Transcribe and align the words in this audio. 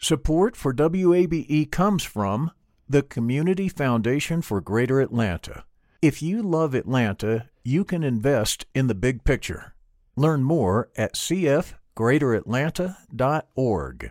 Support 0.00 0.54
for 0.54 0.72
WABE 0.72 1.72
comes 1.72 2.04
from 2.04 2.52
the 2.88 3.02
Community 3.02 3.68
Foundation 3.68 4.42
for 4.42 4.60
Greater 4.60 5.00
Atlanta. 5.00 5.64
If 6.00 6.22
you 6.22 6.40
love 6.40 6.72
Atlanta, 6.72 7.48
you 7.64 7.84
can 7.84 8.04
invest 8.04 8.64
in 8.76 8.86
the 8.86 8.94
big 8.94 9.24
picture. 9.24 9.74
Learn 10.14 10.44
more 10.44 10.88
at 10.96 11.14
cfgreateratlanta.org. 11.14 14.10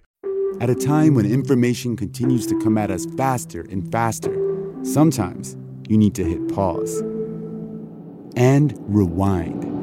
At 0.60 0.70
a 0.70 0.76
time 0.76 1.16
when 1.16 1.26
information 1.26 1.96
continues 1.96 2.46
to 2.48 2.60
come 2.60 2.78
at 2.78 2.92
us 2.92 3.06
faster 3.16 3.62
and 3.62 3.90
faster, 3.90 4.36
sometimes 4.84 5.56
you 5.88 5.98
need 5.98 6.16
to 6.16 6.26
hit 6.26 6.54
pause 6.54 7.00
and 8.36 8.76
rewind. 8.94 9.77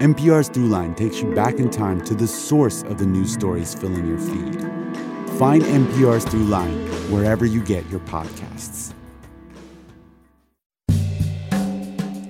NPR's 0.00 0.48
Throughline 0.48 0.96
takes 0.96 1.20
you 1.20 1.30
back 1.34 1.56
in 1.56 1.68
time 1.68 2.00
to 2.06 2.14
the 2.14 2.26
source 2.26 2.82
of 2.84 2.96
the 2.96 3.04
news 3.04 3.34
stories 3.34 3.74
filling 3.74 4.08
your 4.08 4.16
feed. 4.16 4.58
Find 5.38 5.62
NPR's 5.62 6.24
Throughline 6.24 6.88
wherever 7.10 7.44
you 7.44 7.62
get 7.62 7.86
your 7.90 8.00
podcasts. 8.00 8.94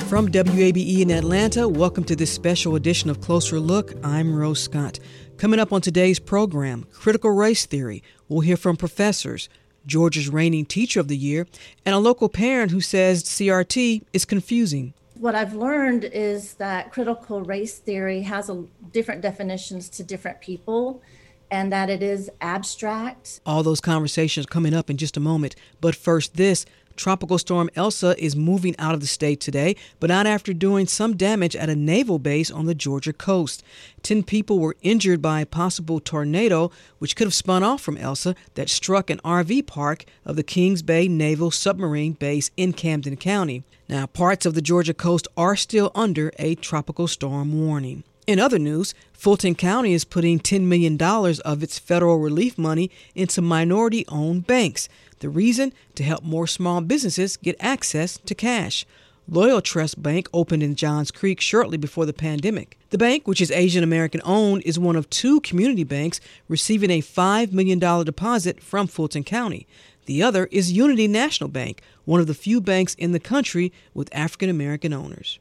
From 0.08 0.26
WABE 0.32 1.02
in 1.02 1.12
Atlanta, 1.12 1.68
welcome 1.68 2.02
to 2.06 2.16
this 2.16 2.32
special 2.32 2.74
edition 2.74 3.08
of 3.08 3.20
Closer 3.20 3.60
Look. 3.60 3.92
I'm 4.02 4.34
Rose 4.34 4.60
Scott. 4.60 4.98
Coming 5.36 5.60
up 5.60 5.72
on 5.72 5.80
today's 5.80 6.18
program, 6.18 6.86
critical 6.90 7.30
race 7.30 7.66
theory. 7.66 8.02
We'll 8.28 8.40
hear 8.40 8.56
from 8.56 8.76
professors, 8.76 9.48
Georgia's 9.86 10.28
reigning 10.28 10.66
teacher 10.66 10.98
of 10.98 11.06
the 11.06 11.16
year, 11.16 11.46
and 11.86 11.94
a 11.94 12.00
local 12.00 12.28
parent 12.28 12.72
who 12.72 12.80
says 12.80 13.22
CRT 13.22 14.02
is 14.12 14.24
confusing 14.24 14.92
what 15.20 15.34
I've 15.34 15.54
learned 15.54 16.04
is 16.04 16.54
that 16.54 16.90
critical 16.90 17.42
race 17.42 17.78
theory 17.78 18.22
has 18.22 18.48
a, 18.48 18.64
different 18.90 19.20
definitions 19.20 19.90
to 19.90 20.02
different 20.02 20.40
people 20.40 21.02
and 21.50 21.70
that 21.72 21.90
it 21.90 22.02
is 22.02 22.30
abstract. 22.40 23.40
All 23.44 23.62
those 23.62 23.80
conversations 23.80 24.46
coming 24.46 24.72
up 24.72 24.88
in 24.88 24.96
just 24.96 25.16
a 25.16 25.20
moment. 25.20 25.56
But 25.80 25.94
first, 25.94 26.36
this 26.36 26.64
Tropical 27.00 27.38
Storm 27.38 27.70
Elsa 27.74 28.14
is 28.22 28.36
moving 28.36 28.76
out 28.78 28.92
of 28.92 29.00
the 29.00 29.06
state 29.06 29.40
today, 29.40 29.74
but 30.00 30.08
not 30.08 30.26
after 30.26 30.52
doing 30.52 30.86
some 30.86 31.16
damage 31.16 31.56
at 31.56 31.70
a 31.70 31.74
naval 31.74 32.18
base 32.18 32.50
on 32.50 32.66
the 32.66 32.74
Georgia 32.74 33.14
coast. 33.14 33.62
Ten 34.02 34.22
people 34.22 34.58
were 34.58 34.76
injured 34.82 35.22
by 35.22 35.40
a 35.40 35.46
possible 35.46 35.98
tornado, 35.98 36.70
which 36.98 37.16
could 37.16 37.26
have 37.26 37.32
spun 37.32 37.62
off 37.62 37.80
from 37.80 37.96
Elsa, 37.96 38.34
that 38.52 38.68
struck 38.68 39.08
an 39.08 39.18
RV 39.24 39.66
park 39.66 40.04
of 40.26 40.36
the 40.36 40.42
Kings 40.42 40.82
Bay 40.82 41.08
Naval 41.08 41.50
Submarine 41.50 42.12
Base 42.12 42.50
in 42.58 42.74
Camden 42.74 43.16
County. 43.16 43.64
Now, 43.88 44.04
parts 44.04 44.44
of 44.44 44.52
the 44.52 44.60
Georgia 44.60 44.92
coast 44.92 45.26
are 45.38 45.56
still 45.56 45.90
under 45.94 46.30
a 46.38 46.54
tropical 46.54 47.08
storm 47.08 47.66
warning. 47.66 48.04
In 48.26 48.38
other 48.38 48.58
news, 48.58 48.94
Fulton 49.12 49.54
County 49.54 49.92
is 49.92 50.04
putting 50.04 50.38
$10 50.38 50.60
million 50.60 51.00
of 51.02 51.62
its 51.62 51.78
federal 51.78 52.18
relief 52.18 52.58
money 52.58 52.90
into 53.14 53.40
minority 53.40 54.04
owned 54.08 54.46
banks. 54.46 54.88
The 55.20 55.28
reason? 55.28 55.72
To 55.96 56.02
help 56.02 56.24
more 56.24 56.46
small 56.46 56.80
businesses 56.80 57.36
get 57.36 57.56
access 57.60 58.18
to 58.18 58.34
cash. 58.34 58.86
Loyal 59.28 59.60
Trust 59.60 60.02
Bank 60.02 60.28
opened 60.32 60.62
in 60.62 60.74
Johns 60.74 61.10
Creek 61.10 61.40
shortly 61.40 61.76
before 61.76 62.04
the 62.04 62.12
pandemic. 62.12 62.78
The 62.88 62.98
bank, 62.98 63.28
which 63.28 63.40
is 63.40 63.50
Asian 63.52 63.84
American 63.84 64.22
owned, 64.24 64.62
is 64.64 64.78
one 64.78 64.96
of 64.96 65.08
two 65.08 65.40
community 65.42 65.84
banks 65.84 66.20
receiving 66.48 66.90
a 66.90 67.02
$5 67.02 67.52
million 67.52 67.78
deposit 67.78 68.62
from 68.62 68.86
Fulton 68.86 69.22
County. 69.22 69.68
The 70.06 70.22
other 70.22 70.46
is 70.46 70.72
Unity 70.72 71.06
National 71.06 71.48
Bank, 71.48 71.82
one 72.06 72.20
of 72.20 72.26
the 72.26 72.34
few 72.34 72.60
banks 72.60 72.94
in 72.94 73.12
the 73.12 73.20
country 73.20 73.72
with 73.94 74.08
African 74.12 74.48
American 74.48 74.92
owners. 74.92 75.38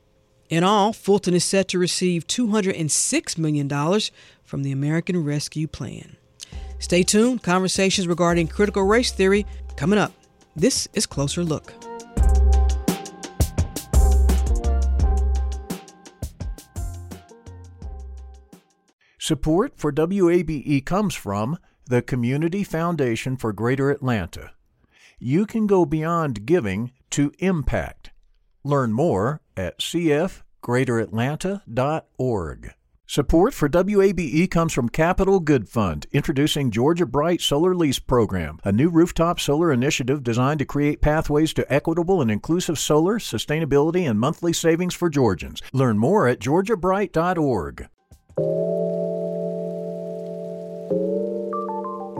In 0.49 0.64
all, 0.64 0.93
Fulton 0.93 1.33
is 1.33 1.45
set 1.45 1.69
to 1.69 1.80
receive 1.80 2.27
$206 2.27 3.38
million 3.38 3.69
from 4.43 4.64
the 4.64 4.71
American 4.71 5.23
Rescue 5.23 5.67
Plan. 5.67 6.17
Stay 6.80 7.03
tuned. 7.03 7.43
Conversations 7.43 8.08
regarding 8.08 8.47
critical 8.47 8.83
race 8.83 9.11
theory 9.11 9.45
Coming 9.75 10.00
up, 10.00 10.14
this 10.56 10.88
is 10.94 11.06
Closer 11.06 11.44
Look. 11.44 11.73
Support 19.17 19.73
for 19.77 19.92
WABE 19.92 20.86
comes 20.86 21.14
from 21.14 21.58
the 21.86 22.02
Community 22.02 22.64
Foundation 22.64 23.38
for 23.38 23.54
Greater 23.54 23.92
Atlanta. 23.92 24.52
You 25.20 25.45
can 25.45 25.67
go 25.67 25.86
beyond 25.86 26.45
giving 26.45 26.92
to 27.11 27.32
impact. 27.39 28.11
Learn 28.64 28.92
more 28.92 29.42
at 29.55 29.80
cfgreateratlanta.org. 29.80 32.73
Support 33.11 33.55
for 33.55 33.67
WABE 33.67 34.52
comes 34.52 34.71
from 34.71 34.87
Capital 34.87 35.39
Good 35.39 35.67
Fund, 35.67 36.05
introducing 36.11 36.70
Georgia 36.70 37.08
Bright 37.08 37.42
Solar 37.42 37.73
Lease 37.73 37.97
Program, 37.97 38.59
a 38.64 38.71
new 38.71 38.87
rooftop 38.87 39.39
solar 39.39 39.73
initiative 39.73 40.21
designed 40.21 40.59
to 40.59 40.65
create 40.65 41.02
pathways 41.02 41.52
to 41.55 41.73
equitable 41.73 42.21
and 42.21 42.30
inclusive 42.30 42.77
solar, 42.77 43.17
sustainability, 43.17 44.08
and 44.08 44.19
monthly 44.19 44.53
savings 44.53 44.93
for 44.93 45.09
Georgians. 45.09 45.59
Learn 45.73 45.98
more 45.98 46.27
at 46.27 46.37
georgiabright.org. 46.37 47.87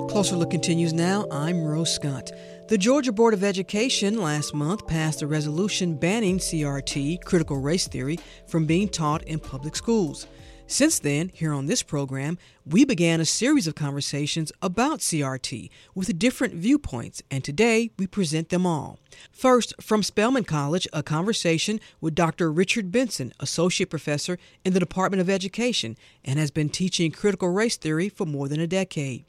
Closer 0.10 0.38
Look 0.38 0.50
continues 0.50 0.92
now. 0.92 1.28
I'm 1.32 1.64
Rose 1.64 1.94
Scott. 1.94 2.32
The 2.68 2.80
Georgia 2.80 3.12
Board 3.12 3.36
of 3.36 3.44
Education 3.44 4.20
last 4.20 4.56
month 4.56 4.88
passed 4.88 5.22
a 5.22 5.28
resolution 5.28 5.98
banning 5.98 6.40
CRT, 6.40 7.24
critical 7.26 7.58
race 7.58 7.88
theory, 7.88 8.18
from 8.48 8.66
being 8.66 8.90
taught 8.90 9.22
in 9.26 9.40
public 9.40 9.76
schools. 9.76 10.26
Since 10.72 11.00
then, 11.00 11.32
here 11.34 11.52
on 11.52 11.66
this 11.66 11.82
program, 11.82 12.38
we 12.64 12.86
began 12.86 13.20
a 13.20 13.26
series 13.26 13.66
of 13.66 13.74
conversations 13.74 14.52
about 14.62 15.00
CRT 15.00 15.72
with 15.96 16.20
different 16.20 16.54
viewpoints, 16.54 17.24
and 17.32 17.44
today 17.44 17.90
we 17.98 18.06
present 18.06 18.50
them 18.50 18.68
all. 18.68 19.00
First, 19.32 19.74
from 19.82 20.04
Spelman 20.04 20.44
College, 20.44 20.88
a 20.94 21.02
conversation 21.02 21.80
with 22.00 22.14
Dr. 22.14 22.52
Richard 22.52 22.92
Benson, 22.92 23.34
Associate 23.40 23.90
Professor 23.90 24.38
in 24.64 24.74
the 24.74 24.80
Department 24.80 25.22
of 25.22 25.30
Education, 25.30 25.98
and 26.24 26.38
has 26.38 26.52
been 26.52 26.70
teaching 26.70 27.10
critical 27.10 27.50
race 27.50 27.76
theory 27.76 28.08
for 28.08 28.28
more 28.28 28.48
than 28.48 28.60
a 28.60 28.68
decade. 28.68 29.26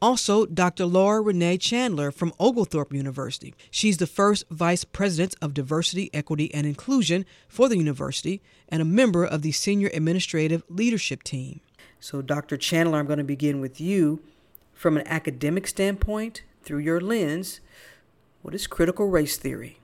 Also, 0.00 0.46
Dr. 0.46 0.86
Laura 0.86 1.20
Renee 1.20 1.58
Chandler 1.58 2.12
from 2.12 2.32
Oglethorpe 2.38 2.92
University. 2.92 3.52
She's 3.68 3.96
the 3.96 4.06
first 4.06 4.44
Vice 4.48 4.84
President 4.84 5.34
of 5.42 5.54
Diversity, 5.54 6.08
Equity, 6.14 6.54
and 6.54 6.66
Inclusion 6.66 7.26
for 7.48 7.68
the 7.68 7.76
university 7.76 8.40
and 8.68 8.80
a 8.80 8.84
member 8.84 9.24
of 9.24 9.42
the 9.42 9.50
Senior 9.50 9.90
Administrative 9.92 10.62
Leadership 10.68 11.24
Team. 11.24 11.60
So, 11.98 12.22
Dr. 12.22 12.56
Chandler, 12.56 13.00
I'm 13.00 13.06
going 13.06 13.18
to 13.18 13.24
begin 13.24 13.60
with 13.60 13.80
you. 13.80 14.20
From 14.72 14.96
an 14.96 15.08
academic 15.08 15.66
standpoint, 15.66 16.42
through 16.62 16.78
your 16.78 17.00
lens, 17.00 17.60
what 18.42 18.54
is 18.54 18.68
critical 18.68 19.08
race 19.08 19.36
theory? 19.36 19.80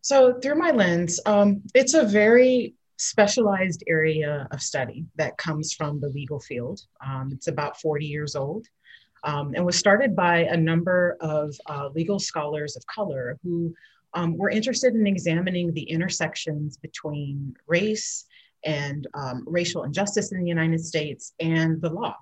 So, 0.00 0.40
through 0.40 0.54
my 0.54 0.70
lens, 0.70 1.20
um, 1.26 1.60
it's 1.74 1.92
a 1.92 2.06
very 2.06 2.74
specialized 2.96 3.84
area 3.86 4.48
of 4.50 4.62
study 4.62 5.04
that 5.16 5.36
comes 5.36 5.74
from 5.74 6.00
the 6.00 6.08
legal 6.08 6.40
field. 6.40 6.80
Um, 7.06 7.30
it's 7.32 7.48
about 7.48 7.78
40 7.78 8.06
years 8.06 8.34
old 8.34 8.66
um, 9.24 9.54
and 9.54 9.64
was 9.64 9.76
started 9.76 10.16
by 10.16 10.44
a 10.44 10.56
number 10.56 11.16
of 11.20 11.54
uh, 11.66 11.88
legal 11.94 12.18
scholars 12.18 12.76
of 12.76 12.86
color 12.86 13.38
who 13.42 13.74
um, 14.14 14.36
were 14.36 14.50
interested 14.50 14.94
in 14.94 15.06
examining 15.06 15.72
the 15.72 15.82
intersections 15.82 16.76
between 16.76 17.54
race 17.66 18.26
and 18.64 19.06
um, 19.14 19.44
racial 19.46 19.84
injustice 19.84 20.32
in 20.32 20.40
the 20.40 20.48
United 20.48 20.84
States 20.84 21.32
and 21.40 21.80
the 21.80 21.90
law. 21.90 22.16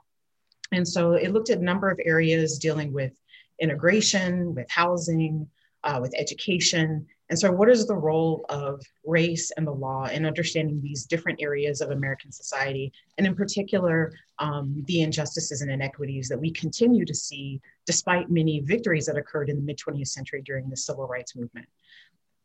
And 0.72 0.86
so 0.86 1.12
it 1.12 1.32
looked 1.32 1.50
at 1.50 1.58
a 1.58 1.64
number 1.64 1.90
of 1.90 1.98
areas 2.04 2.58
dealing 2.58 2.92
with 2.92 3.12
integration, 3.58 4.54
with 4.54 4.70
housing, 4.70 5.48
uh, 5.82 5.98
with 6.00 6.14
education, 6.16 7.06
and 7.30 7.38
so, 7.38 7.52
what 7.52 7.68
is 7.68 7.86
the 7.86 7.94
role 7.94 8.46
of 8.48 8.82
race 9.04 9.50
and 9.56 9.66
the 9.66 9.72
law 9.72 10.06
in 10.06 10.24
understanding 10.24 10.80
these 10.80 11.04
different 11.04 11.42
areas 11.42 11.80
of 11.80 11.90
American 11.90 12.32
society, 12.32 12.90
and 13.18 13.26
in 13.26 13.34
particular, 13.34 14.12
um, 14.38 14.82
the 14.86 15.02
injustices 15.02 15.60
and 15.60 15.70
inequities 15.70 16.28
that 16.28 16.40
we 16.40 16.50
continue 16.50 17.04
to 17.04 17.14
see 17.14 17.60
despite 17.84 18.30
many 18.30 18.60
victories 18.60 19.06
that 19.06 19.16
occurred 19.16 19.50
in 19.50 19.56
the 19.56 19.62
mid 19.62 19.78
20th 19.78 20.08
century 20.08 20.42
during 20.44 20.70
the 20.70 20.76
civil 20.76 21.06
rights 21.06 21.36
movement? 21.36 21.66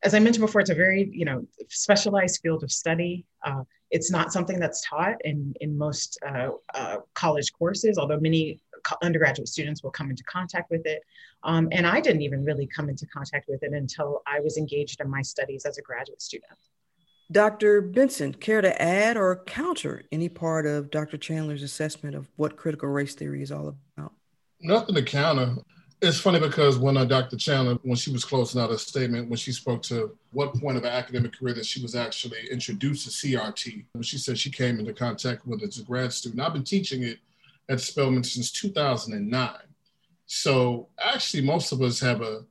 As 0.04 0.14
I 0.14 0.20
mentioned 0.20 0.46
before, 0.46 0.60
it's 0.60 0.70
a 0.70 0.76
very 0.76 1.10
you 1.14 1.24
know 1.24 1.48
specialized 1.70 2.42
field 2.42 2.64
of 2.64 2.72
study. 2.72 3.26
Uh, 3.46 3.64
it's 3.90 4.12
not 4.12 4.34
something 4.34 4.60
that's 4.60 4.86
taught 4.88 5.16
in 5.24 5.54
in 5.62 5.78
most 5.78 6.20
uh, 6.28 6.50
uh, 6.74 6.98
college 7.14 7.54
courses, 7.54 7.98
although 7.98 8.20
many 8.20 8.60
undergraduate 9.02 9.48
students 9.48 9.84
will 9.84 9.92
come 9.92 10.10
into 10.10 10.24
contact 10.24 10.70
with 10.72 10.86
it. 10.86 11.04
Um, 11.44 11.70
and 11.72 11.86
I 11.86 12.02
didn't 12.02 12.22
even 12.22 12.44
really 12.44 12.68
come 12.68 12.90
into 12.90 13.06
contact 13.06 13.48
with 13.48 13.64
it 13.64 13.74
until 13.74 14.22
I 14.28 14.40
was 14.40 14.58
engaged 14.58 15.02
in 15.02 15.10
my 15.10 15.22
studies 15.22 15.66
as 15.66 15.78
a 15.78 15.82
graduate 15.82 16.22
student. 16.22 16.58
Dr. 17.32 17.82
Benson, 17.82 18.34
care 18.34 18.62
to 18.62 18.82
add 18.82 19.18
or 19.18 19.44
counter 19.46 20.04
any 20.12 20.30
part 20.30 20.66
of 20.66 20.92
Dr. 20.92 21.18
Chandler's 21.18 21.64
assessment 21.64 22.16
of 22.16 22.30
what 22.36 22.58
critical 22.58 22.90
race 22.90 23.16
theory 23.16 23.42
is 23.42 23.52
all 23.52 23.76
about? 23.98 24.14
Nothing 24.62 24.96
to 24.96 25.04
counter. 25.04 25.56
It's 26.02 26.20
funny 26.20 26.40
because 26.40 26.78
when 26.78 26.98
uh, 26.98 27.06
Dr. 27.06 27.38
Chandler, 27.38 27.76
when 27.84 27.96
she 27.96 28.12
was 28.12 28.26
closing 28.26 28.62
out 28.62 28.70
her 28.70 28.78
statement, 28.78 29.30
when 29.30 29.38
she 29.38 29.54
spoke 29.54 29.82
to 29.84 30.16
what 30.32 30.54
point 30.54 30.76
of 30.76 30.84
her 30.84 30.90
academic 30.90 31.38
career 31.40 31.54
that 31.54 31.66
she 31.66 31.82
was 31.82 31.96
actually 31.96 32.46
introduced 32.52 33.06
to 33.06 33.10
CRT, 33.10 33.86
she 34.02 34.18
said 34.18 34.38
she 34.38 34.52
came 34.52 34.80
into 34.80 34.94
contact 34.94 35.48
with 35.48 35.64
it 35.64 35.70
as 35.70 35.80
a 35.80 35.84
grad 35.84 36.12
student. 36.12 36.42
I've 36.42 36.54
been 36.54 36.66
teaching 36.66 37.04
it 37.04 37.20
at 37.70 37.80
Spelman 37.80 38.24
since 38.24 38.52
2009. 38.52 39.52
So 40.26 40.88
actually, 41.00 41.44
most 41.44 41.72
of 41.72 41.82
us 41.82 42.00
have 42.00 42.22
a, 42.22 42.44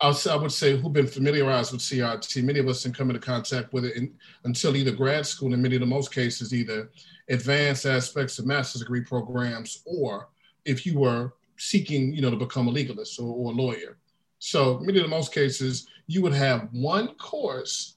I 0.00 0.36
would 0.36 0.52
say, 0.52 0.76
who've 0.76 0.92
been 0.92 1.06
familiarized 1.06 1.72
with 1.72 1.80
CRT. 1.80 2.42
Many 2.42 2.58
of 2.58 2.68
us 2.68 2.82
didn't 2.82 2.96
come 2.96 3.10
into 3.10 3.20
contact 3.20 3.72
with 3.72 3.84
it 3.84 3.96
in, 3.96 4.14
until 4.44 4.76
either 4.76 4.90
grad 4.92 5.26
school, 5.26 5.54
in 5.54 5.62
many 5.62 5.76
of 5.76 5.80
the 5.80 5.86
most 5.86 6.12
cases, 6.12 6.52
either 6.52 6.90
advanced 7.28 7.86
aspects 7.86 8.38
of 8.38 8.46
master's 8.46 8.82
degree 8.82 9.02
programs, 9.02 9.82
or 9.86 10.28
if 10.64 10.84
you 10.84 10.98
were 10.98 11.34
seeking, 11.56 12.12
you 12.12 12.20
know, 12.20 12.30
to 12.30 12.36
become 12.36 12.68
a 12.68 12.70
legalist 12.70 13.18
or, 13.18 13.34
or 13.34 13.52
a 13.52 13.54
lawyer. 13.54 13.96
So 14.38 14.78
many 14.80 14.98
of 14.98 15.04
the 15.04 15.10
most 15.10 15.32
cases, 15.32 15.86
you 16.06 16.20
would 16.22 16.34
have 16.34 16.68
one 16.72 17.14
course 17.14 17.96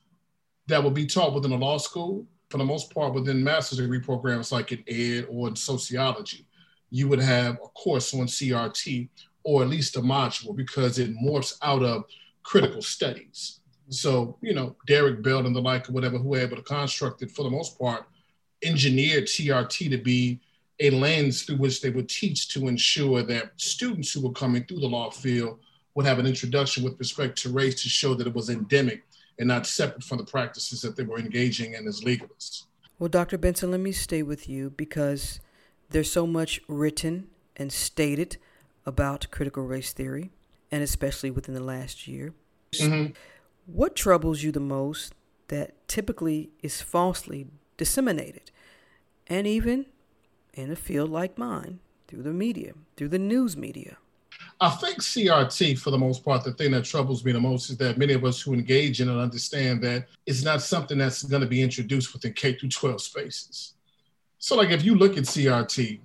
that 0.68 0.82
would 0.82 0.94
be 0.94 1.06
taught 1.06 1.34
within 1.34 1.52
a 1.52 1.58
law 1.58 1.78
school, 1.78 2.26
for 2.50 2.58
the 2.58 2.64
most 2.64 2.94
part 2.94 3.14
within 3.14 3.44
master's 3.44 3.80
degree 3.80 4.00
programs 4.00 4.52
like 4.52 4.72
in 4.72 4.84
ed 4.88 5.28
or 5.30 5.50
in 5.50 5.56
sociology. 5.56 6.48
You 6.90 7.08
would 7.08 7.20
have 7.20 7.56
a 7.56 7.68
course 7.70 8.14
on 8.14 8.28
CRT 8.28 9.10
or 9.44 9.64
at 9.64 9.70
least 9.70 9.96
a 9.96 10.02
module 10.02 10.56
because 10.56 11.00
it 11.00 11.16
morphs 11.16 11.58
out 11.62 11.84
of 11.84 12.06
critical 12.44 12.82
studies. 12.82 13.60
So, 13.90 14.38
you 14.42 14.54
know, 14.54 14.76
Derrick 14.86 15.24
Bell 15.24 15.46
and 15.46 15.56
the 15.56 15.62
like 15.62 15.90
or 15.90 15.94
whatever, 15.94 16.18
who 16.18 16.30
were 16.30 16.40
able 16.40 16.58
to 16.58 16.64
construct 16.64 17.22
it 17.22 17.32
for 17.32 17.44
the 17.44 17.50
most 17.50 17.80
part, 17.80 18.06
engineered 18.64 19.26
CRT 19.26 19.90
to 19.90 19.98
be 19.98 20.42
a 20.80 20.90
lens 20.92 21.44
through 21.44 21.58
which 21.58 21.82
they 21.82 21.90
would 21.90 22.10
teach 22.10 22.50
to 22.50 22.68
ensure 22.68 23.24
that 23.24 23.52
students 23.58 24.12
who 24.12 24.22
were 24.22 24.34
coming 24.34 24.64
through 24.66 24.80
the 24.80 24.88
law 24.88 25.10
field 25.10 25.60
would 25.96 26.06
have 26.06 26.20
an 26.20 26.28
introduction 26.28 26.84
with 26.84 27.00
respect 27.00 27.38
to 27.40 27.50
race 27.50 27.82
to 27.82 27.90
show 27.90 28.14
that 28.14 28.28
it 28.28 28.34
was 28.34 28.50
endemic 28.50 29.04
and 29.40 29.48
not 29.48 29.66
separate 29.66 30.04
from 30.04 30.18
the 30.18 30.24
practices 30.26 30.82
that 30.82 30.96
they 30.96 31.04
were 31.04 31.20
engaging 31.20 31.74
in 31.74 31.88
as 31.88 32.02
legalists. 32.02 32.66
Well, 33.00 33.10
Dr. 33.10 33.38
Benson, 33.38 33.72
let 33.72 33.80
me 33.80 33.92
stay 33.92 34.24
with 34.24 34.50
you 34.50 34.72
because 34.72 35.40
there's 35.90 36.12
so 36.12 36.28
much 36.28 36.62
written 36.68 37.28
and 37.56 37.72
stated 37.72 38.38
about 38.86 39.30
critical 39.32 39.64
race 39.64 39.94
theory, 39.94 40.32
and 40.72 40.84
especially 40.84 41.32
within 41.32 41.54
the 41.54 41.64
last 41.64 42.08
year. 42.08 42.34
Mm-hmm. 42.74 43.14
What 43.66 43.96
troubles 43.96 44.44
you 44.44 44.52
the 44.52 44.60
most 44.60 45.14
that 45.50 45.88
typically 45.88 46.50
is 46.62 46.82
falsely 46.82 47.48
disseminated 47.78 48.52
and 49.28 49.46
even 49.46 49.86
in 50.54 50.72
a 50.72 50.76
field 50.76 51.10
like 51.10 51.38
mine 51.38 51.80
through 52.08 52.24
the 52.24 52.34
media, 52.34 52.74
through 52.96 53.10
the 53.10 53.20
news 53.20 53.56
media? 53.58 53.98
I 54.60 54.70
think 54.70 55.02
CRT, 55.02 55.78
for 55.80 55.92
the 55.92 55.98
most 55.98 56.24
part, 56.24 56.44
the 56.44 56.54
thing 56.54 56.72
that 56.72 56.86
troubles 56.86 57.24
me 57.24 57.32
the 57.32 57.40
most 57.40 57.70
is 57.70 57.78
that 57.78 57.98
many 57.98 58.14
of 58.14 58.26
us 58.26 58.42
who 58.42 58.54
engage 58.54 59.02
in 59.02 59.10
it 59.10 59.20
understand 59.20 59.84
that 59.84 60.08
it's 60.26 60.44
not 60.44 60.62
something 60.62 60.98
that's 60.98 61.24
going 61.24 61.42
to 61.42 61.48
be 61.48 61.62
introduced 61.62 62.14
within 62.14 62.34
K 62.34 62.54
through 62.54 62.70
12 62.70 63.02
spaces. 63.02 63.74
So, 64.40 64.56
like, 64.56 64.70
if 64.70 64.86
you 64.86 64.96
look 64.96 65.18
at 65.18 65.24
CRT 65.24 66.00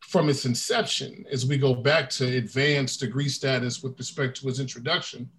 from 0.00 0.28
its 0.28 0.44
inception, 0.44 1.24
as 1.30 1.46
we 1.46 1.56
go 1.56 1.74
back 1.74 2.10
to 2.10 2.36
advanced 2.36 3.00
degree 3.00 3.28
status 3.28 3.82
with 3.82 3.96
respect 3.98 4.40
to 4.40 4.48
its 4.48 4.58
introduction, 4.58 5.30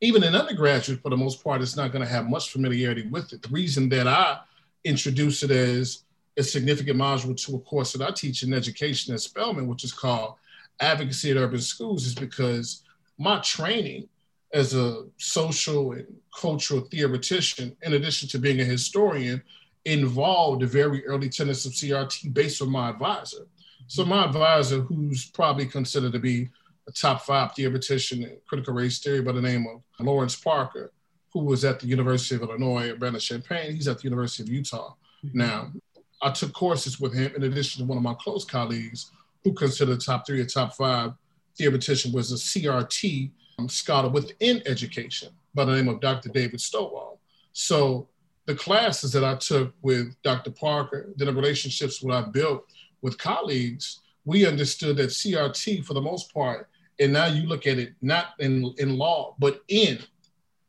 even 0.00 0.22
an 0.22 0.36
undergraduate, 0.36 1.00
for 1.00 1.10
the 1.10 1.16
most 1.16 1.42
part, 1.42 1.62
is 1.62 1.76
not 1.76 1.90
going 1.90 2.04
to 2.04 2.10
have 2.10 2.28
much 2.28 2.50
familiarity 2.50 3.08
with 3.08 3.32
it. 3.32 3.42
The 3.42 3.48
reason 3.48 3.88
that 3.88 4.06
I 4.06 4.38
introduce 4.84 5.42
it 5.42 5.50
as 5.50 6.04
a 6.36 6.42
significant 6.42 6.98
module 6.98 7.36
to 7.44 7.56
a 7.56 7.60
course 7.60 7.92
that 7.92 8.06
I 8.08 8.12
teach 8.12 8.42
in 8.42 8.52
education 8.52 9.14
at 9.14 9.20
Spelman, 9.20 9.66
which 9.66 9.84
is 9.84 9.92
called 9.92 10.34
Advocacy 10.80 11.30
at 11.30 11.36
Urban 11.36 11.60
Schools, 11.60 12.06
is 12.06 12.14
because 12.14 12.82
my 13.18 13.38
training 13.40 14.08
as 14.52 14.74
a 14.74 15.04
social 15.16 15.92
and 15.92 16.06
cultural 16.38 16.82
theoretician, 16.82 17.76
in 17.82 17.94
addition 17.94 18.28
to 18.28 18.38
being 18.38 18.60
a 18.60 18.64
historian, 18.64 19.42
involved 19.84 20.62
the 20.62 20.66
very 20.66 21.04
early 21.06 21.28
tenets 21.28 21.66
of 21.66 21.72
CRT 21.72 22.32
based 22.32 22.62
on 22.62 22.70
my 22.70 22.90
advisor. 22.90 23.46
So 23.86 24.04
my 24.04 24.24
advisor, 24.24 24.80
who's 24.80 25.26
probably 25.26 25.66
considered 25.66 26.12
to 26.12 26.18
be 26.18 26.48
a 26.88 26.92
top 26.92 27.22
five 27.22 27.54
theoretician 27.54 28.22
in 28.22 28.36
critical 28.46 28.74
race 28.74 28.98
theory 28.98 29.22
by 29.22 29.32
the 29.32 29.42
name 29.42 29.66
of 29.66 29.82
Lawrence 30.04 30.36
Parker, 30.36 30.92
who 31.32 31.40
was 31.44 31.64
at 31.64 31.80
the 31.80 31.86
University 31.86 32.36
of 32.36 32.42
Illinois 32.42 32.88
at 32.88 32.96
Urbana-Champaign. 32.96 33.74
He's 33.74 33.88
at 33.88 33.98
the 33.98 34.04
University 34.04 34.42
of 34.42 34.48
Utah 34.48 34.94
mm-hmm. 35.24 35.38
now. 35.38 35.72
I 36.22 36.30
took 36.30 36.52
courses 36.52 37.00
with 37.00 37.14
him 37.14 37.32
in 37.36 37.42
addition 37.42 37.82
to 37.82 37.88
one 37.88 37.98
of 37.98 38.04
my 38.04 38.14
close 38.14 38.44
colleagues 38.44 39.10
who 39.42 39.52
considered 39.52 40.00
top 40.00 40.26
three 40.26 40.40
or 40.40 40.46
top 40.46 40.74
five 40.74 41.12
theoretician 41.56 42.12
was 42.12 42.32
a 42.32 42.36
CRT 42.36 43.30
um, 43.58 43.68
scholar 43.68 44.08
within 44.08 44.62
education 44.66 45.28
by 45.54 45.64
the 45.64 45.72
name 45.72 45.88
of 45.88 46.00
Dr. 46.00 46.30
David 46.30 46.60
Stovall. 46.60 47.18
So 47.52 48.08
the 48.46 48.54
classes 48.54 49.12
that 49.12 49.24
I 49.24 49.36
took 49.36 49.74
with 49.82 50.14
Dr. 50.22 50.50
Parker, 50.50 51.12
then 51.16 51.26
the 51.26 51.34
relationships 51.34 52.00
that 52.00 52.12
I 52.12 52.22
built 52.22 52.70
with 53.02 53.18
colleagues, 53.18 54.00
we 54.24 54.46
understood 54.46 54.96
that 54.98 55.10
CRT 55.10 55.84
for 55.84 55.94
the 55.94 56.00
most 56.00 56.32
part, 56.32 56.68
and 57.00 57.12
now 57.12 57.26
you 57.26 57.46
look 57.46 57.66
at 57.66 57.78
it 57.78 57.94
not 58.02 58.28
in, 58.38 58.74
in 58.78 58.96
law, 58.96 59.34
but 59.38 59.62
in, 59.68 59.98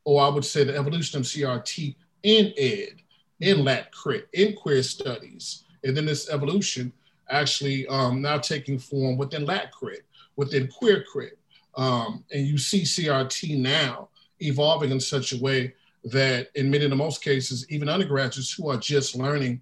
or 0.04 0.24
I 0.24 0.30
would 0.30 0.46
say 0.46 0.64
the 0.64 0.76
evolution 0.76 1.20
of 1.20 1.26
CRT 1.26 1.96
in 2.24 2.54
ed, 2.58 3.02
in 3.42 3.64
Lat 3.64 3.92
Crit, 3.92 4.28
in 4.34 4.56
queer 4.56 4.82
studies, 4.82 5.64
and 5.84 5.96
then 5.96 6.06
this 6.06 6.30
evolution 6.30 6.92
actually 7.30 7.88
um, 7.88 8.22
now 8.22 8.38
taking 8.38 8.80
form 8.80 9.18
within 9.18 9.46
Lat 9.46 9.72
Crit, 9.72 10.06
within 10.36 10.68
Queer 10.68 11.04
Crit. 11.04 11.38
Um, 11.76 12.24
and 12.32 12.46
you 12.46 12.58
see 12.58 12.82
CRT 12.82 13.58
now 13.58 14.10
evolving 14.40 14.92
in 14.92 15.00
such 15.00 15.34
a 15.34 15.42
way 15.42 15.74
that 16.06 16.50
in 16.56 16.70
many 16.70 16.86
of 16.86 16.92
the 16.92 16.96
most 16.96 17.24
cases, 17.24 17.66
even 17.70 17.90
undergraduates 17.90 18.54
who 18.54 18.70
are 18.70 18.78
just 18.78 19.16
learning, 19.16 19.62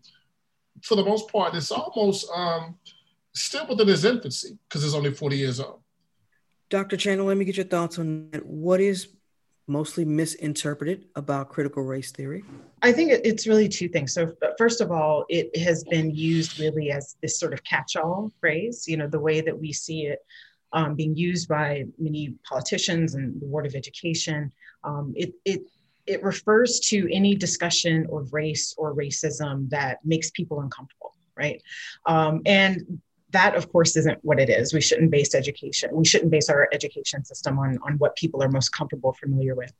for 0.81 0.95
the 0.95 1.05
most 1.05 1.31
part, 1.31 1.55
it's 1.55 1.71
almost 1.71 2.29
um, 2.33 2.75
still 3.33 3.65
within 3.67 3.89
its 3.89 4.03
infancy 4.03 4.57
because 4.67 4.83
it's 4.83 4.93
only 4.93 5.13
40 5.13 5.37
years 5.37 5.59
old. 5.59 5.81
Dr. 6.69 6.97
Chandler, 6.97 7.25
let 7.25 7.37
me 7.37 7.45
get 7.45 7.57
your 7.57 7.65
thoughts 7.65 7.99
on 7.99 8.29
that. 8.31 8.45
What 8.45 8.81
is 8.81 9.09
mostly 9.67 10.03
misinterpreted 10.03 11.05
about 11.15 11.49
critical 11.49 11.83
race 11.83 12.11
theory? 12.11 12.43
I 12.81 12.91
think 12.91 13.11
it's 13.11 13.47
really 13.47 13.69
two 13.69 13.87
things. 13.87 14.13
So, 14.13 14.33
first 14.57 14.81
of 14.81 14.91
all, 14.91 15.25
it 15.29 15.55
has 15.57 15.83
been 15.85 16.11
used 16.11 16.59
really 16.59 16.91
as 16.91 17.15
this 17.21 17.39
sort 17.39 17.53
of 17.53 17.63
catch 17.63 17.95
all 17.95 18.31
phrase, 18.39 18.85
you 18.87 18.97
know, 18.97 19.07
the 19.07 19.19
way 19.19 19.39
that 19.39 19.57
we 19.57 19.71
see 19.71 20.07
it 20.07 20.19
um, 20.73 20.95
being 20.95 21.15
used 21.15 21.47
by 21.47 21.85
many 21.97 22.35
politicians 22.47 23.15
and 23.15 23.39
the 23.39 23.45
Board 23.45 23.65
of 23.65 23.75
Education. 23.75 24.51
Um, 24.83 25.13
it, 25.15 25.33
it, 25.45 25.61
it 26.05 26.23
refers 26.23 26.79
to 26.79 27.07
any 27.11 27.35
discussion 27.35 28.07
of 28.11 28.33
race 28.33 28.73
or 28.77 28.93
racism 28.93 29.69
that 29.69 29.99
makes 30.03 30.31
people 30.31 30.59
uncomfortable, 30.61 31.15
right? 31.35 31.61
Um, 32.05 32.41
and 32.45 33.01
that 33.33 33.55
of 33.55 33.71
course 33.71 33.97
isn't 33.97 34.19
what 34.23 34.39
it 34.39 34.49
is. 34.49 34.73
We 34.73 34.81
shouldn't 34.81 35.11
base 35.11 35.35
education 35.35 35.89
we 35.93 36.05
shouldn't 36.05 36.31
base 36.31 36.49
our 36.49 36.69
education 36.71 37.25
system 37.25 37.59
on 37.59 37.77
on 37.85 37.97
what 37.97 38.15
people 38.15 38.41
are 38.41 38.49
most 38.49 38.69
comfortable 38.69 39.13
familiar 39.13 39.55
with. 39.55 39.73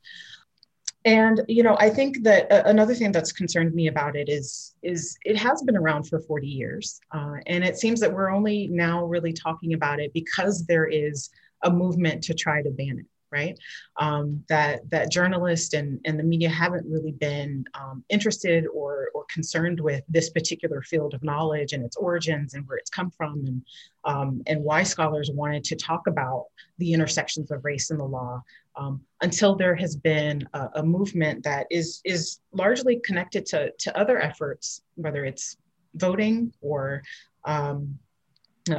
And 1.05 1.41
you 1.47 1.63
know 1.63 1.75
i 1.79 1.89
think 1.89 2.23
that 2.23 2.49
uh, 2.49 2.63
another 2.65 2.95
thing 2.95 3.11
that's 3.11 3.33
concerned 3.33 3.73
me 3.73 3.87
about 3.87 4.15
it 4.15 4.29
is 4.29 4.73
is 4.83 5.17
it 5.25 5.35
has 5.37 5.61
been 5.61 5.75
around 5.75 6.03
for 6.03 6.19
40 6.19 6.47
years 6.47 7.01
uh, 7.11 7.35
and 7.45 7.61
it 7.63 7.77
seems 7.77 7.99
that 7.99 8.13
we're 8.13 8.31
only 8.31 8.67
now 8.67 9.03
really 9.03 9.33
talking 9.33 9.73
about 9.73 9.99
it 9.99 10.13
because 10.13 10.65
there 10.65 10.87
is 10.87 11.29
a 11.63 11.69
movement 11.69 12.23
to 12.23 12.33
try 12.33 12.61
to 12.61 12.69
ban 12.69 12.99
it 12.99 13.05
right? 13.33 13.57
Um, 13.97 14.43
that 14.47 14.87
that 14.91 15.11
journalists 15.11 15.73
and, 15.73 15.99
and 16.05 16.19
the 16.19 16.23
media 16.23 16.49
haven't 16.49 16.85
really 16.89 17.11
been 17.11 17.65
um, 17.73 18.03
interested 18.09 18.65
or, 18.67 19.09
or 19.15 19.25
concerned 19.33 19.79
with 19.79 20.03
this 20.07 20.29
particular 20.29 20.83
field 20.83 21.13
of 21.15 21.23
knowledge 21.23 21.73
and 21.73 21.83
its 21.83 21.97
origins 21.97 22.53
and 22.53 22.65
where 22.67 22.77
it's 22.77 22.91
come 22.91 23.09
from 23.09 23.43
and 23.47 23.61
um, 24.05 24.43
and 24.47 24.63
why 24.63 24.83
scholars 24.83 25.31
wanted 25.33 25.63
to 25.63 25.75
talk 25.75 26.07
about 26.07 26.45
the 26.77 26.93
intersections 26.93 27.49
of 27.51 27.65
race 27.65 27.89
and 27.89 27.99
the 27.99 28.05
law 28.05 28.41
um, 28.75 29.01
until 29.21 29.55
there 29.55 29.75
has 29.75 29.95
been 29.95 30.47
a, 30.53 30.69
a, 30.75 30.83
movement 30.83 31.43
that 31.43 31.65
is 31.69 32.01
is 32.03 32.39
largely 32.51 32.99
connected 33.03 33.45
to, 33.45 33.71
to 33.79 33.97
other 33.97 34.19
efforts, 34.19 34.81
whether 34.95 35.25
it's 35.25 35.57
voting 35.95 36.51
or 36.61 37.01
um, 37.45 37.97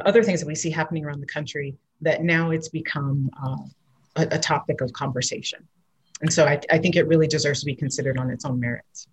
other 0.05 0.23
things 0.23 0.39
that 0.39 0.47
we 0.47 0.55
see 0.55 0.69
happening 0.69 1.05
around 1.05 1.21
the 1.21 1.27
country 1.27 1.75
that 2.01 2.23
now 2.23 2.51
it's 2.51 2.69
become 2.69 3.29
uh, 3.43 3.55
a, 4.15 4.27
a 4.31 4.39
topic 4.39 4.81
of 4.81 4.93
conversation. 4.93 5.67
And 6.21 6.31
so 6.31 6.45
I, 6.45 6.59
I, 6.71 6.77
think 6.77 6.95
it 6.95 7.07
really 7.07 7.27
deserves 7.27 7.59
to 7.59 7.65
be 7.65 7.75
considered 7.75 8.17
on 8.17 8.29
its 8.29 8.45
own 8.45 8.59
merits. 8.59 9.07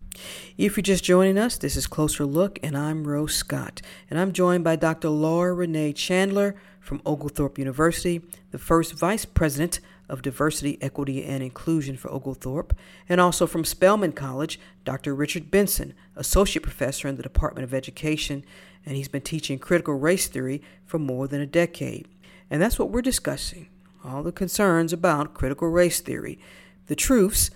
If 0.57 0.77
you're 0.77 0.83
just 0.83 1.03
joining 1.03 1.37
us, 1.37 1.59
this 1.59 1.77
is 1.77 1.89
Closer 1.89 2.25
Look, 2.25 2.61
and 2.63 2.79
I'm 2.79 3.09
Rose 3.09 3.35
Scott. 3.35 3.83
And 4.09 4.21
I'm 4.21 4.33
joined 4.33 4.63
by 4.63 4.77
Dr. 4.77 5.09
Laura 5.09 5.53
Renee 5.53 5.95
Chandler 5.95 6.55
from 6.79 7.03
Oglethorpe 7.05 7.59
University, 7.59 8.23
the 8.53 8.59
first 8.59 8.93
vice 8.93 9.25
president 9.25 9.81
of 10.09 10.23
diversity, 10.23 10.79
equity, 10.81 11.25
and 11.25 11.43
inclusion 11.43 11.97
for 11.97 12.13
Oglethorpe, 12.13 12.75
and 13.09 13.21
also 13.21 13.47
from 13.47 13.65
Spelman 13.65 14.13
College, 14.13 14.61
Dr. 14.85 15.15
Richard 15.15 15.51
Benson, 15.51 15.95
associate 16.15 16.63
professor 16.63 17.09
in 17.09 17.17
the 17.17 17.23
Department 17.23 17.65
of 17.65 17.75
Education, 17.75 18.45
and 18.87 18.95
he's 18.95 19.09
been 19.09 19.23
teaching 19.23 19.59
critical 19.59 19.95
race 19.95 20.29
theory 20.29 20.63
for 20.85 20.99
more 20.99 21.27
than 21.27 21.41
a 21.41 21.47
decade. 21.47 22.07
And 22.51 22.61
that's 22.61 22.79
what 22.79 22.91
we're 22.91 23.03
discussing 23.03 23.69
all 24.05 24.23
the 24.23 24.33
concerns 24.33 24.93
about 24.93 25.35
critical 25.35 25.69
race 25.69 26.01
theory, 26.01 26.39
the 26.87 26.97
truths, 26.97 27.51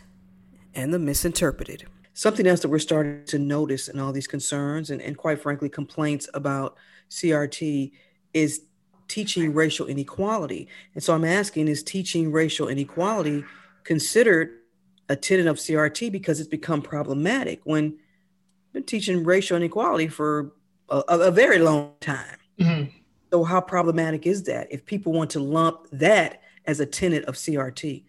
and 0.75 0.93
the 0.93 0.99
misinterpreted. 0.99 1.87
Something 2.15 2.47
else 2.47 2.61
that 2.61 2.69
we're 2.69 2.79
starting 2.79 3.25
to 3.26 3.38
notice 3.38 3.88
in 3.88 3.99
all 3.99 4.12
these 4.12 4.26
concerns 4.26 4.91
and, 4.91 5.03
and 5.03 5.17
quite 5.17 5.41
frankly, 5.41 5.69
complaints 5.69 6.29
about 6.35 6.76
CRT 7.11 7.93
is 8.33 8.62
teaching 9.09 9.55
racial 9.55 9.87
inequality. 9.87 10.69
And 10.95 11.03
so 11.03 11.15
I'm 11.15 11.25
asking 11.25 11.69
is 11.69 11.83
teaching 11.83 12.33
racial 12.33 12.69
inequality 12.69 13.45
considered 13.85 14.50
a 15.09 15.17
tenet 15.17 15.47
of 15.47 15.57
CRT 15.57 16.11
because 16.11 16.41
it's 16.41 16.49
become 16.49 16.83
problematic 16.83 17.61
when 17.65 17.99
been 18.73 18.85
teaching 18.85 19.25
racial 19.25 19.57
inequality 19.57 20.09
for 20.09 20.53
a, 20.88 21.03
a 21.09 21.31
very 21.31 21.59
long 21.59 21.93
time. 22.00 22.37
Mm-hmm. 22.61 22.97
So 23.37 23.45
how 23.45 23.61
problematic 23.61 24.26
is 24.26 24.45
that 24.45 24.69
if 24.71 24.87
people 24.87 25.12
want 25.12 25.28
to 25.33 25.40
lump 25.40 25.88
that 25.93 26.40
as 26.64 26.81
a 26.81 26.87
tenet 26.87 27.26
of 27.26 27.35
CRT? 27.35 28.05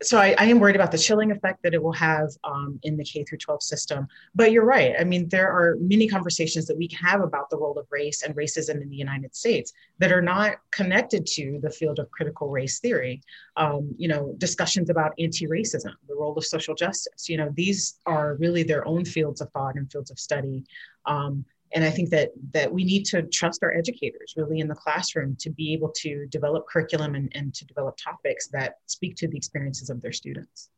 so 0.00 0.16
I, 0.16 0.36
I, 0.38 0.44
am 0.44 0.60
worried 0.60 0.76
about 0.76 0.92
the 0.92 0.98
chilling 0.98 1.32
effect 1.32 1.60
that 1.64 1.74
it 1.74 1.82
will 1.82 1.92
have 1.94 2.28
um, 2.44 2.78
in 2.84 2.96
the 2.96 3.02
K 3.02 3.24
through 3.24 3.38
12 3.38 3.60
system. 3.64 4.06
But 4.32 4.52
you're 4.52 4.64
right. 4.64 4.94
I 4.96 5.02
mean, 5.02 5.28
there 5.28 5.48
are 5.50 5.76
many 5.80 6.06
conversations 6.06 6.66
that 6.66 6.76
we 6.76 6.86
can 6.86 7.04
have 7.04 7.20
about 7.20 7.50
the 7.50 7.56
role 7.56 7.76
of 7.76 7.86
race 7.90 8.22
and 8.22 8.36
racism 8.36 8.80
in 8.80 8.88
the 8.90 8.96
United 8.96 9.34
States 9.34 9.72
that 9.98 10.12
are 10.12 10.22
not 10.22 10.58
connected 10.70 11.26
to 11.34 11.58
the 11.64 11.70
field 11.70 11.98
of 11.98 12.08
critical 12.12 12.48
race 12.48 12.78
theory. 12.78 13.22
Um, 13.56 13.92
you 13.98 14.06
know, 14.06 14.36
discussions 14.38 14.88
about 14.88 15.14
anti-racism, 15.18 15.92
the 16.06 16.14
role 16.14 16.38
of 16.38 16.44
social 16.44 16.76
justice. 16.76 17.28
You 17.28 17.38
know, 17.38 17.50
these 17.54 17.98
are 18.06 18.36
really 18.36 18.62
their 18.62 18.86
own 18.86 19.04
fields 19.04 19.40
of 19.40 19.50
thought 19.50 19.74
and 19.74 19.90
fields 19.90 20.12
of 20.12 20.20
study. 20.20 20.62
Um, 21.06 21.44
and 21.72 21.84
i 21.84 21.90
think 21.90 22.10
that 22.10 22.30
that 22.52 22.72
we 22.72 22.84
need 22.84 23.04
to 23.04 23.22
trust 23.22 23.62
our 23.62 23.74
educators 23.74 24.34
really 24.36 24.60
in 24.60 24.68
the 24.68 24.74
classroom 24.74 25.36
to 25.38 25.50
be 25.50 25.72
able 25.72 25.90
to 25.90 26.26
develop 26.26 26.66
curriculum 26.66 27.14
and, 27.14 27.30
and 27.34 27.54
to 27.54 27.64
develop 27.64 27.96
topics 27.96 28.48
that 28.48 28.74
speak 28.86 29.16
to 29.16 29.28
the 29.28 29.36
experiences 29.36 29.90
of 29.90 30.00
their 30.00 30.12
students 30.12 30.70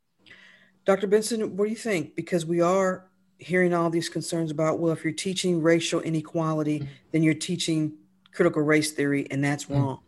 dr 0.85 1.06
benson 1.06 1.56
what 1.56 1.64
do 1.64 1.70
you 1.70 1.76
think 1.76 2.14
because 2.16 2.44
we 2.44 2.61
are 2.61 3.06
hearing 3.38 3.73
all 3.73 3.88
these 3.88 4.09
concerns 4.09 4.50
about 4.50 4.78
well 4.78 4.92
if 4.92 5.02
you're 5.02 5.12
teaching 5.12 5.62
racial 5.62 6.00
inequality 6.00 6.80
mm-hmm. 6.80 6.92
then 7.12 7.23
you're 7.23 7.35
teaching 7.35 7.92
critical 8.32 8.62
race 8.62 8.92
theory 8.92 9.26
and 9.30 9.42
that's 9.42 9.64
mm-hmm. 9.64 9.75
wrong 9.75 10.00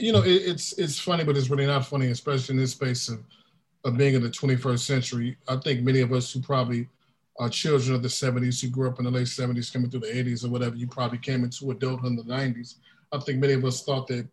you 0.00 0.12
know 0.12 0.22
it, 0.22 0.30
it's 0.30 0.72
it's 0.78 0.98
funny 0.98 1.24
but 1.24 1.36
it's 1.36 1.50
really 1.50 1.66
not 1.66 1.86
funny 1.86 2.10
especially 2.10 2.54
in 2.54 2.60
this 2.60 2.72
space 2.72 3.08
of 3.08 3.20
of 3.84 3.96
being 3.96 4.14
in 4.14 4.22
the 4.22 4.28
21st 4.28 4.80
century 4.80 5.36
i 5.46 5.56
think 5.56 5.82
many 5.82 6.00
of 6.00 6.12
us 6.12 6.32
who 6.32 6.40
probably 6.40 6.88
uh, 7.38 7.48
children 7.48 7.94
of 7.94 8.02
the 8.02 8.08
70s 8.08 8.60
who 8.60 8.68
grew 8.68 8.88
up 8.88 8.98
in 8.98 9.04
the 9.04 9.10
late 9.10 9.26
70s, 9.26 9.72
coming 9.72 9.90
through 9.90 10.00
the 10.00 10.06
80s 10.06 10.44
or 10.44 10.48
whatever, 10.48 10.76
you 10.76 10.86
probably 10.86 11.18
came 11.18 11.44
into 11.44 11.70
adulthood 11.70 12.10
in 12.10 12.16
the 12.16 12.22
90s. 12.24 12.76
I 13.12 13.18
think 13.18 13.38
many 13.38 13.52
of 13.54 13.64
us 13.64 13.84
thought 13.84 14.06
that 14.08 14.26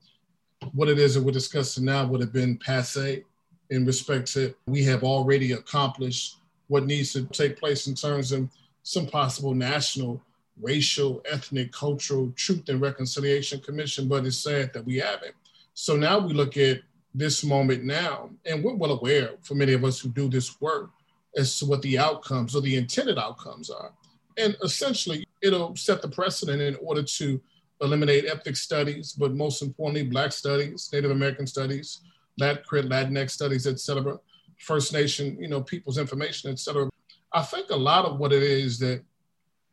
what 0.74 0.90
it 0.90 0.98
is 0.98 1.14
that 1.14 1.24
we're 1.24 1.32
discussing 1.32 1.86
now 1.86 2.06
would 2.08 2.22
have 2.22 2.34
been 2.34 2.58
passe 2.58 3.24
in 3.70 3.86
respect 3.86 4.32
to 4.34 4.54
we 4.68 4.84
have 4.84 5.04
already 5.04 5.54
accomplished 5.54 6.38
what 6.68 6.86
needs 6.86 7.14
to 7.14 7.26
take 7.26 7.58
place 7.58 7.88
in 7.88 7.96
terms 7.96 8.32
of 8.32 8.50
some 8.84 9.06
possible 9.08 9.54
national, 9.54 10.22
racial, 10.62 11.22
ethnic, 11.30 11.72
cultural 11.72 12.32
truth 12.36 12.68
and 12.70 12.82
reconciliation 12.82 13.60
commission, 13.60 14.08
but 14.08 14.26
it's 14.26 14.38
sad 14.38 14.72
that 14.74 14.86
we 14.86 14.98
haven't. 14.98 15.36
So 15.74 15.96
now 15.96 16.20
we 16.20 16.34
look 16.34 16.58
at 16.58 16.82
this 17.14 17.44
moment 17.44 17.84
now, 17.84 18.30
and 18.46 18.64
we're 18.64 18.76
well 18.76 18.92
aware 18.92 19.32
for 19.42 19.56
many 19.56 19.74
of 19.74 19.84
us 19.84 20.00
who 20.00 20.10
do 20.10 20.30
this 20.30 20.60
work 20.60 20.90
as 21.38 21.60
to 21.60 21.66
what 21.66 21.82
the 21.82 21.98
outcomes 21.98 22.56
or 22.56 22.62
the 22.62 22.76
intended 22.76 23.18
outcomes 23.18 23.70
are. 23.70 23.92
And 24.38 24.56
essentially, 24.64 25.26
it'll 25.42 25.76
set 25.76 26.02
the 26.02 26.08
precedent 26.08 26.62
in 26.62 26.76
order 26.82 27.04
to 27.04 27.42
eliminate 27.82 28.26
ethnic 28.26 28.56
studies, 28.56 29.14
but 29.14 29.34
most 29.34 29.62
importantly, 29.62 30.04
Black 30.04 30.32
studies, 30.32 30.90
Native 30.92 31.12
American 31.12 31.48
studies, 31.48 32.02
Latinx 32.40 33.32
studies, 33.32 33.68
et 33.68 33.80
cetera, 33.80 34.18
First 34.60 34.94
Nation, 34.94 35.38
you 35.40 35.48
know, 35.48 35.62
people's 35.62 35.98
information, 35.98 36.52
et 36.52 36.60
cetera. 36.60 36.90
I 37.34 37.42
think 37.42 37.70
a 37.70 37.76
lot 37.76 38.06
of 38.06 38.18
what 38.18 38.32
it 38.32 38.44
is 38.44 38.80
that 38.80 39.04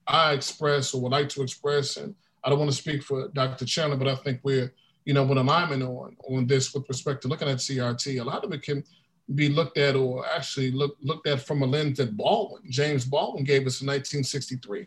I 0.06 0.32
express 0.32 0.94
or 0.94 1.02
would 1.02 1.12
like 1.12 1.28
to 1.30 1.42
express, 1.42 1.96
and 1.96 2.14
I 2.42 2.50
don't 2.50 2.58
want 2.58 2.70
to 2.70 2.76
speak 2.76 3.02
for 3.02 3.28
Dr. 3.28 3.64
Chandler, 3.64 3.96
but 3.96 4.08
I 4.08 4.16
think 4.16 4.40
we're, 4.42 4.72
you 5.04 5.14
know, 5.14 5.24
when 5.24 5.38
alignment 5.38 5.82
on 5.82 6.16
on 6.28 6.46
this 6.46 6.74
with 6.74 6.88
respect 6.88 7.22
to 7.22 7.28
looking 7.28 7.48
at 7.48 7.58
CRT, 7.58 8.20
a 8.20 8.24
lot 8.24 8.44
of 8.44 8.52
it 8.52 8.62
can 8.62 8.84
be 9.34 9.48
looked 9.48 9.78
at 9.78 9.96
or 9.96 10.26
actually 10.26 10.70
look, 10.70 10.96
looked 11.00 11.26
at 11.26 11.40
from 11.40 11.62
a 11.62 11.66
lens 11.66 11.98
that 11.98 12.16
Baldwin, 12.16 12.62
James 12.68 13.04
Baldwin 13.04 13.44
gave 13.44 13.66
us 13.66 13.80
in 13.80 13.86
1963. 13.86 14.86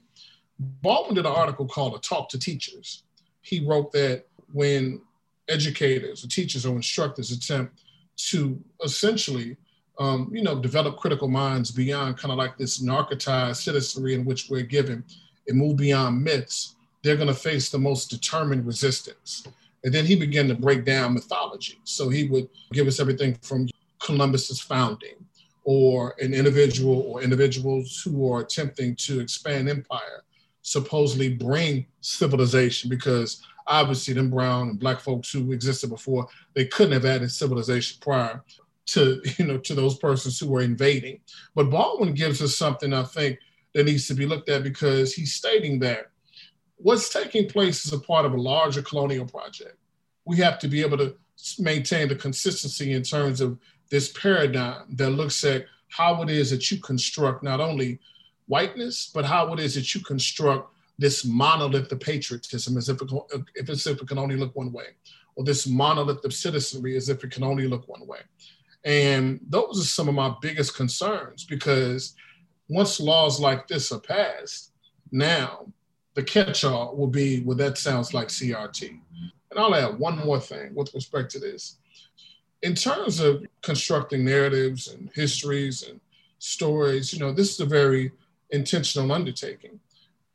Baldwin 0.59 1.15
did 1.15 1.25
an 1.25 1.31
article 1.31 1.67
called 1.67 1.95
A 1.95 1.99
Talk 1.99 2.29
to 2.29 2.39
Teachers. 2.39 3.03
He 3.41 3.65
wrote 3.65 3.91
that 3.93 4.25
when 4.53 5.01
educators 5.47 6.23
or 6.23 6.27
teachers 6.27 6.65
or 6.65 6.75
instructors 6.75 7.31
attempt 7.31 7.81
to 8.17 8.59
essentially 8.83 9.57
um, 9.99 10.29
you 10.33 10.43
know, 10.43 10.59
develop 10.59 10.97
critical 10.97 11.27
minds 11.27 11.71
beyond 11.71 12.17
kind 12.17 12.31
of 12.31 12.37
like 12.37 12.57
this 12.57 12.83
narcotized 12.83 13.57
citizenry 13.57 14.13
in 14.13 14.25
which 14.25 14.49
we're 14.49 14.63
given 14.63 15.03
and 15.47 15.57
move 15.57 15.77
beyond 15.77 16.21
myths, 16.21 16.75
they're 17.03 17.15
going 17.15 17.27
to 17.27 17.33
face 17.33 17.69
the 17.69 17.77
most 17.77 18.09
determined 18.09 18.65
resistance. 18.65 19.47
And 19.83 19.93
then 19.93 20.05
he 20.05 20.15
began 20.15 20.47
to 20.47 20.55
break 20.55 20.83
down 20.83 21.13
mythology. 21.13 21.79
So 21.83 22.09
he 22.09 22.27
would 22.27 22.49
give 22.73 22.87
us 22.87 22.99
everything 22.99 23.35
from 23.41 23.67
Columbus's 23.99 24.59
founding, 24.59 25.25
or 25.63 26.15
an 26.19 26.33
individual 26.33 27.01
or 27.01 27.21
individuals 27.21 28.01
who 28.01 28.31
are 28.31 28.41
attempting 28.41 28.95
to 28.97 29.19
expand 29.19 29.67
empire, 29.67 30.23
supposedly 30.61 31.33
bring 31.33 31.85
civilization, 32.01 32.89
because 32.89 33.41
obviously 33.67 34.13
them 34.13 34.29
brown 34.29 34.69
and 34.69 34.79
black 34.79 34.99
folks 34.99 35.31
who 35.31 35.51
existed 35.51 35.89
before, 35.89 36.27
they 36.53 36.65
couldn't 36.65 36.93
have 36.93 37.05
added 37.05 37.31
civilization 37.31 37.97
prior 38.01 38.43
to, 38.87 39.21
you 39.37 39.45
know, 39.45 39.57
to 39.57 39.73
those 39.73 39.97
persons 39.97 40.39
who 40.39 40.47
were 40.47 40.61
invading. 40.61 41.19
But 41.55 41.69
Baldwin 41.69 42.13
gives 42.13 42.41
us 42.41 42.57
something 42.57 42.93
I 42.93 43.03
think 43.03 43.39
that 43.73 43.85
needs 43.85 44.07
to 44.07 44.13
be 44.13 44.25
looked 44.25 44.49
at 44.49 44.63
because 44.63 45.13
he's 45.13 45.33
stating 45.33 45.79
that 45.79 46.11
what's 46.77 47.09
taking 47.09 47.47
place 47.47 47.85
is 47.85 47.93
a 47.93 47.99
part 47.99 48.25
of 48.25 48.33
a 48.33 48.41
larger 48.41 48.81
colonial 48.81 49.25
project. 49.25 49.77
We 50.25 50.37
have 50.37 50.59
to 50.59 50.67
be 50.67 50.81
able 50.81 50.97
to 50.97 51.15
maintain 51.59 52.07
the 52.07 52.15
consistency 52.15 52.93
in 52.93 53.03
terms 53.03 53.41
of 53.41 53.57
this 53.89 54.11
paradigm 54.11 54.85
that 54.95 55.11
looks 55.11 55.43
at 55.43 55.65
how 55.89 56.21
it 56.23 56.29
is 56.29 56.49
that 56.51 56.69
you 56.71 56.79
construct 56.79 57.43
not 57.43 57.61
only 57.61 57.99
whiteness, 58.47 59.11
but 59.13 59.25
how 59.25 59.53
it 59.53 59.59
is 59.59 59.75
that 59.75 59.93
you 59.93 60.01
construct 60.01 60.71
this 60.97 61.25
monolith 61.25 61.91
of 61.91 61.99
patriotism 61.99 62.77
as 62.77 62.89
if 62.89 63.01
it, 63.01 63.09
if 63.55 63.69
if 63.69 64.01
it 64.01 64.07
can 64.07 64.17
only 64.17 64.35
look 64.35 64.55
one 64.55 64.71
way, 64.71 64.87
or 65.35 65.43
this 65.43 65.67
monolith 65.67 66.23
of 66.23 66.33
citizenry 66.33 66.95
as 66.95 67.09
if 67.09 67.23
it 67.23 67.31
can 67.31 67.43
only 67.43 67.67
look 67.67 67.87
one 67.87 68.05
way. 68.07 68.19
And 68.83 69.39
those 69.49 69.81
are 69.81 69.85
some 69.85 70.07
of 70.07 70.15
my 70.15 70.33
biggest 70.41 70.75
concerns 70.75 71.43
because 71.43 72.15
once 72.69 72.99
laws 72.99 73.39
like 73.39 73.67
this 73.67 73.91
are 73.91 73.99
passed, 73.99 74.71
now 75.11 75.65
the 76.13 76.23
catch-all 76.23 76.95
will 76.95 77.07
be 77.07 77.41
well, 77.41 77.57
that 77.57 77.77
sounds 77.77 78.13
like 78.13 78.29
CRT. 78.29 78.99
And 79.51 79.59
I'll 79.59 79.75
add 79.75 79.99
one 79.99 80.17
more 80.17 80.39
thing 80.39 80.73
with 80.75 80.93
respect 80.93 81.31
to 81.31 81.39
this 81.39 81.77
in 82.65 82.73
terms 82.73 83.19
of 83.19 83.45
constructing 83.61 84.25
narratives 84.25 84.87
and 84.87 85.11
histories 85.13 85.83
and 85.87 86.01
stories, 86.39 87.13
you 87.13 87.19
know, 87.19 87.31
this 87.31 87.51
is 87.53 87.59
a 87.59 87.65
very 87.65 88.11
intentional 88.49 89.11
undertaking. 89.11 89.79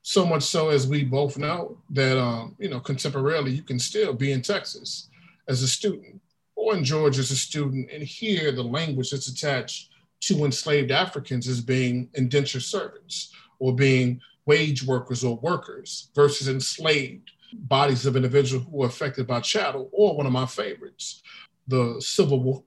So 0.02 0.24
much 0.24 0.44
so, 0.44 0.68
as 0.68 0.86
we 0.86 1.02
both 1.02 1.36
know, 1.36 1.76
that, 1.90 2.16
um, 2.16 2.54
you 2.60 2.68
know, 2.68 2.78
contemporarily, 2.78 3.56
you 3.56 3.62
can 3.62 3.80
still 3.80 4.14
be 4.14 4.30
in 4.30 4.42
Texas 4.42 5.08
as 5.48 5.62
a 5.62 5.68
student 5.68 6.20
or 6.54 6.76
in 6.76 6.84
Georgia 6.84 7.18
as 7.18 7.32
a 7.32 7.36
student 7.36 7.90
and 7.92 8.04
hear 8.04 8.52
the 8.52 8.62
language 8.62 9.10
that's 9.10 9.26
attached 9.26 9.90
to 10.20 10.44
enslaved 10.44 10.92
Africans 10.92 11.48
as 11.48 11.60
being 11.60 12.08
indentured 12.14 12.62
servants 12.62 13.32
or 13.58 13.74
being 13.74 14.20
wage 14.46 14.84
workers 14.84 15.24
or 15.24 15.36
workers 15.38 16.10
versus 16.14 16.46
enslaved 16.48 17.32
bodies 17.52 18.06
of 18.06 18.14
individuals 18.14 18.64
who 18.64 18.76
were 18.76 18.86
affected 18.86 19.26
by 19.26 19.40
chattel, 19.40 19.88
or 19.92 20.16
one 20.16 20.26
of 20.26 20.32
my 20.32 20.46
favorites, 20.46 21.22
the 21.68 22.00
Civil 22.00 22.64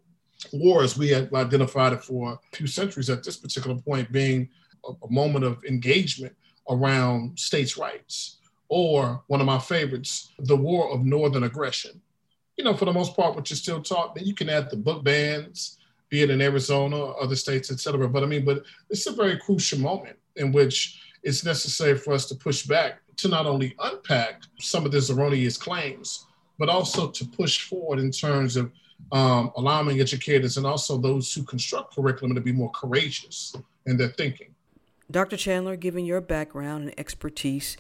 War, 0.52 0.84
as 0.84 0.98
we 0.98 1.10
have 1.10 1.34
identified 1.34 1.94
it 1.94 2.04
for 2.04 2.34
a 2.34 2.56
few 2.56 2.68
centuries 2.68 3.10
at 3.10 3.24
this 3.24 3.38
particular 3.38 3.80
point, 3.80 4.12
being 4.12 4.50
a, 4.86 4.94
moment 5.10 5.46
of 5.46 5.64
engagement 5.66 6.36
around 6.70 7.38
states' 7.38 7.78
rights. 7.78 8.38
Or 8.70 9.24
one 9.28 9.40
of 9.40 9.46
my 9.46 9.60
favorites, 9.60 10.32
the 10.40 10.58
War 10.58 10.92
of 10.92 11.06
Northern 11.06 11.44
Aggression. 11.44 12.02
You 12.58 12.64
know, 12.64 12.76
for 12.76 12.86
the 12.86 12.94
most 12.94 13.16
part, 13.16 13.36
which 13.36 13.52
is 13.52 13.60
still 13.60 13.82
taught, 13.82 14.16
then 14.16 14.26
you 14.26 14.34
can 14.34 14.50
add 14.50 14.70
the 14.70 14.78
book 14.78 15.04
bans, 15.04 15.78
be 16.10 16.22
it 16.22 16.30
in 16.30 16.42
Arizona 16.42 16.98
other 16.98 17.36
states, 17.36 17.72
et 17.72 17.80
cetera. 17.80 18.08
But 18.08 18.24
I 18.24 18.26
mean, 18.26 18.46
but 18.46 18.64
it's 18.90 19.08
a 19.08 19.12
very 19.12 19.38
crucial 19.38 19.80
moment 19.80 20.18
in 20.36 20.52
which 20.52 21.00
it's 21.24 21.46
necessary 21.46 21.98
for 21.98 22.14
us 22.14 22.26
to 22.28 22.36
push 22.36 22.66
back 22.66 23.02
to 23.18 23.28
not 23.28 23.46
only 23.46 23.76
unpack 23.80 24.42
some 24.60 24.86
of 24.86 24.92
these 24.92 25.10
erroneous 25.10 25.58
claims, 25.58 26.26
but 26.60 26.70
also 26.70 27.10
to 27.10 27.26
push 27.26 27.68
forward 27.68 28.00
in 28.00 28.12
terms 28.12 28.56
of 28.56 28.72
um, 29.12 29.51
allowing 29.55 30.00
educators 30.00 30.57
and 30.57 30.65
also 30.65 30.98
those 30.98 31.33
who 31.33 31.43
construct 31.43 31.95
curriculum 31.95 32.36
to 32.36 32.41
be 32.41 32.51
more 32.51 32.72
courageous 32.72 33.55
in 33.86 33.98
their 33.98 34.10
thinking. 34.10 34.53
Dr. 35.12 35.38
Chandler, 35.38 35.75
given 35.75 36.05
your 36.05 36.22
background 36.22 36.86
and 36.86 37.00
expertise 37.00 37.77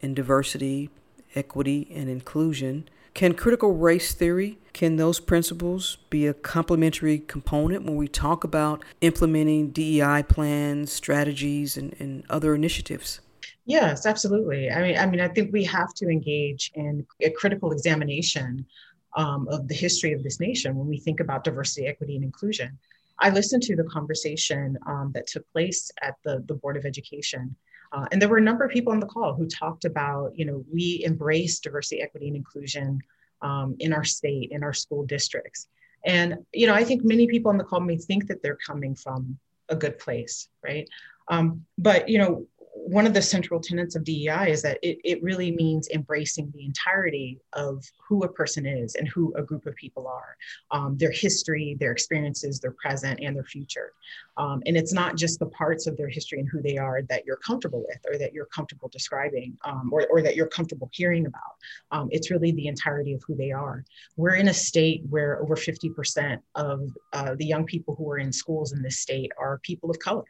in 0.00 0.14
diversity, 0.14 0.90
equity, 1.34 1.88
and 1.94 2.08
inclusion, 2.08 2.88
Can 3.14 3.34
critical 3.34 3.74
race 3.74 4.14
theory, 4.14 4.58
can 4.72 4.96
those 4.96 5.20
principles 5.20 5.98
be 6.08 6.26
a 6.26 6.32
complementary 6.32 7.18
component 7.18 7.84
when 7.84 7.96
we 7.96 8.08
talk 8.08 8.42
about 8.42 8.82
implementing 9.02 9.68
DEI 9.68 10.22
plans, 10.22 10.90
strategies, 10.90 11.76
and, 11.76 11.94
and 11.98 12.24
other 12.30 12.54
initiatives? 12.54 13.20
Yes, 13.66 14.06
absolutely. 14.06 14.70
I 14.70 14.82
mean, 14.82 14.96
I 14.96 15.06
mean, 15.06 15.20
I 15.20 15.28
think 15.28 15.52
we 15.52 15.62
have 15.64 15.94
to 15.94 16.08
engage 16.08 16.72
in 16.74 17.06
a 17.20 17.30
critical 17.30 17.70
examination 17.70 18.66
um, 19.14 19.48
of 19.48 19.68
the 19.68 19.74
history 19.74 20.12
of 20.12 20.22
this 20.22 20.40
nation 20.40 20.74
when 20.76 20.88
we 20.88 20.98
think 20.98 21.20
about 21.20 21.44
diversity, 21.44 21.86
equity, 21.86 22.16
and 22.16 22.24
inclusion. 22.24 22.78
I 23.18 23.30
listened 23.30 23.62
to 23.64 23.76
the 23.76 23.84
conversation 23.84 24.78
um, 24.86 25.12
that 25.14 25.26
took 25.26 25.50
place 25.52 25.90
at 26.02 26.16
the, 26.24 26.42
the 26.46 26.54
Board 26.54 26.76
of 26.76 26.84
Education. 26.84 27.54
Uh, 27.92 28.06
and 28.10 28.20
there 28.20 28.28
were 28.28 28.38
a 28.38 28.42
number 28.42 28.64
of 28.64 28.70
people 28.70 28.92
on 28.92 29.00
the 29.00 29.06
call 29.06 29.34
who 29.34 29.46
talked 29.46 29.84
about, 29.84 30.36
you 30.36 30.44
know, 30.44 30.64
we 30.72 31.02
embrace 31.04 31.60
diversity, 31.60 32.00
equity, 32.00 32.28
and 32.28 32.36
inclusion 32.36 32.98
um, 33.42 33.76
in 33.80 33.92
our 33.92 34.04
state, 34.04 34.50
in 34.50 34.62
our 34.62 34.72
school 34.72 35.04
districts. 35.04 35.68
And, 36.04 36.38
you 36.52 36.66
know, 36.66 36.74
I 36.74 36.84
think 36.84 37.04
many 37.04 37.26
people 37.26 37.50
on 37.50 37.58
the 37.58 37.64
call 37.64 37.80
may 37.80 37.98
think 37.98 38.26
that 38.28 38.42
they're 38.42 38.58
coming 38.66 38.94
from 38.94 39.38
a 39.68 39.76
good 39.76 39.98
place, 39.98 40.48
right? 40.64 40.88
Um, 41.28 41.64
but, 41.78 42.08
you 42.08 42.18
know, 42.18 42.46
one 42.92 43.06
of 43.06 43.14
the 43.14 43.22
central 43.22 43.58
tenets 43.58 43.96
of 43.96 44.04
DEI 44.04 44.50
is 44.50 44.60
that 44.60 44.78
it, 44.82 44.98
it 45.02 45.22
really 45.22 45.50
means 45.50 45.88
embracing 45.88 46.52
the 46.54 46.62
entirety 46.62 47.40
of 47.54 47.82
who 48.06 48.22
a 48.22 48.28
person 48.28 48.66
is 48.66 48.96
and 48.96 49.08
who 49.08 49.32
a 49.34 49.42
group 49.42 49.64
of 49.64 49.74
people 49.76 50.06
are, 50.06 50.36
um, 50.72 50.98
their 50.98 51.10
history, 51.10 51.74
their 51.80 51.90
experiences, 51.90 52.60
their 52.60 52.74
present, 52.82 53.18
and 53.22 53.34
their 53.34 53.44
future. 53.44 53.94
Um, 54.36 54.62
and 54.66 54.76
it's 54.76 54.92
not 54.92 55.16
just 55.16 55.38
the 55.38 55.46
parts 55.46 55.86
of 55.86 55.96
their 55.96 56.08
history 56.08 56.40
and 56.40 56.48
who 56.48 56.62
they 56.62 56.78
are 56.78 57.02
that 57.02 57.24
you're 57.26 57.36
comfortable 57.36 57.84
with 57.86 57.98
or 58.10 58.18
that 58.18 58.32
you're 58.32 58.46
comfortable 58.46 58.88
describing 58.88 59.56
um, 59.64 59.90
or, 59.92 60.06
or 60.10 60.22
that 60.22 60.36
you're 60.36 60.46
comfortable 60.46 60.88
hearing 60.92 61.26
about. 61.26 61.54
Um, 61.90 62.08
it's 62.10 62.30
really 62.30 62.52
the 62.52 62.68
entirety 62.68 63.14
of 63.14 63.22
who 63.26 63.34
they 63.34 63.52
are. 63.52 63.84
We're 64.16 64.34
in 64.34 64.48
a 64.48 64.54
state 64.54 65.02
where 65.08 65.42
over 65.42 65.54
50% 65.54 66.38
of 66.54 66.90
uh, 67.12 67.34
the 67.36 67.46
young 67.46 67.64
people 67.66 67.94
who 67.94 68.10
are 68.10 68.18
in 68.18 68.32
schools 68.32 68.72
in 68.72 68.82
this 68.82 69.00
state 69.00 69.32
are 69.38 69.58
people 69.58 69.90
of 69.90 69.98
color 69.98 70.24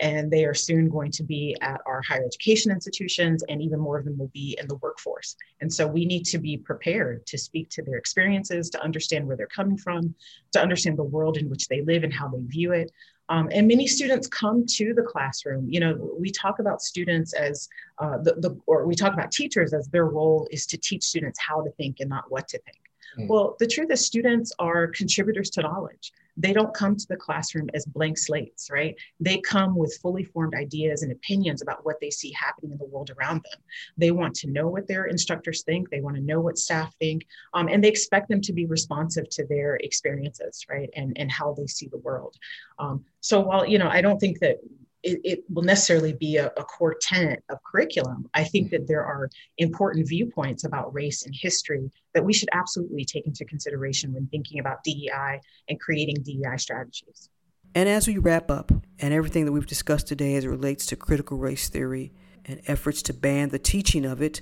and 0.00 0.30
they 0.30 0.44
are 0.44 0.54
soon 0.54 0.88
going 0.88 1.10
to 1.12 1.22
be 1.22 1.56
at 1.60 1.80
our 1.86 2.02
higher 2.02 2.24
education 2.24 2.72
institutions, 2.72 3.44
and 3.48 3.62
even 3.62 3.80
more 3.80 3.98
of 3.98 4.04
them 4.04 4.18
will 4.18 4.30
be 4.34 4.56
in 4.60 4.68
the 4.68 4.76
workforce. 4.76 5.36
And 5.60 5.72
so 5.72 5.86
we 5.86 6.04
need 6.04 6.24
to 6.26 6.38
be 6.38 6.56
prepared 6.56 7.26
to 7.26 7.38
speak 7.38 7.70
to 7.70 7.82
their 7.82 7.96
experiences, 7.96 8.70
to 8.70 8.82
understand 8.82 9.26
where 9.26 9.36
they're 9.36 9.46
coming 9.46 9.76
from, 9.76 10.14
to 10.52 10.60
understand 10.60 10.98
the 10.98 11.04
world 11.04 11.36
in 11.36 11.48
which 11.48 11.68
they 11.68 11.82
live 11.82 12.04
and 12.04 12.12
how 12.12 12.28
they 12.28 12.42
view 12.42 12.72
it. 12.72 12.90
Um, 13.28 13.48
and 13.52 13.66
many 13.66 13.86
students 13.86 14.26
come 14.26 14.66
to 14.66 14.92
the 14.92 15.02
classroom. 15.02 15.66
You 15.70 15.80
know, 15.80 16.14
we 16.18 16.30
talk 16.30 16.58
about 16.58 16.82
students 16.82 17.32
as 17.32 17.68
uh, 17.98 18.18
the, 18.18 18.34
the, 18.34 18.58
or 18.66 18.86
we 18.86 18.94
talk 18.94 19.14
about 19.14 19.32
teachers 19.32 19.72
as 19.72 19.88
their 19.88 20.06
role 20.06 20.46
is 20.50 20.66
to 20.66 20.76
teach 20.76 21.04
students 21.04 21.38
how 21.40 21.62
to 21.62 21.70
think 21.72 22.00
and 22.00 22.10
not 22.10 22.24
what 22.30 22.48
to 22.48 22.58
think. 22.58 22.78
Mm. 23.18 23.28
Well, 23.28 23.56
the 23.58 23.66
truth 23.66 23.90
is, 23.90 24.04
students 24.04 24.52
are 24.58 24.88
contributors 24.88 25.50
to 25.50 25.62
knowledge 25.62 26.12
they 26.36 26.52
don't 26.52 26.74
come 26.74 26.96
to 26.96 27.06
the 27.08 27.16
classroom 27.16 27.68
as 27.74 27.84
blank 27.86 28.18
slates, 28.18 28.70
right? 28.70 28.96
They 29.20 29.38
come 29.40 29.76
with 29.76 29.98
fully 30.02 30.24
formed 30.24 30.54
ideas 30.54 31.02
and 31.02 31.12
opinions 31.12 31.62
about 31.62 31.84
what 31.84 32.00
they 32.00 32.10
see 32.10 32.32
happening 32.32 32.72
in 32.72 32.78
the 32.78 32.84
world 32.84 33.10
around 33.10 33.44
them. 33.50 33.60
They 33.96 34.10
want 34.10 34.34
to 34.36 34.50
know 34.50 34.68
what 34.68 34.88
their 34.88 35.04
instructors 35.04 35.62
think, 35.62 35.90
they 35.90 36.00
want 36.00 36.16
to 36.16 36.22
know 36.22 36.40
what 36.40 36.58
staff 36.58 36.94
think, 36.98 37.26
um, 37.52 37.68
and 37.68 37.82
they 37.82 37.88
expect 37.88 38.28
them 38.28 38.40
to 38.42 38.52
be 38.52 38.66
responsive 38.66 39.28
to 39.30 39.46
their 39.46 39.76
experiences, 39.76 40.64
right? 40.68 40.90
And, 40.96 41.16
and 41.18 41.30
how 41.30 41.54
they 41.54 41.66
see 41.66 41.88
the 41.88 41.98
world. 41.98 42.36
Um, 42.78 43.04
so 43.20 43.40
while, 43.40 43.66
you 43.66 43.78
know, 43.78 43.88
I 43.88 44.00
don't 44.00 44.18
think 44.18 44.40
that 44.40 44.58
it, 45.04 45.20
it 45.22 45.44
will 45.50 45.62
necessarily 45.62 46.14
be 46.14 46.38
a, 46.38 46.46
a, 46.56 46.64
core 46.64 46.96
tenet 47.00 47.44
of 47.50 47.58
curriculum. 47.62 48.28
I 48.32 48.42
think 48.42 48.70
that 48.70 48.88
there 48.88 49.04
are 49.04 49.28
important 49.58 50.08
viewpoints 50.08 50.64
about 50.64 50.92
race 50.94 51.26
and 51.26 51.34
history 51.38 51.90
that 52.14 52.24
we 52.24 52.32
should 52.32 52.48
absolutely 52.52 53.04
take 53.04 53.26
into 53.26 53.44
consideration 53.44 54.14
when 54.14 54.26
thinking 54.28 54.58
about 54.58 54.82
DEI 54.82 55.40
and 55.68 55.78
creating 55.78 56.16
DEI 56.22 56.56
strategies. 56.56 57.28
And 57.74 57.88
as 57.88 58.06
we 58.06 58.18
wrap 58.18 58.50
up, 58.50 58.72
and 58.98 59.12
everything 59.12 59.44
that 59.44 59.52
we've 59.52 59.66
discussed 59.66 60.06
today 60.06 60.36
as 60.36 60.44
it 60.44 60.48
relates 60.48 60.86
to 60.86 60.96
critical 60.96 61.36
race 61.36 61.68
theory 61.68 62.12
and 62.46 62.62
efforts 62.66 63.02
to 63.02 63.12
ban 63.12 63.50
the 63.50 63.58
teaching 63.58 64.04
of 64.04 64.22
it 64.22 64.40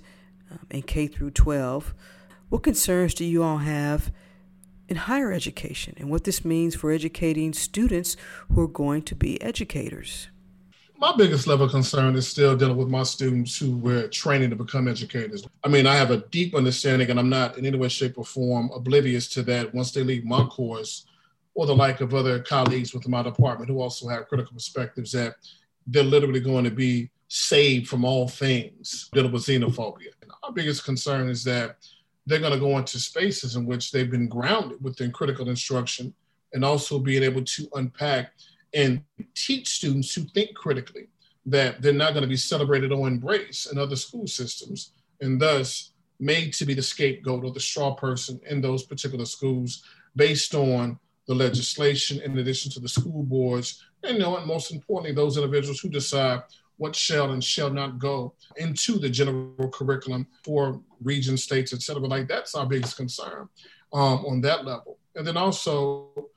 um, 0.50 0.60
in 0.70 0.82
K 0.82 1.08
through 1.08 1.30
12, 1.32 1.94
what 2.50 2.62
concerns 2.62 3.14
do 3.14 3.24
you 3.24 3.42
all 3.42 3.58
have 3.58 4.12
in 4.88 4.96
higher 4.96 5.32
education 5.32 5.94
and 5.96 6.10
what 6.10 6.24
this 6.24 6.44
means 6.44 6.74
for 6.74 6.92
educating 6.92 7.52
students 7.52 8.16
who 8.52 8.60
are 8.60 8.68
going 8.68 9.02
to 9.02 9.14
be 9.14 9.40
educators? 9.40 10.28
My 11.02 11.12
biggest 11.16 11.48
level 11.48 11.66
of 11.66 11.72
concern 11.72 12.14
is 12.14 12.28
still 12.28 12.56
dealing 12.56 12.76
with 12.76 12.86
my 12.86 13.02
students 13.02 13.58
who 13.58 13.76
were 13.76 14.06
training 14.06 14.50
to 14.50 14.54
become 14.54 14.86
educators. 14.86 15.42
I 15.64 15.68
mean, 15.68 15.84
I 15.84 15.96
have 15.96 16.12
a 16.12 16.18
deep 16.30 16.54
understanding, 16.54 17.10
and 17.10 17.18
I'm 17.18 17.28
not 17.28 17.58
in 17.58 17.66
any 17.66 17.76
way, 17.76 17.88
shape, 17.88 18.18
or 18.18 18.24
form 18.24 18.70
oblivious 18.72 19.26
to 19.30 19.42
that 19.42 19.74
once 19.74 19.90
they 19.90 20.04
leave 20.04 20.24
my 20.24 20.44
course 20.44 21.06
or 21.54 21.66
the 21.66 21.74
like 21.74 22.02
of 22.02 22.14
other 22.14 22.38
colleagues 22.38 22.94
within 22.94 23.10
my 23.10 23.20
department 23.24 23.68
who 23.68 23.80
also 23.80 24.06
have 24.06 24.28
critical 24.28 24.52
perspectives 24.52 25.10
that 25.10 25.34
they're 25.88 26.04
literally 26.04 26.38
going 26.38 26.62
to 26.62 26.70
be 26.70 27.10
saved 27.26 27.88
from 27.88 28.04
all 28.04 28.28
things 28.28 29.10
dealing 29.12 29.32
with 29.32 29.42
xenophobia. 29.42 30.12
And 30.22 30.30
our 30.44 30.52
biggest 30.52 30.84
concern 30.84 31.28
is 31.28 31.42
that 31.42 31.78
they're 32.26 32.38
going 32.38 32.52
to 32.52 32.60
go 32.60 32.78
into 32.78 33.00
spaces 33.00 33.56
in 33.56 33.66
which 33.66 33.90
they've 33.90 34.08
been 34.08 34.28
grounded 34.28 34.80
within 34.80 35.10
critical 35.10 35.48
instruction 35.48 36.14
and 36.52 36.64
also 36.64 37.00
being 37.00 37.24
able 37.24 37.42
to 37.42 37.68
unpack 37.74 38.34
and 38.74 39.02
teach 39.34 39.68
students 39.68 40.14
who 40.14 40.22
think 40.34 40.54
critically 40.54 41.08
that 41.46 41.82
they're 41.82 41.92
not 41.92 42.12
going 42.12 42.22
to 42.22 42.28
be 42.28 42.36
celebrated 42.36 42.92
or 42.92 43.08
embraced 43.08 43.70
in 43.72 43.78
other 43.78 43.96
school 43.96 44.26
systems 44.26 44.92
and 45.20 45.40
thus 45.40 45.92
made 46.20 46.52
to 46.52 46.64
be 46.64 46.74
the 46.74 46.82
scapegoat 46.82 47.44
or 47.44 47.50
the 47.50 47.60
straw 47.60 47.94
person 47.94 48.40
in 48.48 48.60
those 48.60 48.84
particular 48.84 49.24
schools 49.24 49.82
based 50.14 50.54
on 50.54 50.98
the 51.26 51.34
legislation 51.34 52.20
in 52.20 52.38
addition 52.38 52.70
to 52.70 52.80
the 52.80 52.88
school 52.88 53.22
boards 53.22 53.84
and 54.04 54.14
you 54.14 54.22
know 54.22 54.36
and 54.36 54.46
most 54.46 54.72
importantly 54.72 55.12
those 55.12 55.36
individuals 55.36 55.80
who 55.80 55.88
decide 55.88 56.42
what 56.82 56.96
shall 56.96 57.30
and 57.30 57.44
shall 57.44 57.70
not 57.70 57.98
go 57.98 58.34
into 58.56 58.98
the 58.98 59.08
general 59.08 59.68
curriculum 59.72 60.26
for 60.44 60.80
region 61.02 61.36
states 61.36 61.72
et 61.72 61.80
cetera. 61.80 62.02
Like 62.02 62.26
that's 62.26 62.56
our 62.56 62.66
biggest 62.66 62.96
concern 62.96 63.48
um, 63.92 64.24
on 64.26 64.40
that 64.42 64.64
level. 64.64 64.98
And 65.14 65.24
then 65.24 65.36
also 65.36 66.28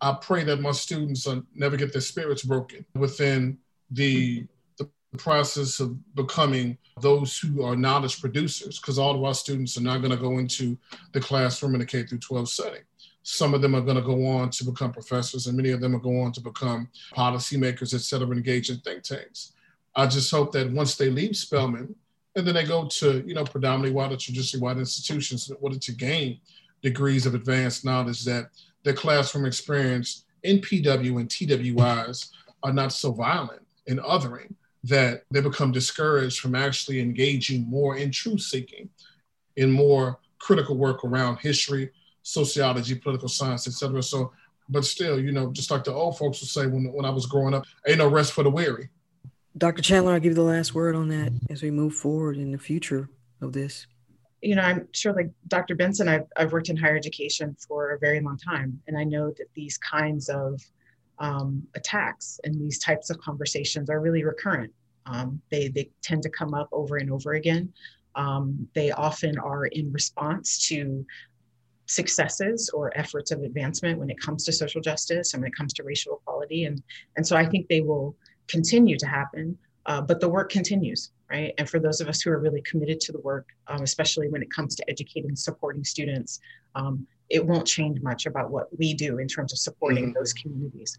I 0.00 0.12
pray 0.20 0.44
that 0.44 0.60
my 0.60 0.72
students 0.72 1.26
never 1.54 1.76
get 1.76 1.92
their 1.92 2.02
spirits 2.02 2.42
broken 2.42 2.84
within 2.94 3.58
the, 3.90 4.46
the 4.78 4.88
process 5.16 5.80
of 5.80 6.14
becoming 6.14 6.76
those 7.00 7.38
who 7.38 7.62
are 7.62 7.76
knowledge 7.76 8.20
producers, 8.20 8.78
because 8.78 8.98
all 8.98 9.14
of 9.14 9.24
our 9.24 9.34
students 9.34 9.76
are 9.78 9.82
not 9.82 9.98
going 9.98 10.10
to 10.10 10.16
go 10.16 10.38
into 10.38 10.76
the 11.12 11.20
classroom 11.20 11.74
in 11.74 11.80
a 11.80 11.86
K 11.86 12.04
through 12.04 12.18
12 12.18 12.48
setting. 12.48 12.82
Some 13.22 13.54
of 13.54 13.62
them 13.62 13.74
are 13.74 13.80
going 13.80 13.96
to 13.96 14.02
go 14.02 14.26
on 14.26 14.50
to 14.50 14.64
become 14.64 14.92
professors, 14.92 15.46
and 15.46 15.56
many 15.56 15.70
of 15.70 15.80
them 15.80 15.96
are 15.96 16.00
going 16.00 16.26
on 16.26 16.32
to 16.32 16.40
become 16.40 16.88
policymakers, 17.14 17.92
et 17.94 18.00
cetera, 18.00 18.28
engage 18.30 18.70
in 18.70 18.78
think 18.78 19.02
tanks. 19.02 19.52
I 19.94 20.06
just 20.06 20.30
hope 20.30 20.52
that 20.52 20.70
once 20.70 20.94
they 20.94 21.10
leave 21.10 21.36
Spelman, 21.36 21.94
and 22.36 22.46
then 22.46 22.54
they 22.54 22.64
go 22.64 22.86
to, 22.86 23.24
you 23.26 23.34
know, 23.34 23.44
predominantly 23.44 23.92
white 23.92 24.12
or 24.12 24.16
traditionally 24.16 24.62
white 24.62 24.76
institutions 24.76 25.48
in 25.48 25.56
order 25.60 25.78
to 25.78 25.92
gain 25.92 26.38
degrees 26.82 27.24
of 27.24 27.34
advanced 27.34 27.84
knowledge 27.84 28.24
that 28.24 28.50
their 28.86 28.94
classroom 28.94 29.44
experience 29.44 30.24
in 30.44 30.60
PW 30.60 31.20
and 31.20 31.28
TWIs 31.28 32.30
are 32.62 32.72
not 32.72 32.92
so 32.92 33.10
violent 33.10 33.66
and 33.88 33.98
othering 33.98 34.54
that 34.84 35.24
they 35.32 35.40
become 35.40 35.72
discouraged 35.72 36.38
from 36.38 36.54
actually 36.54 37.00
engaging 37.00 37.68
more 37.68 37.96
in 37.96 38.12
truth 38.12 38.42
seeking, 38.42 38.88
in 39.56 39.72
more 39.72 40.20
critical 40.38 40.76
work 40.76 41.04
around 41.04 41.38
history, 41.38 41.90
sociology, 42.22 42.94
political 42.94 43.28
science, 43.28 43.66
etc. 43.66 44.00
So, 44.04 44.32
but 44.68 44.84
still, 44.84 45.18
you 45.18 45.32
know, 45.32 45.50
just 45.50 45.72
like 45.72 45.82
the 45.82 45.92
old 45.92 46.16
folks 46.16 46.40
would 46.40 46.48
say 46.48 46.68
when, 46.68 46.92
when 46.92 47.04
I 47.04 47.10
was 47.10 47.26
growing 47.26 47.54
up, 47.54 47.64
ain't 47.88 47.98
no 47.98 48.06
rest 48.06 48.34
for 48.34 48.44
the 48.44 48.50
weary. 48.50 48.88
Dr. 49.58 49.82
Chandler, 49.82 50.12
I'll 50.12 50.20
give 50.20 50.30
you 50.30 50.34
the 50.36 50.42
last 50.42 50.76
word 50.76 50.94
on 50.94 51.08
that 51.08 51.32
as 51.50 51.60
we 51.60 51.72
move 51.72 51.94
forward 51.94 52.36
in 52.36 52.52
the 52.52 52.58
future 52.58 53.08
of 53.40 53.52
this 53.52 53.88
you 54.46 54.54
know, 54.54 54.62
I'm 54.62 54.86
sure 54.92 55.12
like 55.12 55.30
Dr. 55.48 55.74
Benson, 55.74 56.06
I've, 56.06 56.26
I've 56.36 56.52
worked 56.52 56.68
in 56.68 56.76
higher 56.76 56.96
education 56.96 57.56
for 57.66 57.90
a 57.90 57.98
very 57.98 58.20
long 58.20 58.38
time. 58.38 58.80
And 58.86 58.96
I 58.96 59.02
know 59.02 59.30
that 59.30 59.48
these 59.54 59.76
kinds 59.78 60.28
of 60.28 60.62
um, 61.18 61.66
attacks 61.74 62.38
and 62.44 62.54
these 62.54 62.78
types 62.78 63.10
of 63.10 63.18
conversations 63.18 63.90
are 63.90 64.00
really 64.00 64.22
recurrent. 64.22 64.72
Um, 65.06 65.42
they, 65.50 65.66
they 65.68 65.90
tend 66.00 66.22
to 66.22 66.30
come 66.30 66.54
up 66.54 66.68
over 66.70 66.96
and 66.96 67.10
over 67.10 67.32
again. 67.32 67.72
Um, 68.14 68.68
they 68.72 68.92
often 68.92 69.36
are 69.38 69.66
in 69.66 69.92
response 69.92 70.68
to 70.68 71.04
successes 71.86 72.70
or 72.72 72.96
efforts 72.96 73.32
of 73.32 73.42
advancement 73.42 73.98
when 73.98 74.10
it 74.10 74.20
comes 74.20 74.44
to 74.44 74.52
social 74.52 74.80
justice 74.80 75.34
and 75.34 75.42
when 75.42 75.50
it 75.50 75.56
comes 75.56 75.72
to 75.74 75.82
racial 75.82 76.18
equality. 76.18 76.66
And, 76.66 76.80
and 77.16 77.26
so 77.26 77.36
I 77.36 77.46
think 77.46 77.66
they 77.66 77.80
will 77.80 78.14
continue 78.46 78.96
to 78.96 79.06
happen, 79.06 79.58
uh, 79.86 80.02
but 80.02 80.20
the 80.20 80.28
work 80.28 80.50
continues 80.50 81.10
right? 81.30 81.54
And 81.58 81.68
for 81.68 81.78
those 81.78 82.00
of 82.00 82.08
us 82.08 82.20
who 82.20 82.30
are 82.30 82.38
really 82.38 82.62
committed 82.62 83.00
to 83.00 83.12
the 83.12 83.20
work, 83.20 83.48
um, 83.68 83.82
especially 83.82 84.28
when 84.28 84.42
it 84.42 84.50
comes 84.50 84.74
to 84.76 84.90
educating 84.90 85.30
and 85.30 85.38
supporting 85.38 85.84
students, 85.84 86.40
um, 86.74 87.06
it 87.28 87.44
won't 87.44 87.66
change 87.66 88.00
much 88.02 88.26
about 88.26 88.50
what 88.50 88.66
we 88.78 88.94
do 88.94 89.18
in 89.18 89.26
terms 89.26 89.52
of 89.52 89.58
supporting 89.58 90.06
mm-hmm. 90.06 90.18
those 90.18 90.32
communities. 90.32 90.96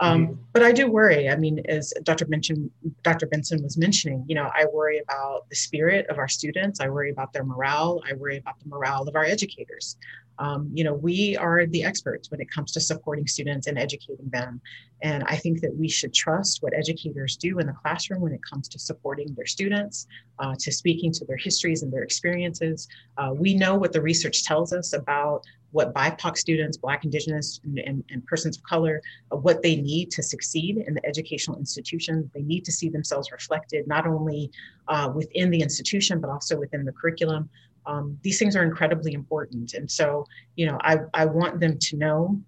Um, 0.00 0.26
mm-hmm. 0.26 0.42
But 0.52 0.62
I 0.62 0.72
do 0.72 0.90
worry. 0.90 1.28
I 1.28 1.36
mean, 1.36 1.60
as 1.68 1.92
Dr. 2.02 2.24
Benson, 2.24 2.70
Dr. 3.02 3.26
Benson 3.26 3.62
was 3.62 3.76
mentioning, 3.76 4.24
you 4.28 4.34
know, 4.34 4.50
I 4.54 4.66
worry 4.72 4.98
about 4.98 5.48
the 5.48 5.56
spirit 5.56 6.06
of 6.08 6.18
our 6.18 6.28
students. 6.28 6.80
I 6.80 6.88
worry 6.88 7.10
about 7.10 7.32
their 7.32 7.44
morale. 7.44 8.02
I 8.08 8.14
worry 8.14 8.38
about 8.38 8.58
the 8.60 8.68
morale 8.68 9.06
of 9.08 9.16
our 9.16 9.24
educators. 9.24 9.96
Um, 10.38 10.70
you 10.72 10.84
know, 10.84 10.94
we 10.94 11.36
are 11.36 11.66
the 11.66 11.84
experts 11.84 12.30
when 12.30 12.40
it 12.40 12.50
comes 12.50 12.72
to 12.72 12.80
supporting 12.80 13.26
students 13.26 13.66
and 13.66 13.78
educating 13.78 14.28
them. 14.30 14.60
And 15.02 15.24
I 15.24 15.36
think 15.36 15.60
that 15.60 15.74
we 15.76 15.88
should 15.88 16.14
trust 16.14 16.62
what 16.62 16.74
educators 16.74 17.36
do 17.36 17.58
in 17.58 17.66
the 17.66 17.72
classroom 17.72 18.20
when 18.20 18.32
it 18.32 18.40
comes 18.48 18.68
to 18.68 18.78
supporting 18.78 19.34
their 19.34 19.46
students, 19.46 20.06
uh, 20.38 20.54
to 20.58 20.72
speaking 20.72 21.12
to 21.12 21.24
their 21.24 21.36
histories 21.36 21.82
and 21.82 21.92
their 21.92 22.02
experiences. 22.02 22.88
Uh, 23.16 23.32
we 23.34 23.54
know 23.54 23.76
what 23.76 23.92
the 23.92 24.02
research 24.02 24.44
tells 24.44 24.72
us 24.72 24.92
about 24.92 25.44
what 25.70 25.92
BIPOC 25.92 26.36
students, 26.36 26.76
Black, 26.76 27.04
Indigenous, 27.04 27.60
and, 27.64 27.78
and, 27.78 28.04
and 28.10 28.26
persons 28.26 28.56
of 28.56 28.62
color, 28.62 29.02
uh, 29.30 29.36
what 29.36 29.62
they 29.62 29.76
need 29.76 30.10
to 30.12 30.22
succeed 30.22 30.78
in 30.78 30.94
the 30.94 31.04
educational 31.06 31.58
institution. 31.58 32.30
They 32.34 32.42
need 32.42 32.64
to 32.64 32.72
see 32.72 32.88
themselves 32.88 33.30
reflected 33.30 33.86
not 33.86 34.06
only 34.06 34.50
uh, 34.88 35.12
within 35.14 35.50
the 35.50 35.60
institution, 35.60 36.20
but 36.20 36.30
also 36.30 36.58
within 36.58 36.84
the 36.84 36.92
curriculum. 36.92 37.50
Um, 37.88 38.18
these 38.22 38.38
things 38.38 38.54
are 38.54 38.62
incredibly 38.62 39.14
important. 39.14 39.72
And 39.72 39.90
so, 39.90 40.26
you 40.56 40.66
know, 40.66 40.78
I, 40.82 40.98
I 41.14 41.24
want 41.24 41.58
them 41.58 41.78
to 41.78 41.96
know 41.96 42.40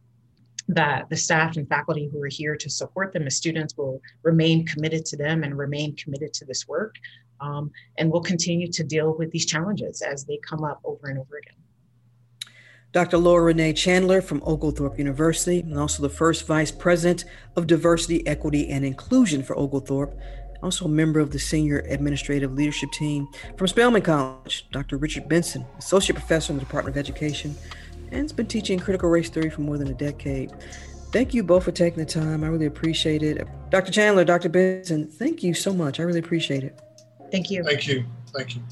that 0.68 1.08
the 1.08 1.16
staff 1.16 1.56
and 1.56 1.66
faculty 1.68 2.08
who 2.12 2.22
are 2.22 2.28
here 2.28 2.56
to 2.56 2.70
support 2.70 3.12
them 3.12 3.26
as 3.26 3.36
students 3.36 3.76
will 3.76 4.00
remain 4.22 4.66
committed 4.66 5.04
to 5.06 5.16
them 5.16 5.42
and 5.42 5.56
remain 5.56 5.96
committed 5.96 6.32
to 6.34 6.44
this 6.44 6.68
work. 6.68 6.94
Um, 7.40 7.72
and 7.96 8.12
we'll 8.12 8.20
continue 8.20 8.70
to 8.70 8.84
deal 8.84 9.16
with 9.16 9.30
these 9.30 9.46
challenges 9.46 10.02
as 10.02 10.26
they 10.26 10.38
come 10.46 10.62
up 10.62 10.80
over 10.84 11.08
and 11.08 11.18
over 11.18 11.38
again. 11.38 11.56
Dr. 12.92 13.18
Laura 13.18 13.44
Renee 13.44 13.72
Chandler 13.72 14.20
from 14.20 14.42
Oglethorpe 14.44 14.98
University, 14.98 15.60
and 15.60 15.78
also 15.78 16.02
the 16.02 16.08
first 16.08 16.44
Vice 16.44 16.72
President 16.72 17.24
of 17.54 17.68
Diversity, 17.68 18.26
Equity, 18.26 18.68
and 18.68 18.84
Inclusion 18.84 19.44
for 19.44 19.56
Oglethorpe, 19.56 20.18
also 20.62 20.84
a 20.84 20.88
member 20.88 21.20
of 21.20 21.30
the 21.30 21.38
Senior 21.38 21.80
Administrative 21.88 22.52
Leadership 22.54 22.90
Team 22.92 23.28
from 23.56 23.66
Spelman 23.68 24.02
College, 24.02 24.66
Dr. 24.70 24.96
Richard 24.96 25.28
Benson, 25.28 25.64
Associate 25.78 26.14
Professor 26.14 26.52
in 26.52 26.58
the 26.58 26.64
Department 26.64 26.96
of 26.96 27.00
Education, 27.00 27.54
and 28.10 28.22
has 28.22 28.32
been 28.32 28.46
teaching 28.46 28.78
critical 28.78 29.08
race 29.08 29.30
theory 29.30 29.50
for 29.50 29.60
more 29.62 29.78
than 29.78 29.88
a 29.88 29.94
decade. 29.94 30.52
Thank 31.12 31.34
you 31.34 31.42
both 31.42 31.64
for 31.64 31.72
taking 31.72 31.98
the 31.98 32.10
time. 32.10 32.44
I 32.44 32.48
really 32.48 32.66
appreciate 32.66 33.22
it. 33.22 33.46
Dr. 33.70 33.90
Chandler, 33.90 34.24
Dr. 34.24 34.48
Benson, 34.48 35.08
thank 35.08 35.42
you 35.42 35.54
so 35.54 35.72
much. 35.72 35.98
I 35.98 36.04
really 36.04 36.20
appreciate 36.20 36.62
it. 36.62 36.78
Thank 37.32 37.50
you. 37.50 37.64
Thank 37.64 37.86
you. 37.86 38.04
Thank 38.32 38.56
you. 38.56 38.62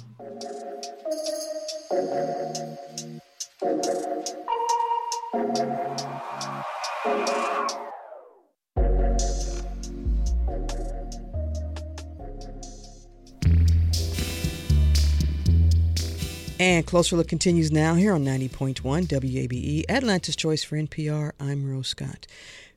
And 16.60 16.84
Closer 16.84 17.14
Look 17.14 17.28
continues 17.28 17.70
now 17.70 17.94
here 17.94 18.12
on 18.12 18.24
90.1 18.24 18.82
WABE, 19.06 19.84
Atlanta's 19.88 20.34
Choice 20.34 20.64
for 20.64 20.76
NPR. 20.76 21.30
I'm 21.38 21.70
Rose 21.70 21.86
Scott. 21.86 22.26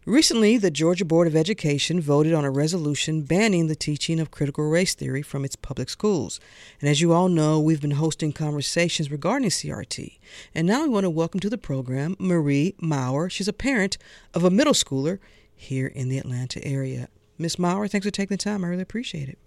Recently, 0.06 0.58
the 0.58 0.70
Georgia 0.70 1.04
Board 1.04 1.26
of 1.26 1.36
Education 1.36 2.00
voted 2.00 2.32
on 2.32 2.46
a 2.46 2.52
resolution 2.52 3.24
banning 3.24 3.66
the 3.66 3.76
teaching 3.76 4.20
of 4.20 4.30
critical 4.30 4.70
race 4.70 4.94
theory 4.94 5.24
from 5.24 5.44
its 5.44 5.56
public 5.56 5.90
schools. 5.90 6.40
And 6.80 6.92
as 6.92 7.02
you 7.02 7.12
all 7.12 7.28
know, 7.28 7.60
we've 7.60 7.82
been 7.82 7.92
hosting 7.92 8.34
conversations 8.34 9.10
regarding 9.10 9.50
CRT. 9.50 10.20
And 10.54 10.68
now 10.68 10.84
we 10.84 10.90
want 10.90 11.06
to 11.06 11.10
welcome 11.10 11.40
to 11.40 11.50
the 11.50 11.58
program 11.58 12.16
Marie 12.20 12.76
Mower. 12.80 13.32
She's 13.32 13.48
a 13.48 13.54
parent 13.54 13.98
of 14.36 14.44
a 14.44 14.52
middle 14.52 14.74
schooler 14.74 15.18
here 15.56 15.88
in 15.88 16.08
the 16.08 16.20
Atlanta 16.20 16.64
area. 16.64 17.08
Miss 17.40 17.58
Mower, 17.58 17.88
thanks 17.88 18.06
for 18.06 18.12
taking 18.12 18.38
the 18.38 18.44
time. 18.44 18.64
I 18.64 18.68
really 18.68 18.84
appreciate 18.84 19.28
it. 19.28 19.40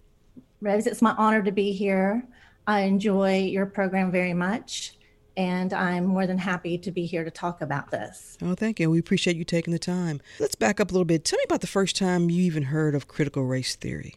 Rose, 0.61 0.89
it's 0.89 1.03
my 1.03 1.15
honor 1.19 1.43
to 1.43 1.53
be 1.53 1.71
here. 1.71 2.27
I 2.67 2.81
enjoy 2.81 3.39
your 3.41 3.67
program 3.67 4.11
very 4.11 4.35
much, 4.35 4.97
and 5.37 5.73
I'm 5.73 6.07
more 6.07 6.27
than 6.27 6.39
happy 6.39 6.79
to 6.79 6.91
be 6.91 7.05
here 7.07 7.25
to 7.25 7.31
talk 7.31 7.61
about 7.61 7.91
this. 7.91 8.39
Oh, 8.43 8.55
thank 8.55 8.81
you. 8.81 8.91
We 8.91 8.99
appreciate 8.99 9.37
you 9.37 9.45
taking 9.45 9.73
the 9.73 9.79
time. 9.79 10.21
Let's 10.39 10.55
back 10.55 10.81
up 10.81 10.91
a 10.91 10.95
little 10.95 11.05
bit. 11.05 11.25
Tell 11.25 11.39
me 11.39 11.45
about 11.45 11.61
the 11.61 11.67
first 11.67 11.97
time 11.97 12.31
you 12.31 12.43
even 12.43 12.65
heard 12.65 12.95
of 12.95 13.09
critical 13.09 13.45
race 13.45 13.77
theory. 13.77 14.15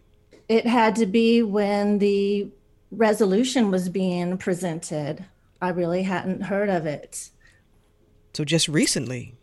It 0.48 0.66
had 0.66 0.96
to 0.98 1.06
be 1.06 1.44
when 1.44 2.00
the 2.00 2.50
resolution 2.92 3.70
was 3.70 3.90
being 3.90 4.38
presented. 4.38 5.26
I 5.62 5.70
really 5.70 6.04
hadn't 6.04 6.44
heard 6.44 6.70
of 6.70 6.86
it. 6.86 7.30
So, 8.34 8.46
just 8.46 8.68
recently? 8.68 9.34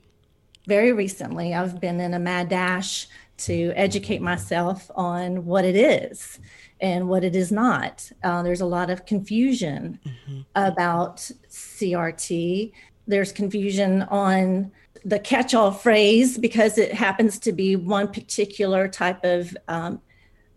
Very 0.66 0.92
recently. 0.92 1.52
I've 1.52 1.80
been 1.80 2.00
in 2.00 2.14
a 2.14 2.18
mad 2.18 2.48
dash 2.48 3.06
to 3.36 3.72
educate 3.74 4.22
myself 4.22 4.90
on 4.94 5.44
what 5.44 5.64
it 5.64 5.76
is 5.76 6.38
and 6.80 7.08
what 7.08 7.24
it 7.24 7.34
is 7.34 7.50
not. 7.50 8.10
Uh, 8.22 8.42
there's 8.42 8.60
a 8.60 8.66
lot 8.66 8.90
of 8.90 9.06
confusion 9.06 9.98
mm-hmm. 10.06 10.40
about 10.54 11.16
CRT. 11.48 12.72
There's 13.06 13.32
confusion 13.32 14.02
on 14.02 14.72
the 15.04 15.18
catch 15.18 15.54
all 15.54 15.70
phrase 15.70 16.38
because 16.38 16.78
it 16.78 16.92
happens 16.92 17.38
to 17.40 17.52
be 17.52 17.76
one 17.76 18.08
particular 18.08 18.88
type 18.88 19.24
of 19.24 19.54
um, 19.68 20.00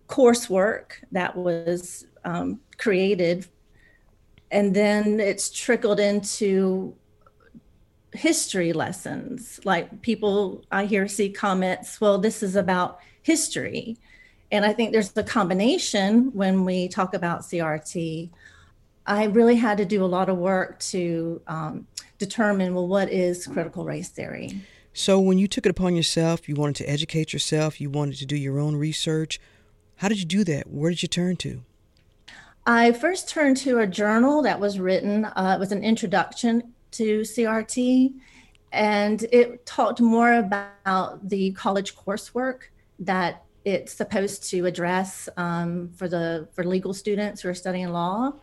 coursework 0.07 0.91
that 1.11 1.35
was 1.35 2.05
um, 2.23 2.59
created. 2.77 3.47
And 4.51 4.73
then 4.73 5.19
it's 5.19 5.49
trickled 5.49 5.99
into 5.99 6.95
history 8.17 8.73
lessons. 8.73 9.59
Like 9.63 10.01
people, 10.01 10.63
I 10.71 10.85
hear 10.85 11.07
see 11.07 11.29
comments, 11.29 12.01
well, 12.01 12.17
this 12.17 12.43
is 12.43 12.55
about 12.55 12.99
history. 13.21 13.97
And 14.51 14.65
I 14.65 14.73
think 14.73 14.91
there's 14.91 15.11
the 15.11 15.23
combination 15.23 16.31
when 16.33 16.65
we 16.65 16.87
talk 16.87 17.13
about 17.13 17.41
CRT. 17.41 18.29
I 19.05 19.25
really 19.25 19.55
had 19.55 19.77
to 19.77 19.85
do 19.85 20.03
a 20.03 20.07
lot 20.07 20.29
of 20.29 20.37
work 20.37 20.79
to 20.79 21.41
um, 21.47 21.87
determine 22.17 22.73
well, 22.73 22.87
what 22.87 23.11
is 23.11 23.47
critical 23.47 23.85
race 23.85 24.09
theory? 24.09 24.61
So, 24.93 25.19
when 25.19 25.37
you 25.37 25.47
took 25.47 25.65
it 25.65 25.69
upon 25.69 25.95
yourself, 25.95 26.49
you 26.49 26.55
wanted 26.55 26.77
to 26.77 26.89
educate 26.89 27.31
yourself, 27.31 27.79
you 27.79 27.89
wanted 27.89 28.17
to 28.17 28.25
do 28.25 28.35
your 28.35 28.59
own 28.59 28.75
research. 28.75 29.39
How 29.97 30.07
did 30.07 30.19
you 30.19 30.25
do 30.25 30.43
that? 30.45 30.71
Where 30.71 30.89
did 30.89 31.03
you 31.03 31.07
turn 31.07 31.35
to? 31.37 31.61
I 32.65 32.91
first 32.91 33.29
turned 33.29 33.57
to 33.57 33.79
a 33.79 33.87
journal 33.87 34.41
that 34.41 34.59
was 34.59 34.79
written, 34.79 35.25
uh, 35.25 35.53
it 35.55 35.59
was 35.59 35.71
an 35.71 35.83
introduction 35.83 36.73
to 36.97 37.21
CRT, 37.21 38.13
and 38.71 39.23
it 39.31 39.65
talked 39.65 40.01
more 40.01 40.33
about 40.33 41.27
the 41.27 41.51
college 41.51 41.95
coursework 41.95 42.63
that 42.99 43.43
it's 43.65 43.93
supposed 43.93 44.49
to 44.49 44.65
address 44.65 45.27
um, 45.37 45.89
for 45.95 46.07
the 46.07 46.47
for 46.53 46.63
legal 46.63 46.93
students 46.93 47.41
who 47.41 47.49
are 47.49 47.53
studying 47.53 47.89
law. 47.89 48.33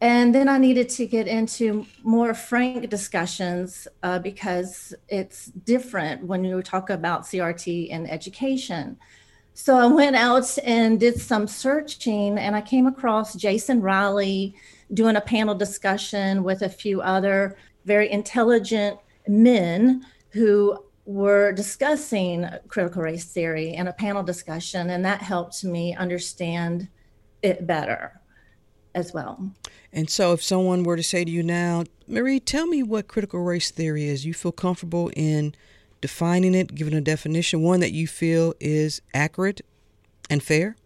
And 0.00 0.32
then 0.32 0.48
I 0.48 0.58
needed 0.58 0.88
to 0.90 1.06
get 1.06 1.26
into 1.26 1.84
more 2.04 2.32
frank 2.32 2.88
discussions 2.88 3.88
uh, 4.02 4.20
because 4.20 4.94
it's 5.08 5.46
different 5.46 6.24
when 6.24 6.44
you 6.44 6.62
talk 6.62 6.88
about 6.88 7.22
CRT 7.22 7.88
in 7.88 8.06
education. 8.06 8.96
So 9.54 9.76
I 9.76 9.86
went 9.86 10.14
out 10.14 10.56
and 10.62 11.00
did 11.00 11.20
some 11.20 11.48
searching, 11.48 12.38
and 12.38 12.54
I 12.54 12.60
came 12.60 12.86
across 12.86 13.34
Jason 13.34 13.82
Riley 13.82 14.54
doing 14.94 15.16
a 15.16 15.20
panel 15.20 15.56
discussion 15.56 16.44
with 16.44 16.62
a 16.62 16.68
few 16.68 17.00
other 17.00 17.56
very 17.88 18.12
intelligent 18.12 19.00
men 19.26 20.04
who 20.30 20.84
were 21.06 21.52
discussing 21.52 22.46
critical 22.68 23.02
race 23.02 23.24
theory 23.24 23.72
in 23.72 23.88
a 23.88 23.92
panel 23.92 24.22
discussion, 24.22 24.90
and 24.90 25.04
that 25.04 25.22
helped 25.22 25.64
me 25.64 25.96
understand 25.96 26.86
it 27.42 27.66
better 27.66 28.20
as 28.94 29.14
well. 29.14 29.50
And 29.90 30.10
so, 30.10 30.34
if 30.34 30.42
someone 30.42 30.82
were 30.82 30.96
to 30.96 31.02
say 31.02 31.24
to 31.24 31.30
you 31.30 31.42
now, 31.42 31.84
Marie, 32.06 32.40
tell 32.40 32.66
me 32.66 32.82
what 32.82 33.08
critical 33.08 33.40
race 33.40 33.70
theory 33.70 34.04
is, 34.04 34.26
you 34.26 34.34
feel 34.34 34.52
comfortable 34.52 35.10
in 35.16 35.54
defining 36.02 36.54
it, 36.54 36.74
giving 36.74 36.94
a 36.94 37.00
definition, 37.00 37.62
one 37.62 37.80
that 37.80 37.92
you 37.92 38.06
feel 38.06 38.52
is 38.60 39.00
accurate 39.14 39.62
and 40.28 40.42
fair? 40.42 40.76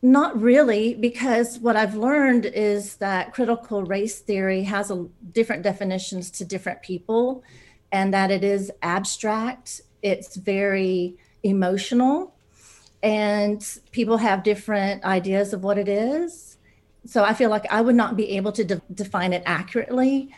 Not 0.00 0.40
really, 0.40 0.94
because 0.94 1.58
what 1.58 1.74
I've 1.74 1.96
learned 1.96 2.46
is 2.46 2.96
that 2.96 3.34
critical 3.34 3.82
race 3.82 4.20
theory 4.20 4.62
has 4.62 4.92
a, 4.92 5.06
different 5.32 5.64
definitions 5.64 6.30
to 6.32 6.44
different 6.44 6.82
people 6.82 7.42
and 7.90 8.14
that 8.14 8.30
it 8.30 8.44
is 8.44 8.70
abstract, 8.82 9.80
it's 10.02 10.36
very 10.36 11.16
emotional, 11.42 12.34
and 13.02 13.64
people 13.90 14.18
have 14.18 14.42
different 14.42 15.04
ideas 15.04 15.52
of 15.52 15.64
what 15.64 15.78
it 15.78 15.88
is. 15.88 16.58
So 17.06 17.24
I 17.24 17.34
feel 17.34 17.50
like 17.50 17.66
I 17.72 17.80
would 17.80 17.94
not 17.94 18.16
be 18.16 18.30
able 18.36 18.52
to 18.52 18.64
de- 18.64 18.82
define 18.92 19.32
it 19.32 19.42
accurately, 19.46 20.34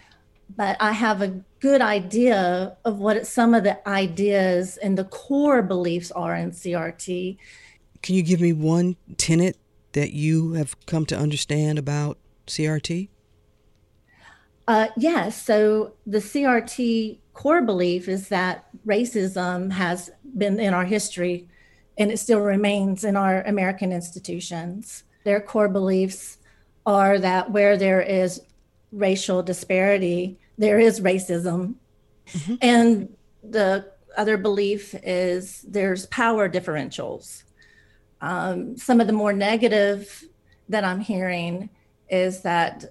but 0.57 0.77
I 0.81 0.93
have 0.93 1.21
a 1.21 1.41
good 1.59 1.83
idea 1.83 2.77
of 2.85 2.99
what 2.99 3.27
some 3.27 3.55
of 3.55 3.65
the 3.65 3.87
ideas 3.89 4.77
and 4.79 4.97
the 4.97 5.05
core 5.05 5.63
beliefs 5.63 6.11
are 6.13 6.35
in 6.35 6.53
CRT. 6.53 7.37
Can 8.03 8.15
you 8.15 8.23
give 8.23 8.41
me 8.41 8.53
one 8.53 8.97
tenet 9.17 9.57
that 9.93 10.13
you 10.13 10.53
have 10.53 10.75
come 10.87 11.07
to 11.07 11.17
understand 11.17 11.79
about 11.79 12.19
CRT? 12.47 13.09
Uh, 14.67 14.89
yes. 14.97 15.43
So 15.43 15.95
the 16.07 16.19
CRT 16.19 17.19
core 17.35 17.63
belief 17.63 18.09
is 18.09 18.29
that 18.29 18.67
racism 18.87 19.73
has 19.73 20.11
been 20.37 20.61
in 20.61 20.75
our 20.75 20.85
history 20.85 21.49
and 21.99 22.11
it 22.11 22.19
still 22.19 22.41
remains 22.41 23.05
in 23.05 23.17
our 23.17 23.43
American 23.43 23.93
institutions. 23.93 25.05
Their 25.25 25.41
core 25.41 25.69
beliefs 25.69 26.39
are 26.87 27.19
that 27.19 27.51
where 27.51 27.77
there 27.77 28.01
is 28.01 28.41
racial 28.93 29.43
disparity, 29.43 30.39
there 30.57 30.79
is 30.79 31.01
racism. 31.01 31.75
Mm-hmm. 32.29 32.55
And 32.63 33.17
the 33.43 33.91
other 34.17 34.37
belief 34.37 34.95
is 35.03 35.63
there's 35.69 36.07
power 36.07 36.49
differentials. 36.49 37.43
Um, 38.21 38.77
some 38.77 39.01
of 39.01 39.07
the 39.07 39.13
more 39.13 39.33
negative 39.33 40.25
that 40.69 40.85
I'm 40.85 41.01
hearing 41.01 41.71
is 42.09 42.43
that 42.43 42.85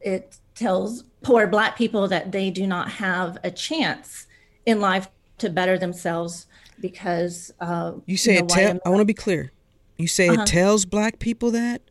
it 0.00 0.36
tells 0.54 1.04
poor 1.22 1.46
Black 1.46 1.76
people 1.76 2.08
that 2.08 2.32
they 2.32 2.50
do 2.50 2.66
not 2.66 2.90
have 2.90 3.38
a 3.44 3.50
chance 3.50 4.26
in 4.66 4.80
life 4.80 5.08
to 5.38 5.50
better 5.50 5.78
themselves 5.78 6.46
because 6.80 7.52
uh, 7.60 7.92
you 8.06 8.16
say 8.16 8.34
you 8.34 8.40
know, 8.40 8.46
it. 8.46 8.48
Tell, 8.50 8.80
I 8.84 8.88
want 8.88 9.00
to 9.00 9.06
be 9.06 9.14
clear. 9.14 9.52
You 9.96 10.08
say 10.08 10.28
uh-huh. 10.28 10.42
it 10.42 10.46
tells 10.46 10.84
Black 10.84 11.18
people 11.18 11.50
that. 11.52 11.82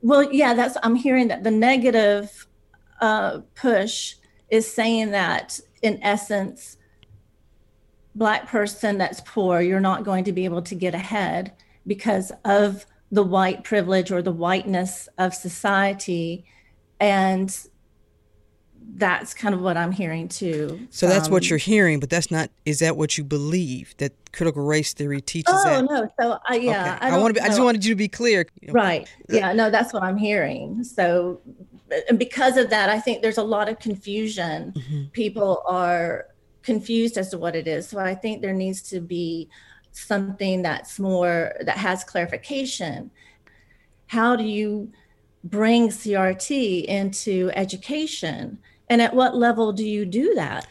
Well, 0.00 0.32
yeah, 0.32 0.54
that's. 0.54 0.76
I'm 0.82 0.96
hearing 0.96 1.28
that 1.28 1.44
the 1.44 1.50
negative 1.50 2.46
uh, 3.00 3.40
push 3.54 4.14
is 4.50 4.72
saying 4.72 5.10
that 5.10 5.60
in 5.82 6.02
essence, 6.02 6.76
black 8.14 8.46
person 8.46 8.98
that's 8.98 9.20
poor, 9.22 9.60
you're 9.60 9.80
not 9.80 10.04
going 10.04 10.24
to 10.24 10.32
be 10.32 10.44
able 10.44 10.62
to 10.62 10.74
get 10.74 10.94
ahead 10.94 11.52
because 11.86 12.32
of 12.44 12.86
the 13.10 13.22
white 13.22 13.64
privilege 13.64 14.10
or 14.10 14.22
the 14.22 14.32
whiteness 14.32 15.08
of 15.18 15.34
society. 15.34 16.44
And 16.98 17.54
that's 18.94 19.34
kind 19.34 19.54
of 19.54 19.60
what 19.60 19.76
I'm 19.76 19.92
hearing 19.92 20.28
too. 20.28 20.86
So 20.90 21.06
that's 21.06 21.28
what 21.28 21.48
you're 21.48 21.58
hearing, 21.58 22.00
but 22.00 22.10
that's 22.10 22.30
not. 22.30 22.50
Is 22.64 22.80
that 22.80 22.96
what 22.96 23.16
you 23.16 23.24
believe 23.24 23.94
that 23.98 24.12
critical 24.32 24.64
race 24.64 24.92
theory 24.92 25.20
teaches? 25.20 25.54
Oh 25.54 25.64
that? 25.64 25.84
no. 25.90 26.08
So 26.20 26.32
uh, 26.32 26.54
yeah, 26.54 26.96
okay. 26.96 27.06
I, 27.06 27.16
I 27.16 27.18
want 27.18 27.36
to. 27.36 27.42
I 27.42 27.48
just 27.48 27.60
wanted 27.60 27.84
you 27.84 27.92
to 27.92 27.96
be 27.96 28.08
clear. 28.08 28.46
Right. 28.68 29.08
Yeah. 29.28 29.52
No, 29.52 29.70
that's 29.70 29.92
what 29.92 30.02
I'm 30.02 30.16
hearing. 30.16 30.84
So, 30.84 31.40
and 32.08 32.18
because 32.18 32.56
of 32.56 32.70
that, 32.70 32.88
I 32.88 32.98
think 32.98 33.22
there's 33.22 33.38
a 33.38 33.44
lot 33.44 33.68
of 33.68 33.78
confusion. 33.78 34.72
Mm-hmm. 34.72 35.04
People 35.12 35.62
are 35.66 36.26
confused 36.62 37.18
as 37.18 37.30
to 37.30 37.38
what 37.38 37.56
it 37.56 37.66
is. 37.66 37.88
So 37.88 37.98
I 37.98 38.14
think 38.14 38.42
there 38.42 38.54
needs 38.54 38.82
to 38.90 39.00
be 39.00 39.48
something 39.92 40.62
that's 40.62 40.98
more 40.98 41.54
that 41.60 41.76
has 41.76 42.04
clarification. 42.04 43.10
How 44.06 44.36
do 44.36 44.44
you 44.44 44.92
bring 45.44 45.88
CRT 45.88 46.84
into 46.84 47.50
education? 47.54 48.58
And 48.88 49.00
at 49.00 49.14
what 49.14 49.36
level 49.36 49.72
do 49.72 49.84
you 49.84 50.04
do 50.04 50.34
that? 50.34 50.66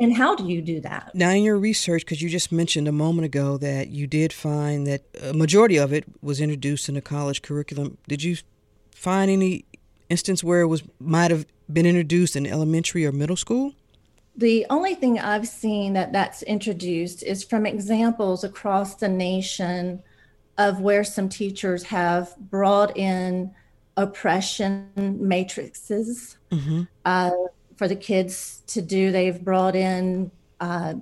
And 0.00 0.16
how 0.16 0.34
do 0.34 0.48
you 0.48 0.62
do 0.62 0.80
that? 0.80 1.10
Now, 1.14 1.30
in 1.30 1.42
your 1.42 1.58
research, 1.58 2.04
because 2.04 2.22
you 2.22 2.28
just 2.28 2.50
mentioned 2.50 2.88
a 2.88 2.92
moment 2.92 3.26
ago 3.26 3.58
that 3.58 3.88
you 3.88 4.06
did 4.06 4.32
find 4.32 4.86
that 4.86 5.02
a 5.22 5.34
majority 5.34 5.76
of 5.76 5.92
it 5.92 6.04
was 6.22 6.40
introduced 6.40 6.88
in 6.88 6.94
the 6.94 7.02
college 7.02 7.42
curriculum, 7.42 7.98
did 8.08 8.22
you 8.22 8.36
find 8.92 9.30
any 9.30 9.64
instance 10.08 10.42
where 10.42 10.60
it 10.60 10.66
was 10.66 10.82
might 10.98 11.30
have 11.30 11.46
been 11.70 11.86
introduced 11.86 12.36
in 12.36 12.46
elementary 12.46 13.04
or 13.04 13.12
middle 13.12 13.36
school? 13.36 13.74
The 14.36 14.66
only 14.68 14.94
thing 14.94 15.20
I've 15.20 15.46
seen 15.46 15.92
that 15.92 16.12
that's 16.12 16.42
introduced 16.42 17.22
is 17.22 17.44
from 17.44 17.66
examples 17.66 18.42
across 18.42 18.96
the 18.96 19.08
nation 19.08 20.02
of 20.58 20.80
where 20.80 21.04
some 21.04 21.28
teachers 21.28 21.84
have 21.84 22.34
brought 22.38 22.96
in 22.96 23.52
oppression 23.96 24.90
matrices 24.96 26.36
mm-hmm. 26.50 26.82
uh, 27.04 27.30
for 27.76 27.86
the 27.86 27.96
kids 27.96 28.62
to 28.68 28.82
do. 28.82 29.12
They've 29.12 29.40
brought 29.40 29.76
in 29.76 30.30
uh, 30.60 30.94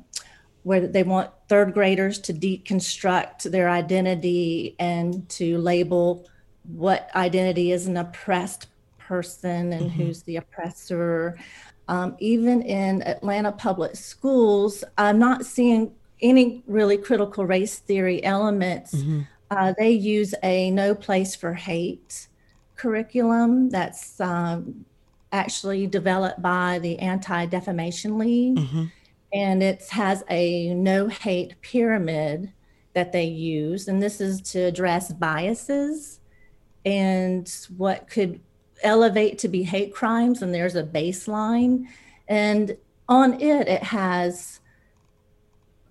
where 0.63 0.87
they 0.87 1.03
want 1.03 1.31
third 1.49 1.75
graders 1.75 2.19
to 2.21 2.35
deconstruct 2.35 3.51
their 3.51 3.69
identity 3.69 4.77
and 4.79 5.29
to 5.31 5.59
label 5.59 6.29
what 6.65 7.11
identity 7.15 7.73
is 7.73 7.87
an 7.87 7.97
oppressed 7.97 8.69
person 8.99 9.73
and 9.73 9.91
mm-hmm. 9.91 10.03
who's 10.03 10.23
the 10.23 10.37
oppressor. 10.37 11.39
Um, 11.89 12.17
even 12.21 12.63
in 12.63 13.03
Atlanta 13.03 13.53
public 13.53 13.97
schools, 13.97 14.85
I'm 14.97 15.19
not 15.19 15.45
seeing 15.45 15.93
any 16.21 16.63
really 16.67 16.97
critical 16.97 17.45
race 17.45 17.79
theory 17.79 18.23
elements. 18.25 18.95
Mm-hmm. 18.95 19.23
Uh, 19.51 19.75
they 19.79 19.91
use 19.91 20.35
a 20.43 20.71
no 20.71 20.95
place 20.95 21.35
for 21.35 21.53
hate 21.53 22.29
curriculum 22.77 23.69
that's 23.69 24.21
um, 24.21 24.85
actually 25.33 25.87
developed 25.87 26.41
by 26.41 26.79
the 26.81 26.99
Anti 26.99 27.47
Defamation 27.47 28.19
League. 28.19 28.57
Mm-hmm. 28.57 28.85
And 29.35 29.63
it 29.63 29.87
has 29.89 30.23
a 30.31 30.75
no 30.75 31.09
hate 31.09 31.61
pyramid 31.63 32.53
that 32.95 33.13
they 33.13 33.25
use. 33.25 33.89
And 33.89 34.03
this 34.03 34.21
is 34.21 34.41
to 34.53 34.61
address 34.61 35.13
biases 35.13 36.21
and 36.85 37.51
what 37.77 38.09
could 38.09 38.41
elevate 38.83 39.39
to 39.39 39.49
be 39.49 39.63
hate 39.63 39.95
crimes 39.95 40.43
and 40.43 40.55
there's 40.55 40.77
a 40.77 40.83
baseline. 40.83 41.87
And 42.29 42.77
on 43.09 43.41
it 43.41 43.69
it 43.69 43.83
has 43.83 44.61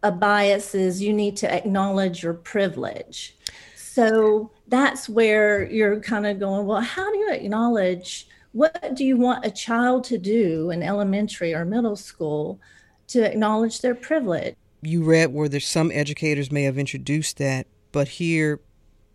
a 0.04 0.12
bias 0.12 0.74
is 0.74 1.02
you 1.02 1.14
need 1.14 1.38
to 1.38 1.54
acknowledge 1.54 2.24
your 2.24 2.34
privilege. 2.34 3.36
So 3.76 4.52
that's 4.68 5.10
where 5.10 5.70
you're 5.70 6.00
kind 6.00 6.26
of 6.26 6.40
going 6.40 6.66
well 6.66 6.82
how 6.82 7.12
do 7.12 7.18
you 7.18 7.32
acknowledge 7.32 8.28
what 8.54 8.96
do 8.96 9.06
you 9.06 9.18
want 9.18 9.46
a 9.46 9.52
child 9.52 10.04
to 10.06 10.18
do 10.18 10.72
in 10.72 10.82
elementary 10.82 11.54
or 11.54 11.66
middle 11.66 11.96
school 11.96 12.60
to 13.08 13.22
acknowledge 13.22 13.82
their 13.82 13.96
privilege? 13.96 14.56
You 14.82 15.04
read 15.04 15.34
where 15.34 15.48
there's 15.48 15.68
some 15.68 15.92
educators 15.92 16.52
may 16.52 16.64
have 16.64 16.78
introduced 16.78 17.38
that 17.38 17.68
but 17.92 18.08
here 18.08 18.60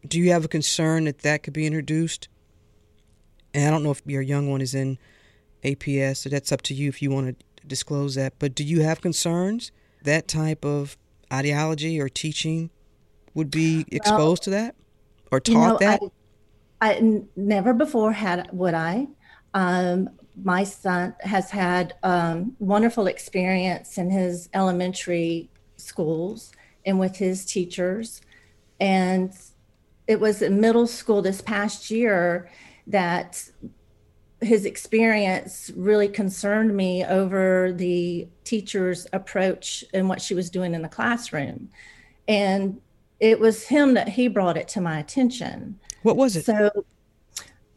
do 0.07 0.21
you 0.21 0.31
have 0.31 0.45
a 0.45 0.49
concern 0.49 1.05
that 1.05 1.21
that 1.21 1.43
could 1.43 1.55
be 1.55 1.67
introduced 1.67 2.29
and 3.57 3.67
I 3.67 3.71
don't 3.71 3.83
know 3.83 3.91
if 3.91 4.03
your 4.05 4.21
young 4.21 4.51
one 4.51 4.61
is 4.61 4.75
in 4.75 4.99
APS, 5.65 6.19
so 6.19 6.29
that's 6.29 6.53
up 6.53 6.61
to 6.63 6.75
you 6.75 6.89
if 6.91 7.01
you 7.01 7.11
want 7.11 7.39
to 7.39 7.67
disclose 7.67 8.15
that. 8.15 8.35
But 8.39 8.55
do 8.55 8.63
you 8.63 8.83
have 8.83 9.01
concerns 9.01 9.73
that 10.03 10.29
type 10.29 10.65
of 10.65 10.99
ideology 11.33 11.99
or 11.99 12.11
teaching 12.11 12.71
would 13.33 13.51
be 13.51 13.87
exposed 13.91 14.19
well, 14.19 14.37
to 14.37 14.51
that 14.51 14.75
or 15.33 15.41
taught 15.41 15.53
you 15.53 15.59
know, 15.59 15.79
that? 15.79 16.01
I, 16.83 16.93
I 16.93 17.23
never 17.35 17.73
before 17.73 18.13
had 18.13 18.51
would 18.53 18.75
I. 18.75 19.09
Um, 19.55 20.11
my 20.45 20.65
son 20.65 21.15
has 21.21 21.51
had 21.51 21.95
um, 22.03 22.55
wonderful 22.59 23.07
experience 23.07 23.97
in 23.97 24.11
his 24.11 24.51
elementary 24.53 25.49
schools 25.79 26.53
and 26.85 27.01
with 27.01 27.17
his 27.17 27.47
teachers, 27.47 28.21
and 28.79 29.33
it 30.07 30.21
was 30.21 30.43
in 30.43 30.61
middle 30.61 30.87
school 30.87 31.23
this 31.23 31.41
past 31.41 31.91
year 31.91 32.51
that 32.87 33.49
his 34.41 34.65
experience 34.65 35.71
really 35.77 36.09
concerned 36.09 36.77
me 36.77 37.05
over 37.05 37.73
the 37.73 38.29
teacher's 38.45 39.07
approach 39.13 39.85
and 39.95 40.09
what 40.09 40.21
she 40.21 40.35
was 40.35 40.51
doing 40.51 40.75
in 40.75 40.83
the 40.83 40.89
classroom. 40.89 41.71
And 42.29 42.81
it 43.19 43.41
was 43.41 43.67
him 43.67 43.95
that 43.95 44.11
he 44.11 44.29
brought 44.29 44.57
it 44.57 44.69
to 44.69 44.81
my 44.81 44.99
attention. 44.99 45.79
What 46.03 46.17
was 46.17 46.37
it? 46.37 46.45
So 46.45 46.71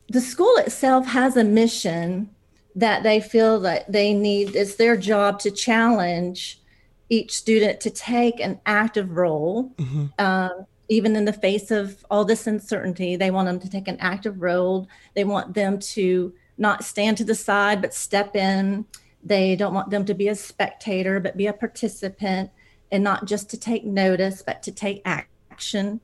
the 0.09 0.21
school 0.21 0.55
itself 0.57 1.07
has 1.07 1.37
a 1.37 1.43
mission 1.43 2.29
that 2.75 3.03
they 3.03 3.19
feel 3.19 3.59
that 3.61 3.91
they 3.91 4.13
need 4.13 4.55
it's 4.55 4.75
their 4.75 4.97
job 4.97 5.39
to 5.39 5.51
challenge 5.51 6.61
each 7.09 7.31
student 7.31 7.81
to 7.81 7.89
take 7.89 8.39
an 8.39 8.59
active 8.65 9.17
role 9.17 9.71
mm-hmm. 9.77 10.05
um, 10.19 10.65
even 10.89 11.15
in 11.15 11.25
the 11.25 11.33
face 11.33 11.71
of 11.71 12.03
all 12.09 12.25
this 12.25 12.47
uncertainty, 12.47 13.15
they 13.15 13.31
want 13.31 13.47
them 13.47 13.59
to 13.59 13.69
take 13.69 13.87
an 13.87 13.97
active 13.99 14.41
role. 14.41 14.87
They 15.15 15.23
want 15.23 15.53
them 15.53 15.79
to 15.79 16.33
not 16.57 16.83
stand 16.83 17.17
to 17.17 17.23
the 17.23 17.35
side, 17.35 17.81
but 17.81 17.93
step 17.93 18.35
in. 18.35 18.85
They 19.23 19.55
don't 19.55 19.73
want 19.73 19.91
them 19.91 20.03
to 20.05 20.13
be 20.13 20.27
a 20.27 20.35
spectator, 20.35 21.19
but 21.19 21.37
be 21.37 21.47
a 21.47 21.53
participant 21.53 22.49
and 22.91 23.03
not 23.03 23.25
just 23.25 23.49
to 23.51 23.57
take 23.57 23.85
notice, 23.85 24.41
but 24.41 24.63
to 24.63 24.71
take 24.71 25.01
action. 25.05 26.01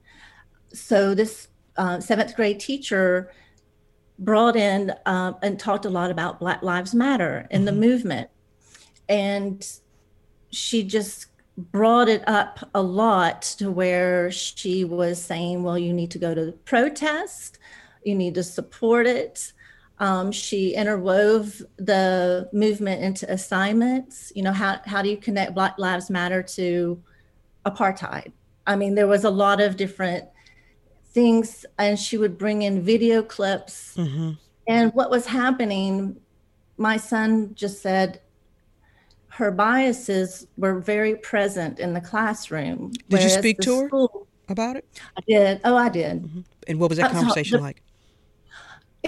So, 0.71 1.15
this 1.15 1.47
uh, 1.77 1.99
seventh 1.99 2.35
grade 2.35 2.59
teacher 2.59 3.31
brought 4.19 4.55
in 4.55 4.93
uh, 5.05 5.33
and 5.41 5.59
talked 5.59 5.85
a 5.85 5.89
lot 5.89 6.11
about 6.11 6.39
Black 6.39 6.61
Lives 6.61 6.93
Matter 6.93 7.47
and 7.49 7.65
mm-hmm. 7.65 7.79
the 7.79 7.87
movement. 7.87 8.29
And 9.09 9.67
she 10.51 10.83
just 10.83 11.27
brought 11.57 12.09
it 12.09 12.27
up 12.27 12.69
a 12.73 12.81
lot 12.81 13.41
to 13.41 13.71
where 13.71 14.29
she 14.31 14.83
was 14.83 15.21
saying, 15.21 15.63
well, 15.63 15.77
you 15.77 15.93
need 15.93 16.11
to 16.11 16.19
go 16.19 16.35
to 16.35 16.45
the 16.45 16.51
protest, 16.51 17.59
you 18.03 18.15
need 18.15 18.35
to 18.35 18.43
support 18.43 19.07
it. 19.07 19.53
Um, 19.99 20.31
she 20.31 20.75
interwove 20.75 21.61
the 21.77 22.49
movement 22.51 23.01
into 23.01 23.31
assignments. 23.31 24.31
You 24.35 24.43
know, 24.43 24.51
how, 24.51 24.81
how 24.85 25.01
do 25.01 25.09
you 25.09 25.15
connect 25.15 25.55
Black 25.55 25.79
Lives 25.79 26.09
Matter 26.09 26.43
to 26.43 27.01
apartheid? 27.65 28.33
I 28.67 28.75
mean, 28.75 28.95
there 28.95 29.07
was 29.07 29.23
a 29.23 29.29
lot 29.29 29.61
of 29.61 29.77
different 29.77 30.25
things, 31.13 31.65
and 31.79 31.97
she 31.97 32.17
would 32.17 32.37
bring 32.37 32.63
in 32.63 32.83
video 32.83 33.23
clips. 33.23 33.95
Mm-hmm. 33.95 34.31
And 34.67 34.93
what 34.93 35.09
was 35.09 35.25
happening, 35.25 36.17
my 36.77 36.97
son 36.97 37.55
just 37.55 37.81
said, 37.81 38.19
her 39.35 39.51
biases 39.51 40.47
were 40.55 40.79
very 40.79 41.17
present 41.17 41.77
in 41.79 41.93
the 41.93 41.99
classroom. 41.99 42.89
Did 43.09 43.21
you 43.21 43.29
speak 43.29 43.59
to 43.59 43.81
her 43.81 43.87
school, 43.87 44.27
about 44.47 44.77
it? 44.77 44.87
I 45.17 45.21
did. 45.27 45.61
Oh, 45.65 45.75
I 45.75 45.89
did. 45.89 46.23
Mm-hmm. 46.23 46.39
And 46.67 46.79
what 46.79 46.87
was 46.87 46.99
that 46.99 47.11
conversation 47.11 47.59
like? 47.59 47.81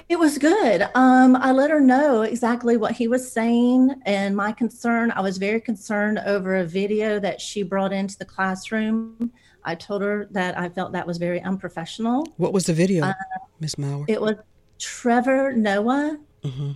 It 0.10 0.20
was 0.20 0.38
good. 0.38 0.86
Um, 0.96 1.38
I 1.38 1.54
let 1.54 1.70
her 1.70 1.80
know 1.80 2.24
exactly 2.24 2.76
what 2.76 2.92
he 2.92 3.08
was 3.08 3.32
saying 3.32 3.96
and 4.06 4.36
my 4.36 4.52
concern. 4.52 5.12
I 5.12 5.22
was 5.22 5.38
very 5.38 5.62
concerned 5.62 6.20
over 6.26 6.58
a 6.58 6.66
video 6.66 7.20
that 7.22 7.40
she 7.40 7.64
brought 7.64 7.94
into 7.94 8.18
the 8.18 8.26
classroom. 8.26 9.32
I 9.64 9.76
told 9.76 10.02
her 10.02 10.28
that 10.32 10.58
I 10.60 10.68
felt 10.68 10.92
that 10.92 11.08
was 11.08 11.18
very 11.18 11.42
unprofessional. 11.42 12.28
What 12.36 12.52
was 12.52 12.66
the 12.66 12.74
video, 12.74 13.06
uh, 13.06 13.14
Miss 13.62 13.78
Mower? 13.78 14.04
It 14.10 14.22
was 14.22 14.36
Trevor 14.78 15.54
Noah. 15.54 16.20
Mm-hmm. 16.44 16.72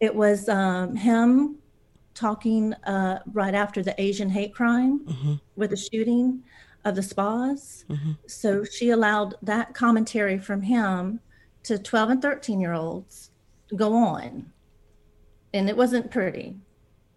It 0.00 0.14
was 0.14 0.48
um, 0.50 0.94
him 0.94 1.56
talking 2.14 2.74
uh, 2.84 3.20
right 3.32 3.54
after 3.54 3.82
the 3.82 4.00
Asian 4.00 4.28
hate 4.28 4.54
crime 4.54 5.00
mm-hmm. 5.00 5.34
with 5.56 5.70
the 5.70 5.76
shooting 5.76 6.42
of 6.84 6.94
the 6.94 7.02
spas. 7.02 7.84
Mm-hmm. 7.88 8.12
So 8.26 8.64
she 8.64 8.90
allowed 8.90 9.34
that 9.42 9.74
commentary 9.74 10.38
from 10.38 10.62
him 10.62 11.20
to 11.64 11.78
12 11.78 12.10
and 12.10 12.22
13 12.22 12.60
year 12.60 12.72
olds 12.72 13.30
go 13.76 13.94
on. 13.94 14.52
And 15.54 15.68
it 15.68 15.76
wasn't 15.76 16.10
pretty. 16.10 16.56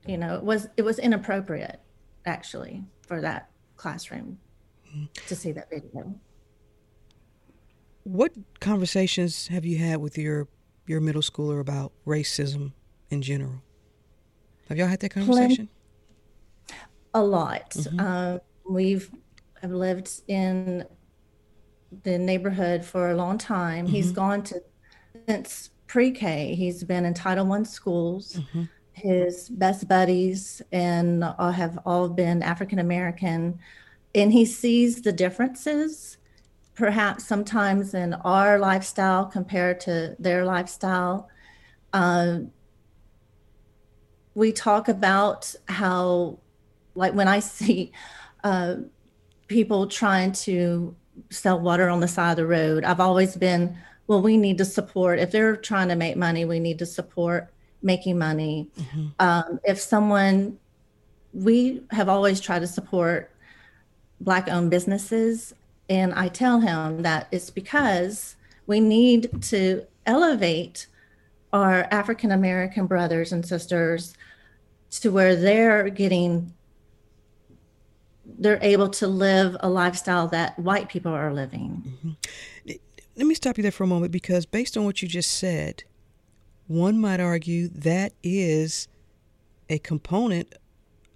You 0.06 0.18
know, 0.18 0.36
it 0.36 0.44
was 0.44 0.68
it 0.78 0.84
was 0.84 1.00
inappropriate 1.00 1.80
actually 2.26 2.84
for 3.02 3.22
that 3.22 3.50
classroom 3.76 4.38
mm-hmm. 4.88 5.06
to 5.28 5.36
see 5.36 5.52
that 5.54 5.70
video. 5.70 6.14
What 8.04 8.34
conversations 8.60 9.48
have 9.48 9.66
you 9.66 9.80
had 9.80 9.98
with 9.98 10.18
your 10.18 10.48
your 10.86 11.02
middle 11.02 11.24
schooler 11.24 11.60
about 11.60 11.92
racism 12.06 12.74
in 13.10 13.24
general? 13.24 13.64
Have 14.69 14.78
y'all 14.78 14.88
had 14.88 14.99
that 15.01 15.10
conversation? 15.10 15.69
A 17.13 17.23
lot. 17.23 17.71
Mm-hmm. 17.71 17.99
Uh, 17.99 18.38
we've 18.69 19.12
I've 19.62 19.71
lived 19.71 20.21
in 20.28 20.86
the 22.04 22.17
neighborhood 22.17 22.84
for 22.84 23.12
a 23.12 23.15
long 23.15 23.38
time. 23.38 23.86
Mm-hmm. 23.86 23.95
He's 23.95 24.12
gone 24.12 24.43
to 24.43 24.62
since 25.28 25.69
pre-K. 25.88 26.56
He's 26.56 26.84
been 26.84 27.06
in 27.06 27.13
Title 27.13 27.45
One 27.45 27.65
schools. 27.65 28.34
Mm-hmm. 28.34 28.63
His 28.93 29.49
best 29.49 29.88
buddies 29.88 30.62
and 30.71 31.23
uh, 31.23 31.51
have 31.51 31.80
all 31.86 32.10
been 32.10 32.41
African 32.41 32.80
American, 32.80 33.60
and 34.13 34.32
he 34.32 34.45
sees 34.45 35.01
the 35.01 35.12
differences, 35.12 36.17
perhaps 36.75 37.25
sometimes 37.25 37.93
in 37.93 38.13
our 38.13 38.58
lifestyle 38.58 39.25
compared 39.25 39.80
to 39.82 40.15
their 40.17 40.45
lifestyle. 40.45 41.30
Uh, 41.91 42.39
we 44.36 44.52
talk 44.52 44.88
about 44.88 45.56
how, 45.67 46.38
like 46.93 47.13
when 47.13 47.28
I 47.28 47.39
see 47.56 47.91
uh, 48.43 48.76
people 49.48 49.88
trying 49.88 50.32
to 50.32 50.95
sell 51.30 51.60
water 51.60 51.89
on 51.89 52.00
the 52.00 52.08
side 52.08 52.32
of 52.32 52.38
the 52.38 52.45
road. 52.45 52.84
I've 52.84 53.00
always 53.00 53.36
been, 53.36 53.78
well, 54.08 54.21
we 54.21 54.38
need 54.38 54.58
to 54.60 54.65
support, 54.65 55.19
if 55.19 55.32
they're 55.32 55.56
trying 55.56 55.88
to 55.89 55.95
make 55.95 56.17
money, 56.17 56.45
we 56.45 56.60
need 56.60 56.80
to 56.80 56.86
support 56.86 57.50
making 57.82 58.17
money. 58.17 58.69
Mm-hmm. 58.78 59.06
Um, 59.19 59.60
if 59.63 59.80
someone, 59.80 60.60
we 61.34 61.82
have 61.91 62.10
always 62.10 62.39
tried 62.39 62.60
to 62.60 62.67
support 62.67 63.32
Black 64.21 64.48
owned 64.50 64.71
businesses. 64.71 65.54
And 65.89 66.13
I 66.13 66.28
tell 66.30 66.60
him 66.60 67.04
that 67.04 67.28
it's 67.32 67.50
because 67.50 68.36
we 68.67 68.80
need 68.80 69.41
to 69.43 69.86
elevate 70.06 70.88
our 71.54 71.88
African 71.91 72.32
American 72.32 72.86
brothers 72.86 73.32
and 73.32 73.45
sisters 73.45 74.15
to 75.00 75.12
where 75.12 75.36
they're 75.36 75.90
getting 75.90 76.54
they're 78.38 78.60
able 78.62 78.90
to 78.90 79.08
live 79.08 79.56
a 79.60 79.70
lifestyle 79.70 80.28
that 80.28 80.58
white 80.60 80.90
people 80.90 81.14
are 81.14 81.34
living. 81.34 81.84
Mm-hmm. 81.88 82.72
Let 83.16 83.28
me 83.28 83.36
stop 83.36 83.58
you 83.58 83.62
there 83.62 83.72
for 83.72 83.84
a 83.84 83.88
moment 83.88 84.12
because, 84.12 84.46
based 84.46 84.76
on 84.76 84.84
what 84.84 85.02
you 85.02 85.08
just 85.08 85.32
said, 85.32 85.84
one 86.68 87.00
might 87.00 87.20
argue 87.20 87.70
that 87.70 88.14
is 88.24 88.88
a 89.70 89.78
component 89.80 90.54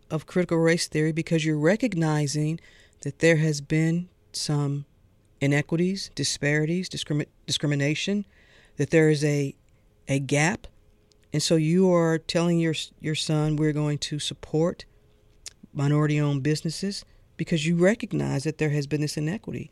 of 0.09 0.25
critical 0.25 0.57
race 0.57 0.87
theory 0.87 1.11
because 1.11 1.45
you're 1.45 1.59
recognizing 1.59 2.59
that 3.01 3.19
there 3.19 3.37
has 3.37 3.59
been 3.59 4.09
some 4.31 4.85
inequities, 5.41 6.09
disparities, 6.15 6.89
discrimi- 6.89 7.27
discrimination, 7.45 8.25
that 8.77 8.91
there 8.91 9.09
is 9.09 9.23
a 9.23 9.55
a 10.07 10.19
gap, 10.19 10.67
and 11.31 11.41
so 11.41 11.55
you 11.55 11.91
are 11.93 12.17
telling 12.17 12.59
your 12.59 12.75
your 12.99 13.15
son 13.15 13.55
we're 13.55 13.73
going 13.73 13.97
to 13.97 14.19
support 14.19 14.85
minority 15.73 16.19
owned 16.19 16.43
businesses 16.43 17.05
because 17.37 17.65
you 17.65 17.75
recognize 17.75 18.43
that 18.43 18.57
there 18.57 18.69
has 18.71 18.85
been 18.85 19.01
this 19.01 19.15
inequity. 19.15 19.71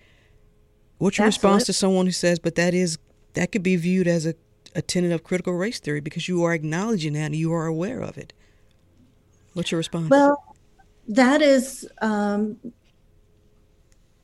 What's 0.99 1.17
your 1.17 1.27
response 1.27 1.65
to 1.65 1.73
someone 1.73 2.05
who 2.05 2.11
says, 2.11 2.39
but 2.39 2.55
that 2.55 2.73
is 2.73 2.97
that 3.33 3.51
could 3.51 3.63
be 3.63 3.75
viewed 3.75 4.07
as 4.07 4.25
a, 4.25 4.33
a 4.75 4.81
tenet 4.81 5.11
of 5.11 5.23
critical 5.23 5.53
race 5.53 5.79
theory 5.79 5.99
because 5.99 6.27
you 6.27 6.43
are 6.43 6.53
acknowledging 6.53 7.13
that 7.13 7.25
and 7.25 7.35
you 7.35 7.53
are 7.53 7.65
aware 7.65 7.99
of 7.99 8.17
it? 8.17 8.33
What's 9.53 9.71
your 9.71 9.77
response? 9.77 10.09
Well, 10.09 10.55
that 11.07 11.41
is 11.41 11.87
um, 12.01 12.57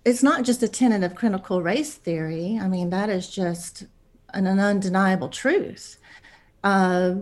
it's 0.05 0.23
not 0.23 0.43
just 0.43 0.63
a 0.63 0.67
tenet 0.67 1.03
of 1.03 1.15
critical 1.15 1.61
race 1.61 1.95
theory. 1.95 2.57
I 2.61 2.67
mean, 2.67 2.89
that 2.89 3.09
is 3.09 3.29
just 3.29 3.83
an, 4.33 4.47
an 4.47 4.59
undeniable 4.59 5.29
truth. 5.29 5.97
Uh, 6.63 7.15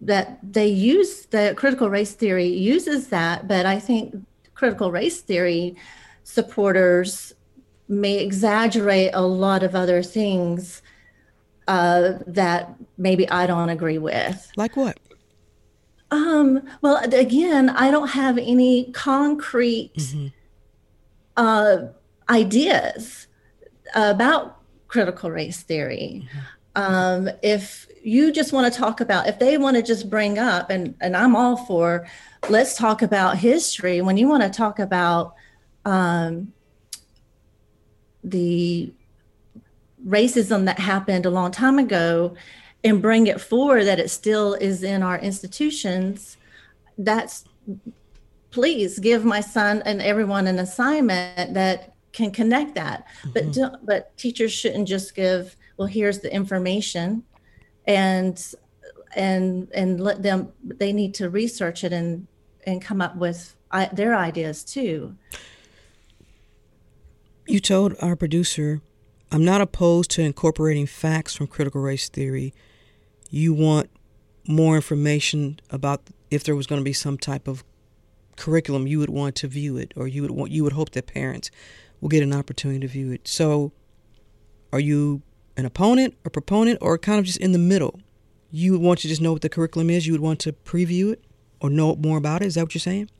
that 0.00 0.38
they 0.42 0.66
use 0.66 1.26
the 1.26 1.52
critical 1.56 1.90
race 1.90 2.14
theory 2.14 2.46
uses 2.46 3.08
that, 3.08 3.46
but 3.46 3.66
I 3.66 3.78
think 3.78 4.16
critical 4.54 4.90
race 4.90 5.20
theory 5.20 5.76
supporters 6.24 7.34
may 7.88 8.18
exaggerate 8.18 9.10
a 9.12 9.20
lot 9.20 9.62
of 9.62 9.74
other 9.74 10.02
things 10.02 10.80
uh, 11.68 12.14
that 12.26 12.74
maybe 12.96 13.28
I 13.28 13.46
don't 13.46 13.68
agree 13.68 13.98
with. 13.98 14.50
Like 14.56 14.76
what? 14.76 14.98
Um, 16.10 16.62
well, 16.80 16.96
again, 17.12 17.70
I 17.70 17.90
don't 17.90 18.08
have 18.08 18.38
any 18.38 18.90
concrete 18.92 19.92
mm-hmm. 19.96 20.26
uh, 21.36 21.76
ideas 22.28 23.26
about 23.94 24.58
critical 24.88 25.30
race 25.30 25.62
theory. 25.62 26.26
Mm-hmm. 26.26 26.40
Um, 26.76 27.30
if 27.42 27.86
you 28.02 28.32
just 28.32 28.52
want 28.52 28.72
to 28.72 28.78
talk 28.78 29.00
about 29.00 29.26
if 29.26 29.38
they 29.38 29.58
want 29.58 29.76
to 29.76 29.82
just 29.82 30.08
bring 30.08 30.38
up 30.38 30.70
and 30.70 30.94
and 31.00 31.16
i'm 31.16 31.36
all 31.36 31.56
for 31.56 32.06
let's 32.48 32.76
talk 32.76 33.02
about 33.02 33.38
history. 33.38 34.00
When 34.00 34.16
you 34.16 34.28
want 34.28 34.42
to 34.42 34.50
talk 34.50 34.78
about 34.78 35.34
um, 35.84 36.52
the 38.24 38.92
racism 40.06 40.64
that 40.64 40.78
happened 40.78 41.26
a 41.26 41.30
long 41.30 41.50
time 41.50 41.78
ago 41.78 42.34
and 42.82 43.02
bring 43.02 43.26
it 43.26 43.40
forward 43.40 43.84
that 43.84 43.98
it 43.98 44.08
still 44.08 44.54
is 44.54 44.82
in 44.82 45.02
our 45.02 45.18
institutions 45.18 46.38
that's 46.96 47.44
please 48.50 48.98
give 48.98 49.24
my 49.24 49.40
son 49.40 49.82
and 49.84 50.00
everyone 50.00 50.46
an 50.46 50.58
assignment 50.58 51.54
that 51.54 51.94
can 52.12 52.30
connect 52.30 52.74
that. 52.74 53.06
Mm-hmm. 53.06 53.30
but 53.32 53.52
do, 53.52 53.68
but 53.82 54.16
teachers 54.16 54.52
shouldn't 54.52 54.88
just 54.88 55.14
give 55.14 55.54
well 55.76 55.86
here's 55.86 56.20
the 56.20 56.32
information 56.32 57.22
and 57.90 58.54
and 59.16 59.68
and 59.74 60.00
let 60.00 60.22
them 60.22 60.52
they 60.62 60.92
need 60.92 61.14
to 61.14 61.28
research 61.28 61.82
it 61.82 61.92
and 61.92 62.26
and 62.66 62.80
come 62.80 63.00
up 63.00 63.16
with 63.16 63.56
their 63.92 64.14
ideas 64.14 64.62
too. 64.64 65.16
You 67.46 67.60
told 67.60 67.96
our 68.00 68.16
producer 68.16 68.80
i'm 69.32 69.44
not 69.44 69.60
opposed 69.60 70.10
to 70.12 70.22
incorporating 70.22 70.86
facts 70.86 71.34
from 71.34 71.46
critical 71.46 71.80
race 71.80 72.08
theory. 72.08 72.54
You 73.28 73.54
want 73.54 73.90
more 74.46 74.76
information 74.76 75.60
about 75.70 76.02
if 76.30 76.44
there 76.44 76.56
was 76.56 76.66
going 76.66 76.80
to 76.80 76.84
be 76.84 76.92
some 76.92 77.18
type 77.18 77.48
of 77.48 77.64
curriculum 78.36 78.86
you 78.86 78.98
would 78.98 79.10
want 79.10 79.34
to 79.36 79.48
view 79.48 79.76
it 79.76 79.92
or 79.96 80.08
you 80.08 80.22
would 80.22 80.30
want 80.30 80.50
you 80.52 80.62
would 80.62 80.72
hope 80.72 80.90
that 80.90 81.06
parents 81.06 81.50
will 82.00 82.08
get 82.08 82.22
an 82.22 82.32
opportunity 82.32 82.80
to 82.80 82.88
view 82.88 83.10
it. 83.12 83.26
So 83.26 83.72
are 84.72 84.80
you 84.80 85.22
an 85.60 85.66
opponent 85.66 86.16
or 86.24 86.30
proponent 86.30 86.78
or 86.80 86.98
kind 86.98 87.18
of 87.18 87.24
just 87.24 87.38
in 87.38 87.52
the 87.52 87.58
middle? 87.58 88.00
You 88.50 88.72
would 88.72 88.80
want 88.80 88.98
to 89.00 89.08
just 89.08 89.20
know 89.20 89.32
what 89.32 89.42
the 89.42 89.48
curriculum 89.48 89.90
is. 89.90 90.06
You 90.06 90.12
would 90.12 90.20
want 90.20 90.40
to 90.40 90.52
preview 90.52 91.12
it 91.12 91.24
or 91.60 91.70
know 91.70 91.94
more 91.94 92.18
about 92.18 92.42
it. 92.42 92.46
Is 92.46 92.54
that 92.56 92.64
what 92.64 92.74
you're 92.74 92.80
saying? 92.80 93.10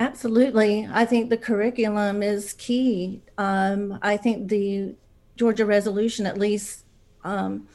Absolutely. 0.00 0.88
I 0.90 1.04
think 1.04 1.28
the 1.30 1.36
curriculum 1.36 2.22
is 2.22 2.54
key. 2.54 3.22
Um, 3.38 3.98
I 4.02 4.16
think 4.16 4.48
the 4.48 4.94
Georgia 5.36 5.66
resolution 5.66 6.26
at 6.26 6.38
least 6.38 6.84
um, 7.22 7.68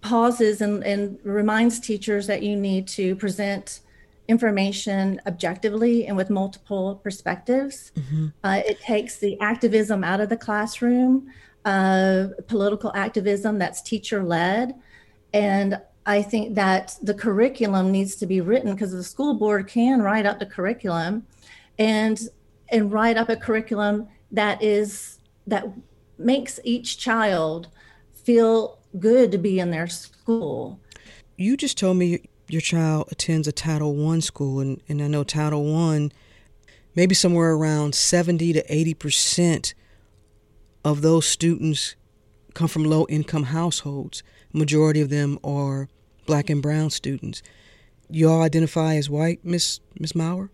pauses 0.00 0.60
and, 0.60 0.84
and 0.84 1.18
reminds 1.24 1.80
teachers 1.80 2.28
that 2.28 2.42
you 2.42 2.56
need 2.56 2.86
to 2.88 3.16
present 3.16 3.80
information 4.28 5.20
objectively 5.26 6.06
and 6.06 6.16
with 6.16 6.30
multiple 6.30 7.00
perspectives. 7.02 7.92
Mm-hmm. 7.96 8.26
Uh, 8.44 8.62
it 8.64 8.80
takes 8.80 9.18
the 9.18 9.38
activism 9.40 10.04
out 10.04 10.20
of 10.20 10.28
the 10.28 10.36
classroom 10.36 11.32
uh, 11.66 12.28
political 12.46 12.92
activism 12.94 13.58
that's 13.58 13.82
teacher 13.82 14.22
led. 14.24 14.74
And 15.34 15.78
I 16.06 16.22
think 16.22 16.54
that 16.54 16.96
the 17.02 17.12
curriculum 17.12 17.90
needs 17.90 18.14
to 18.16 18.26
be 18.26 18.40
written 18.40 18.72
because 18.72 18.92
the 18.92 19.02
school 19.02 19.34
board 19.34 19.66
can 19.66 20.00
write 20.00 20.24
up 20.24 20.38
the 20.38 20.46
curriculum 20.46 21.26
and 21.78 22.18
and 22.68 22.92
write 22.92 23.16
up 23.16 23.28
a 23.28 23.36
curriculum 23.36 24.08
that 24.30 24.62
is 24.62 25.18
that 25.46 25.66
makes 26.18 26.58
each 26.64 26.98
child 26.98 27.68
feel 28.12 28.78
good 28.98 29.30
to 29.32 29.38
be 29.38 29.58
in 29.58 29.70
their 29.70 29.88
school. 29.88 30.80
You 31.36 31.56
just 31.56 31.76
told 31.76 31.96
me 31.96 32.28
your 32.48 32.62
child 32.62 33.08
attends 33.10 33.48
a 33.48 33.52
Title 33.52 33.94
One 33.94 34.20
school, 34.20 34.60
and, 34.60 34.80
and 34.88 35.02
I 35.02 35.08
know 35.08 35.24
Title 35.24 35.64
One, 35.64 36.12
maybe 36.94 37.14
somewhere 37.14 37.52
around 37.52 37.96
seventy 37.96 38.52
to 38.52 38.62
eighty 38.72 38.94
percent 38.94 39.74
of 40.86 41.02
those 41.02 41.26
students 41.26 41.96
come 42.54 42.68
from 42.68 42.84
low 42.84 43.06
income 43.08 43.42
households. 43.42 44.22
Majority 44.52 45.00
of 45.00 45.10
them 45.10 45.36
are 45.42 45.88
black 46.26 46.48
and 46.48 46.62
brown 46.62 46.90
students. 46.90 47.42
You 48.08 48.30
all 48.30 48.40
identify 48.40 48.94
as 48.94 49.10
white, 49.10 49.44
Miss 49.44 49.80
Miss 49.98 50.14
Mower? 50.14 50.48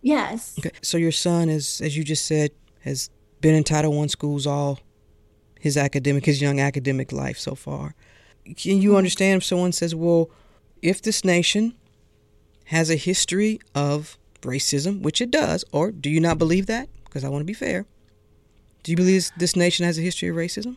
Yes. 0.00 0.58
Okay. 0.58 0.70
So 0.80 0.96
your 0.96 1.12
son 1.12 1.50
is, 1.50 1.82
as 1.82 1.94
you 1.94 2.04
just 2.04 2.24
said, 2.24 2.52
has 2.80 3.10
been 3.42 3.54
in 3.54 3.64
Title 3.64 3.92
One 3.92 4.08
schools 4.08 4.46
all 4.46 4.80
his 5.60 5.76
academic, 5.76 6.24
his 6.24 6.40
young 6.40 6.58
academic 6.58 7.12
life 7.12 7.38
so 7.38 7.54
far. 7.54 7.94
Can 8.56 8.80
you 8.80 8.90
mm-hmm. 8.90 8.96
understand 8.96 9.42
if 9.42 9.44
someone 9.44 9.72
says, 9.72 9.94
well, 9.94 10.30
if 10.80 11.02
this 11.02 11.22
nation 11.22 11.74
has 12.66 12.88
a 12.88 12.96
history 12.96 13.60
of 13.74 14.16
racism, 14.40 15.02
which 15.02 15.20
it 15.20 15.30
does, 15.30 15.66
or 15.70 15.90
do 15.90 16.08
you 16.08 16.20
not 16.20 16.38
believe 16.38 16.64
that? 16.66 16.88
Because 17.04 17.24
I 17.24 17.28
want 17.28 17.42
to 17.42 17.44
be 17.46 17.52
fair. 17.52 17.84
Do 18.82 18.92
you 18.92 18.96
believe 18.96 19.30
this 19.36 19.56
nation 19.56 19.84
has 19.84 19.98
a 19.98 20.02
history 20.02 20.28
of 20.28 20.36
racism? 20.36 20.76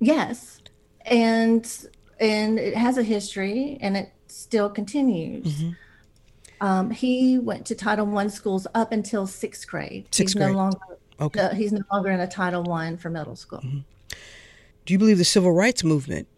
Yes. 0.00 0.60
And 1.06 1.88
and 2.18 2.58
it 2.58 2.76
has 2.76 2.98
a 2.98 3.02
history 3.02 3.78
and 3.80 3.96
it 3.96 4.12
still 4.26 4.68
continues. 4.68 5.46
Mm-hmm. 5.46 5.70
Um, 6.60 6.90
he 6.90 7.38
went 7.38 7.64
to 7.66 7.74
Title 7.74 8.06
One 8.06 8.28
schools 8.28 8.66
up 8.74 8.92
until 8.92 9.26
sixth 9.26 9.66
grade. 9.66 10.06
Sixth 10.14 10.34
he's 10.34 10.34
grade. 10.34 10.52
No 10.52 10.58
longer, 10.58 10.78
okay. 11.20 11.50
He's 11.54 11.72
no 11.72 11.80
longer 11.90 12.10
in 12.10 12.20
a 12.20 12.28
Title 12.28 12.62
One 12.62 12.98
for 12.98 13.08
middle 13.08 13.36
school. 13.36 13.60
Mm-hmm. 13.60 13.78
Do 14.84 14.92
you 14.92 14.98
believe 14.98 15.18
the 15.18 15.24
civil 15.24 15.52
rights 15.52 15.84
movement, 15.84 16.28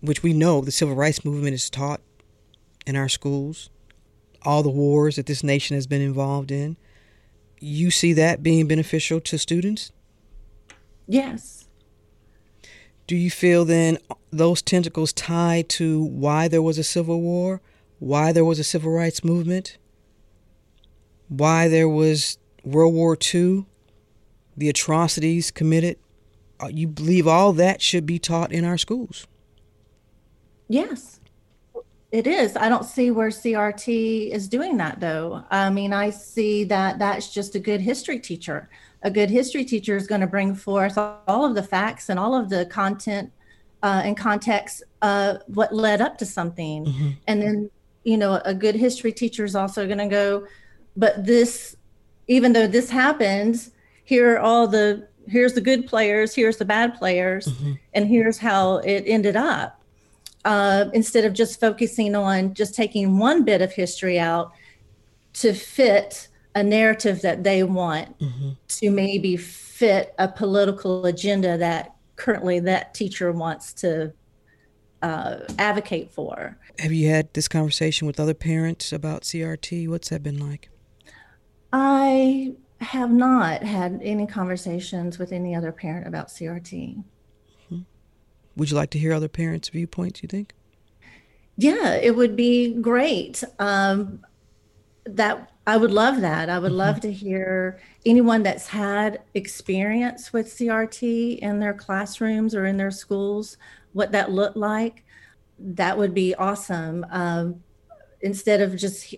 which 0.00 0.22
we 0.22 0.32
know 0.32 0.60
the 0.60 0.72
civil 0.72 0.96
rights 0.96 1.24
movement 1.24 1.54
is 1.54 1.70
taught 1.70 2.00
in 2.86 2.96
our 2.96 3.08
schools, 3.08 3.70
all 4.42 4.62
the 4.62 4.70
wars 4.70 5.16
that 5.16 5.26
this 5.26 5.44
nation 5.44 5.76
has 5.76 5.86
been 5.86 6.00
involved 6.00 6.50
in, 6.50 6.76
you 7.60 7.90
see 7.90 8.12
that 8.14 8.42
being 8.42 8.66
beneficial 8.66 9.20
to 9.20 9.38
students? 9.38 9.92
Yes. 11.06 11.68
Do 13.06 13.16
you 13.16 13.30
feel 13.30 13.64
then 13.64 13.98
those 14.30 14.62
tentacles 14.62 15.12
tied 15.12 15.68
to 15.70 16.02
why 16.04 16.48
there 16.48 16.62
was 16.62 16.78
a 16.78 16.84
civil 16.84 17.20
war, 17.20 17.60
why 17.98 18.32
there 18.32 18.44
was 18.44 18.58
a 18.58 18.64
civil 18.64 18.92
rights 18.92 19.22
movement, 19.22 19.76
why 21.28 21.68
there 21.68 21.88
was 21.88 22.38
World 22.64 22.94
War 22.94 23.16
II, 23.34 23.66
the 24.56 24.68
atrocities 24.68 25.50
committed? 25.50 25.98
Uh, 26.60 26.68
you 26.68 26.86
believe 26.86 27.26
all 27.26 27.52
that 27.52 27.82
should 27.82 28.06
be 28.06 28.18
taught 28.18 28.52
in 28.52 28.64
our 28.64 28.78
schools? 28.78 29.26
Yes, 30.68 31.19
it 32.12 32.26
is. 32.26 32.56
I 32.56 32.68
don't 32.68 32.84
see 32.84 33.10
where 33.10 33.28
CRT 33.28 34.30
is 34.30 34.48
doing 34.48 34.76
that 34.78 35.00
though. 35.00 35.44
I 35.50 35.70
mean, 35.70 35.92
I 35.92 36.10
see 36.10 36.64
that 36.64 36.98
that's 36.98 37.32
just 37.32 37.54
a 37.54 37.60
good 37.60 37.80
history 37.80 38.18
teacher 38.18 38.68
a 39.02 39.10
good 39.10 39.30
history 39.30 39.64
teacher 39.64 39.96
is 39.96 40.06
going 40.06 40.20
to 40.20 40.26
bring 40.26 40.54
forth 40.54 40.98
all 40.98 41.44
of 41.44 41.54
the 41.54 41.62
facts 41.62 42.08
and 42.08 42.18
all 42.18 42.34
of 42.34 42.48
the 42.50 42.66
content 42.66 43.32
uh, 43.82 44.02
and 44.04 44.16
context 44.16 44.82
uh, 45.02 45.36
what 45.46 45.74
led 45.74 46.00
up 46.00 46.18
to 46.18 46.26
something 46.26 46.84
mm-hmm. 46.84 47.10
and 47.26 47.42
then 47.42 47.70
you 48.04 48.16
know 48.16 48.40
a 48.44 48.54
good 48.54 48.74
history 48.74 49.12
teacher 49.12 49.44
is 49.44 49.54
also 49.54 49.86
going 49.86 49.98
to 49.98 50.06
go 50.06 50.46
but 50.96 51.24
this 51.24 51.76
even 52.28 52.52
though 52.52 52.66
this 52.66 52.90
happened 52.90 53.70
here 54.04 54.34
are 54.34 54.38
all 54.38 54.66
the 54.66 55.08
here's 55.26 55.54
the 55.54 55.60
good 55.60 55.86
players 55.86 56.34
here's 56.34 56.58
the 56.58 56.64
bad 56.64 56.94
players 56.94 57.46
mm-hmm. 57.46 57.72
and 57.94 58.06
here's 58.06 58.38
how 58.38 58.76
it 58.78 59.04
ended 59.06 59.36
up 59.36 59.79
uh, 60.44 60.86
instead 60.92 61.24
of 61.24 61.32
just 61.32 61.60
focusing 61.60 62.14
on 62.14 62.54
just 62.54 62.74
taking 62.74 63.18
one 63.18 63.44
bit 63.44 63.60
of 63.60 63.72
history 63.72 64.18
out 64.18 64.52
to 65.34 65.52
fit 65.52 66.28
a 66.54 66.62
narrative 66.62 67.22
that 67.22 67.44
they 67.44 67.62
want 67.62 68.18
mm-hmm. 68.18 68.50
to 68.68 68.90
maybe 68.90 69.36
fit 69.36 70.14
a 70.18 70.26
political 70.26 71.06
agenda 71.06 71.56
that 71.58 71.94
currently 72.16 72.60
that 72.60 72.92
teacher 72.94 73.30
wants 73.32 73.72
to 73.72 74.12
uh, 75.02 75.36
advocate 75.58 76.10
for. 76.10 76.58
Have 76.78 76.92
you 76.92 77.08
had 77.08 77.32
this 77.34 77.48
conversation 77.48 78.06
with 78.06 78.18
other 78.18 78.34
parents 78.34 78.92
about 78.92 79.22
CRT? 79.22 79.88
What's 79.88 80.08
that 80.10 80.22
been 80.22 80.38
like? 80.38 80.68
I 81.72 82.54
have 82.80 83.10
not 83.10 83.62
had 83.62 84.00
any 84.02 84.26
conversations 84.26 85.18
with 85.18 85.32
any 85.32 85.54
other 85.54 85.72
parent 85.72 86.06
about 86.06 86.28
CRT. 86.28 87.02
Mm-hmm. 88.60 88.62
Would 88.62 88.70
you 88.70 88.76
like 88.76 88.90
to 88.90 88.98
hear 88.98 89.14
other 89.14 89.28
parents' 89.28 89.70
viewpoints, 89.70 90.22
you 90.22 90.28
think? 90.28 90.52
Yeah, 91.56 91.94
it 91.94 92.14
would 92.14 92.36
be 92.36 92.74
great. 92.74 93.42
Um, 93.58 94.20
that 95.04 95.50
I 95.66 95.76
would 95.76 95.90
love 95.90 96.20
that. 96.20 96.50
I 96.50 96.58
would 96.58 96.68
mm-hmm. 96.68 96.78
love 96.78 97.00
to 97.00 97.12
hear 97.12 97.80
anyone 98.04 98.42
that's 98.42 98.68
had 98.68 99.22
experience 99.34 100.32
with 100.32 100.46
CRT 100.46 101.38
in 101.38 101.58
their 101.58 101.74
classrooms 101.74 102.54
or 102.54 102.66
in 102.66 102.76
their 102.76 102.90
schools, 102.90 103.56
what 103.92 104.12
that 104.12 104.30
looked 104.30 104.56
like. 104.56 105.04
That 105.58 105.96
would 105.96 106.12
be 106.14 106.34
awesome. 106.34 107.06
Um, 107.10 107.62
instead 108.20 108.60
of 108.60 108.76
just 108.76 109.14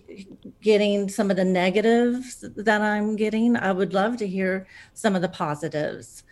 getting 0.61 1.09
some 1.09 1.29
of 1.29 1.35
the 1.35 1.43
negatives 1.45 2.45
that 2.55 2.81
I'm 2.81 3.17
getting, 3.17 3.57
I 3.57 3.73
would 3.73 3.93
love 3.93 4.15
to 4.17 4.27
hear 4.27 4.67
some 4.93 5.15
of 5.15 5.21
the 5.21 5.29
positives. 5.29 6.23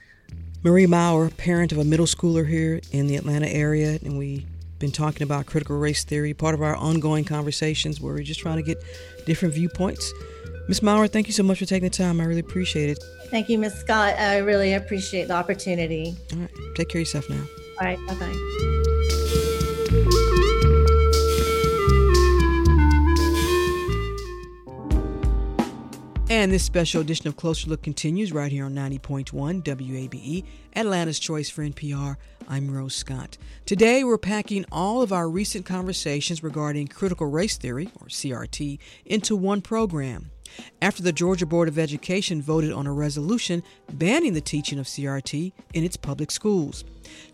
Marie 0.63 0.85
Mower, 0.85 1.29
parent 1.31 1.71
of 1.71 1.79
a 1.79 1.83
middle 1.83 2.05
schooler 2.05 2.47
here 2.47 2.81
in 2.91 3.07
the 3.07 3.15
Atlanta 3.15 3.47
area, 3.47 3.97
and 4.03 4.17
we've 4.17 4.45
been 4.77 4.91
talking 4.91 5.23
about 5.23 5.47
critical 5.47 5.77
race 5.77 6.03
theory, 6.03 6.33
part 6.33 6.53
of 6.53 6.61
our 6.61 6.75
ongoing 6.75 7.23
conversations 7.23 7.99
where 7.99 8.13
we're 8.13 8.23
just 8.23 8.39
trying 8.39 8.57
to 8.57 8.63
get 8.63 8.77
different 9.25 9.55
viewpoints. 9.55 10.13
Miss 10.67 10.83
Mower, 10.83 11.07
thank 11.07 11.27
you 11.27 11.33
so 11.33 11.43
much 11.43 11.59
for 11.59 11.65
taking 11.65 11.89
the 11.89 11.95
time. 11.95 12.21
I 12.21 12.25
really 12.25 12.41
appreciate 12.41 12.89
it. 12.91 13.03
Thank 13.31 13.49
you, 13.49 13.57
Miss 13.57 13.73
Scott. 13.73 14.19
I 14.19 14.37
really 14.37 14.73
appreciate 14.73 15.27
the 15.27 15.33
opportunity. 15.33 16.15
All 16.33 16.39
right. 16.39 16.51
Take 16.75 16.89
care 16.89 17.01
of 17.01 17.07
yourself 17.07 17.29
now. 17.29 17.43
All 17.79 17.87
right. 17.87 17.97
Bye 18.07 18.15
bye. 18.15 18.77
And 26.31 26.49
this 26.49 26.63
special 26.63 27.01
edition 27.01 27.27
of 27.27 27.35
Closer 27.35 27.69
Look 27.69 27.83
continues 27.83 28.31
right 28.31 28.49
here 28.49 28.63
on 28.63 28.73
90.1 28.73 29.63
WABE, 29.63 30.45
Atlanta's 30.73 31.19
Choice 31.19 31.49
for 31.49 31.61
NPR. 31.61 32.15
I'm 32.47 32.71
Rose 32.71 32.95
Scott. 32.95 33.37
Today, 33.65 34.05
we're 34.05 34.17
packing 34.17 34.63
all 34.71 35.01
of 35.01 35.11
our 35.11 35.29
recent 35.29 35.65
conversations 35.65 36.41
regarding 36.41 36.87
critical 36.87 37.27
race 37.27 37.57
theory, 37.57 37.89
or 37.99 38.07
CRT, 38.07 38.79
into 39.05 39.35
one 39.35 39.59
program. 39.59 40.31
After 40.81 41.03
the 41.03 41.11
Georgia 41.11 41.45
Board 41.45 41.67
of 41.67 41.77
Education 41.77 42.41
voted 42.41 42.71
on 42.71 42.87
a 42.87 42.93
resolution 42.93 43.61
banning 43.91 44.33
the 44.33 44.39
teaching 44.39 44.79
of 44.79 44.85
CRT 44.85 45.51
in 45.73 45.83
its 45.83 45.97
public 45.97 46.31
schools. 46.31 46.85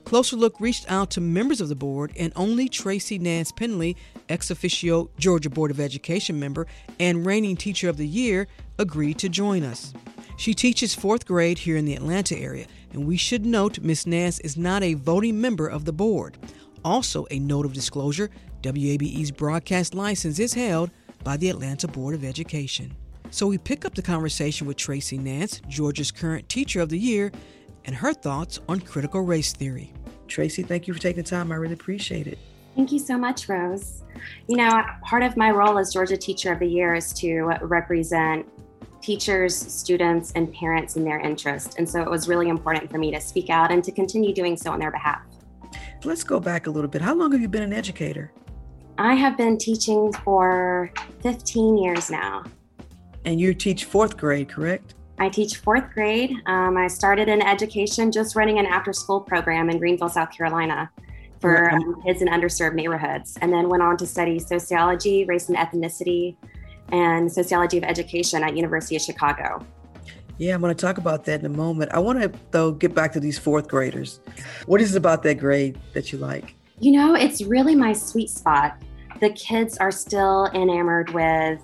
Closer 0.06 0.36
Look 0.36 0.60
reached 0.60 0.90
out 0.90 1.12
to 1.12 1.22
members 1.22 1.62
of 1.62 1.70
the 1.70 1.76
board, 1.76 2.12
and 2.18 2.34
only 2.36 2.68
Tracy 2.68 3.20
Nance 3.20 3.52
Pendley, 3.52 3.96
ex 4.28 4.50
officio 4.50 5.10
Georgia 5.20 5.52
Board 5.52 5.70
of 5.70 5.80
Education 5.80 6.40
member 6.40 6.66
and 7.00 7.26
reigning 7.26 7.56
Teacher 7.56 7.90
of 7.90 7.98
the 7.98 8.08
Year, 8.08 8.48
agreed 8.80 9.18
to 9.20 9.30
join 9.30 9.64
us. 9.64 9.94
She 10.38 10.54
teaches 10.54 10.94
fourth 10.94 11.26
grade 11.26 11.58
here 11.58 11.78
in 11.78 11.86
the 11.86 11.96
Atlanta 11.96 12.38
area, 12.38 12.68
and 12.94 13.08
we 13.08 13.18
should 13.18 13.46
note 13.46 13.80
Miss 13.80 14.06
Nance 14.06 14.40
is 14.42 14.56
not 14.56 14.84
a 14.84 14.94
voting 14.94 15.42
member 15.42 15.68
of 15.68 15.86
the 15.86 15.94
board. 15.94 16.38
Also, 16.86 17.26
a 17.32 17.40
note 17.40 17.66
of 17.66 17.74
disclosure 17.74 18.30
WABE's 18.62 19.32
broadcast 19.32 19.94
license 19.94 20.40
is 20.40 20.54
held 20.54 20.92
by 21.24 21.38
the 21.38 21.50
Atlanta 21.50 21.88
Board 21.88 22.14
of 22.14 22.24
Education. 22.24 22.96
So 23.32 23.48
we 23.48 23.58
pick 23.58 23.84
up 23.84 23.96
the 23.96 24.02
conversation 24.02 24.68
with 24.68 24.78
Tracy 24.78 25.18
Nance, 25.18 25.62
Georgia's 25.68 26.12
current 26.12 26.48
Teacher 26.48 26.82
of 26.82 26.90
the 26.90 27.00
Year, 27.00 27.32
and 27.86 27.96
her 27.96 28.14
thoughts 28.14 28.60
on 28.70 28.80
critical 28.80 29.22
race 29.22 29.54
theory. 29.54 29.92
Tracy, 30.28 30.64
thank 30.64 30.88
you 30.88 30.94
for 30.94 31.00
taking 31.00 31.24
the 31.24 31.30
time. 31.30 31.52
I 31.52 31.56
really 31.56 31.74
appreciate 31.74 32.28
it. 32.28 32.38
Thank 32.76 32.92
you 32.92 33.00
so 33.00 33.18
much, 33.18 33.50
Rose. 33.50 34.04
You 34.48 34.58
know, 34.58 34.84
part 35.02 35.24
of 35.24 35.36
my 35.36 35.50
role 35.52 35.80
as 35.80 35.92
Georgia 35.92 36.16
Teacher 36.16 36.54
of 36.54 36.60
the 36.60 36.68
Year 36.68 36.94
is 36.94 37.12
to 37.14 37.42
represent 37.62 38.46
teachers, 39.02 39.56
students, 39.56 40.32
and 40.36 40.54
parents 40.54 40.96
in 40.96 41.04
their 41.04 41.20
interest. 41.20 41.78
And 41.78 41.88
so 41.88 42.02
it 42.02 42.10
was 42.10 42.28
really 42.28 42.50
important 42.50 42.90
for 42.92 42.98
me 42.98 43.12
to 43.12 43.22
speak 43.22 43.50
out 43.50 43.72
and 43.72 43.84
to 43.84 43.92
continue 43.92 44.34
doing 44.34 44.58
so 44.58 44.72
on 44.72 44.80
their 44.80 44.92
behalf. 44.92 45.22
Let's 46.04 46.24
go 46.24 46.40
back 46.40 46.68
a 46.68 46.72
little 46.72 46.90
bit. 46.90 47.02
How 47.02 47.16
long 47.16 47.32
have 47.32 47.42
you 47.42 47.48
been 47.48 47.64
an 47.64 47.74
educator? 47.74 48.32
I 48.98 49.14
have 49.14 49.38
been 49.38 49.58
teaching 49.58 50.12
for 50.12 50.92
15 51.22 51.78
years 51.78 52.10
now. 52.10 52.44
And 53.26 53.40
you 53.40 53.54
teach 53.54 53.86
fourth 53.86 54.18
grade, 54.18 54.50
correct? 54.50 54.96
I 55.20 55.30
teach 55.30 55.58
fourth 55.58 55.92
grade. 55.94 56.34
Um, 56.46 56.78
I 56.78 56.88
started 56.88 57.28
in 57.28 57.42
education 57.42 58.12
just 58.12 58.36
running 58.36 58.60
an 58.60 58.66
after 58.66 58.94
school 58.94 59.20
program 59.20 59.70
in 59.70 59.80
Greenville, 59.80 60.10
South 60.10 60.32
Carolina. 60.32 60.90
for 61.40 61.70
um, 61.72 62.02
kids 62.04 62.24
in 62.24 62.28
underserved 62.28 62.74
neighborhoods, 62.74 63.38
and 63.42 63.54
then 63.54 63.70
went 63.70 63.84
on 63.84 63.96
to 63.98 64.08
study 64.08 64.40
sociology, 64.40 65.24
race 65.26 65.50
and 65.50 65.58
ethnicity, 65.58 66.36
and 66.92 67.32
sociology 67.32 67.78
of 67.78 67.84
education 67.84 68.44
at 68.44 68.56
University 68.56 68.96
of 68.96 69.02
Chicago. 69.02 69.66
Yeah, 70.38 70.54
I'm 70.54 70.62
going 70.62 70.76
to 70.76 70.80
talk 70.80 70.98
about 70.98 71.26
that 71.26 71.40
in 71.40 71.46
a 71.46 71.50
moment. 71.50 71.92
I 71.94 72.00
want 72.00 72.22
to 72.22 72.32
though 72.52 72.72
get 72.72 72.94
back 72.94 73.12
to 73.14 73.20
these 73.20 73.40
fourth 73.40 73.68
graders. 73.68 74.20
What 74.68 74.82
is 74.82 74.96
it 74.96 74.98
about 74.98 75.24
that 75.24 75.36
grade 75.36 75.80
that 75.94 76.12
you 76.12 76.20
like? 76.20 76.56
You 76.80 76.92
know, 76.92 77.16
it's 77.16 77.42
really 77.42 77.76
my 77.76 77.94
sweet 77.94 78.30
spot. 78.30 78.78
The 79.20 79.32
kids 79.32 79.78
are 79.80 79.92
still 79.92 80.46
enamored 80.54 81.10
with 81.10 81.60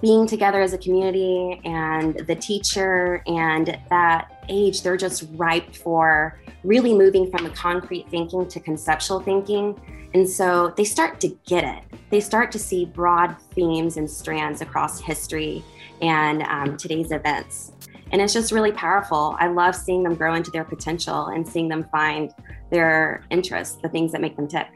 being 0.00 0.26
together 0.26 0.60
as 0.60 0.74
a 0.74 0.78
community 0.78 1.60
and 1.64 2.14
the 2.26 2.36
teacher 2.36 3.22
and 3.26 3.78
that 3.88 4.44
age 4.50 4.82
they're 4.82 4.98
just 4.98 5.24
ripe 5.32 5.74
for 5.74 6.38
really 6.62 6.92
moving 6.92 7.30
from 7.30 7.44
the 7.44 7.50
concrete 7.50 8.06
thinking 8.10 8.46
to 8.46 8.60
conceptual 8.60 9.20
thinking 9.20 9.80
and 10.14 10.28
so 10.28 10.72
they 10.76 10.84
start 10.84 11.20
to 11.20 11.36
get 11.44 11.64
it. 11.64 11.82
They 12.10 12.20
start 12.20 12.52
to 12.52 12.58
see 12.58 12.84
broad 12.84 13.36
themes 13.52 13.96
and 13.96 14.08
strands 14.08 14.60
across 14.60 15.00
history 15.00 15.64
and 16.00 16.42
um, 16.44 16.76
today's 16.76 17.10
events. 17.10 17.72
And 18.12 18.22
it's 18.22 18.32
just 18.32 18.52
really 18.52 18.70
powerful. 18.70 19.36
I 19.40 19.48
love 19.48 19.74
seeing 19.74 20.04
them 20.04 20.14
grow 20.14 20.34
into 20.34 20.52
their 20.52 20.62
potential 20.62 21.26
and 21.26 21.46
seeing 21.46 21.68
them 21.68 21.82
find 21.90 22.32
their 22.70 23.24
interests 23.30 23.76
the 23.82 23.88
things 23.88 24.12
that 24.12 24.20
make 24.20 24.36
them 24.36 24.46
tick. 24.46 24.68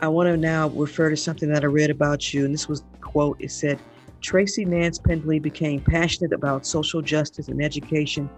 I 0.00 0.06
want 0.06 0.28
to 0.28 0.36
now 0.36 0.68
refer 0.68 1.10
to 1.10 1.16
something 1.16 1.48
that 1.48 1.64
i 1.64 1.66
read 1.66 1.90
about 1.90 2.32
you 2.32 2.44
and 2.44 2.54
this 2.54 2.68
was 2.68 2.84
quote. 3.00 3.36
It 3.40 3.50
said 3.50 3.80
Tracy 4.20 4.64
Nance 4.64 5.00
Pendley 5.00 5.42
became 5.42 5.80
passionate 5.80 6.32
about 6.32 6.64
social 6.64 7.02
justice 7.02 7.48
and 7.48 7.60
education 7.60 8.30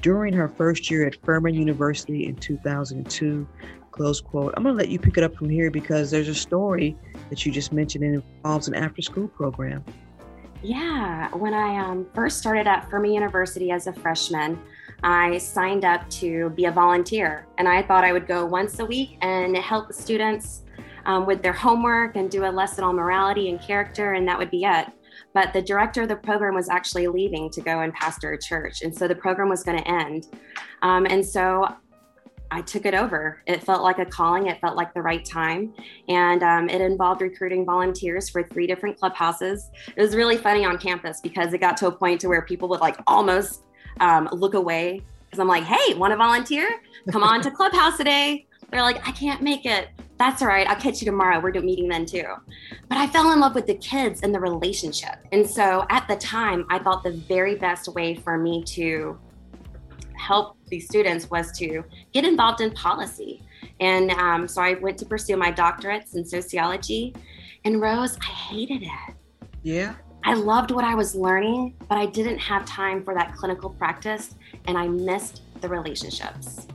during 0.00 0.32
her 0.32 0.48
first 0.48 0.90
year 0.90 1.06
at 1.06 1.16
Furman 1.24 1.54
University 1.54 2.26
in 2.26 2.36
2002. 2.36 3.46
Close 3.96 4.20
quote. 4.20 4.52
I'm 4.56 4.62
going 4.62 4.74
to 4.74 4.78
let 4.78 4.90
you 4.90 4.98
pick 4.98 5.16
it 5.16 5.24
up 5.24 5.34
from 5.34 5.48
here 5.48 5.70
because 5.70 6.10
there's 6.10 6.28
a 6.28 6.34
story 6.34 6.96
that 7.30 7.46
you 7.46 7.50
just 7.50 7.72
mentioned 7.72 8.04
and 8.04 8.22
involves 8.22 8.68
an 8.68 8.74
after 8.74 9.00
school 9.00 9.26
program. 9.26 9.82
Yeah, 10.62 11.34
when 11.34 11.54
I 11.54 11.78
um, 11.78 12.06
first 12.14 12.38
started 12.38 12.66
at 12.66 12.90
Furman 12.90 13.12
University 13.12 13.70
as 13.70 13.86
a 13.86 13.92
freshman, 13.94 14.60
I 15.02 15.38
signed 15.38 15.84
up 15.84 16.08
to 16.10 16.50
be 16.50 16.66
a 16.66 16.72
volunteer. 16.72 17.46
And 17.56 17.66
I 17.68 17.82
thought 17.82 18.04
I 18.04 18.12
would 18.12 18.26
go 18.26 18.44
once 18.44 18.78
a 18.80 18.84
week 18.84 19.16
and 19.22 19.56
help 19.56 19.88
the 19.88 19.94
students 19.94 20.62
um, 21.06 21.24
with 21.24 21.42
their 21.42 21.52
homework 21.52 22.16
and 22.16 22.30
do 22.30 22.44
a 22.44 22.50
lesson 22.50 22.84
on 22.84 22.96
morality 22.96 23.48
and 23.48 23.60
character, 23.60 24.12
and 24.12 24.28
that 24.28 24.38
would 24.38 24.50
be 24.50 24.64
it. 24.64 24.88
But 25.32 25.52
the 25.52 25.62
director 25.62 26.02
of 26.02 26.08
the 26.08 26.16
program 26.16 26.54
was 26.54 26.68
actually 26.68 27.06
leaving 27.06 27.50
to 27.50 27.60
go 27.60 27.80
and 27.80 27.92
pastor 27.94 28.32
a 28.32 28.38
church. 28.38 28.82
And 28.82 28.94
so 28.94 29.06
the 29.08 29.14
program 29.14 29.48
was 29.48 29.62
going 29.62 29.78
to 29.78 29.88
end. 29.88 30.26
Um, 30.82 31.06
and 31.06 31.24
so 31.24 31.68
I 32.50 32.62
took 32.62 32.86
it 32.86 32.94
over. 32.94 33.42
It 33.46 33.62
felt 33.62 33.82
like 33.82 33.98
a 33.98 34.04
calling. 34.04 34.46
It 34.46 34.60
felt 34.60 34.76
like 34.76 34.94
the 34.94 35.02
right 35.02 35.24
time. 35.24 35.74
And 36.08 36.42
um, 36.42 36.68
it 36.68 36.80
involved 36.80 37.22
recruiting 37.22 37.64
volunteers 37.64 38.28
for 38.28 38.42
three 38.42 38.66
different 38.66 38.98
clubhouses. 38.98 39.70
It 39.94 40.00
was 40.00 40.14
really 40.14 40.36
funny 40.36 40.64
on 40.64 40.78
campus 40.78 41.20
because 41.20 41.52
it 41.52 41.58
got 41.58 41.76
to 41.78 41.88
a 41.88 41.92
point 41.92 42.20
to 42.22 42.28
where 42.28 42.42
people 42.42 42.68
would 42.68 42.80
like 42.80 42.96
almost 43.06 43.62
um, 44.00 44.28
look 44.32 44.54
away 44.54 45.02
because 45.24 45.38
I'm 45.38 45.48
like, 45.48 45.64
hey, 45.64 45.94
want 45.94 46.12
to 46.12 46.16
volunteer? 46.16 46.80
Come 47.10 47.22
on 47.22 47.40
to 47.42 47.50
clubhouse 47.50 47.96
today. 47.96 48.46
They're 48.70 48.82
like, 48.82 49.06
I 49.06 49.12
can't 49.12 49.42
make 49.42 49.64
it 49.64 49.88
that's 50.18 50.40
all 50.40 50.48
right. 50.48 50.66
I'll 50.66 50.80
catch 50.80 51.00
you 51.02 51.04
tomorrow. 51.04 51.40
We're 51.40 51.52
meeting 51.60 51.88
then 51.88 52.06
too. 52.06 52.24
But 52.88 52.98
I 52.98 53.06
fell 53.06 53.32
in 53.32 53.40
love 53.40 53.54
with 53.54 53.66
the 53.66 53.74
kids 53.74 54.22
and 54.22 54.34
the 54.34 54.40
relationship. 54.40 55.16
And 55.32 55.48
so 55.48 55.84
at 55.90 56.08
the 56.08 56.16
time, 56.16 56.64
I 56.70 56.78
thought 56.78 57.02
the 57.02 57.12
very 57.12 57.54
best 57.54 57.88
way 57.88 58.14
for 58.14 58.38
me 58.38 58.62
to 58.64 59.18
help 60.16 60.56
these 60.68 60.86
students 60.86 61.30
was 61.30 61.52
to 61.58 61.84
get 62.12 62.24
involved 62.24 62.60
in 62.60 62.70
policy. 62.72 63.42
And 63.80 64.10
um, 64.12 64.48
so 64.48 64.62
I 64.62 64.74
went 64.74 64.98
to 64.98 65.06
pursue 65.06 65.36
my 65.36 65.52
doctorates 65.52 66.14
in 66.14 66.24
sociology. 66.24 67.14
And 67.64 67.80
Rose, 67.80 68.16
I 68.20 68.24
hated 68.24 68.82
it. 68.82 69.14
Yeah. 69.62 69.94
I 70.24 70.34
loved 70.34 70.70
what 70.70 70.84
I 70.84 70.94
was 70.94 71.14
learning, 71.14 71.74
but 71.88 71.98
I 71.98 72.06
didn't 72.06 72.38
have 72.38 72.64
time 72.66 73.04
for 73.04 73.14
that 73.14 73.34
clinical 73.36 73.70
practice 73.70 74.34
and 74.66 74.76
I 74.76 74.88
missed 74.88 75.42
the 75.60 75.68
relationships. 75.68 76.66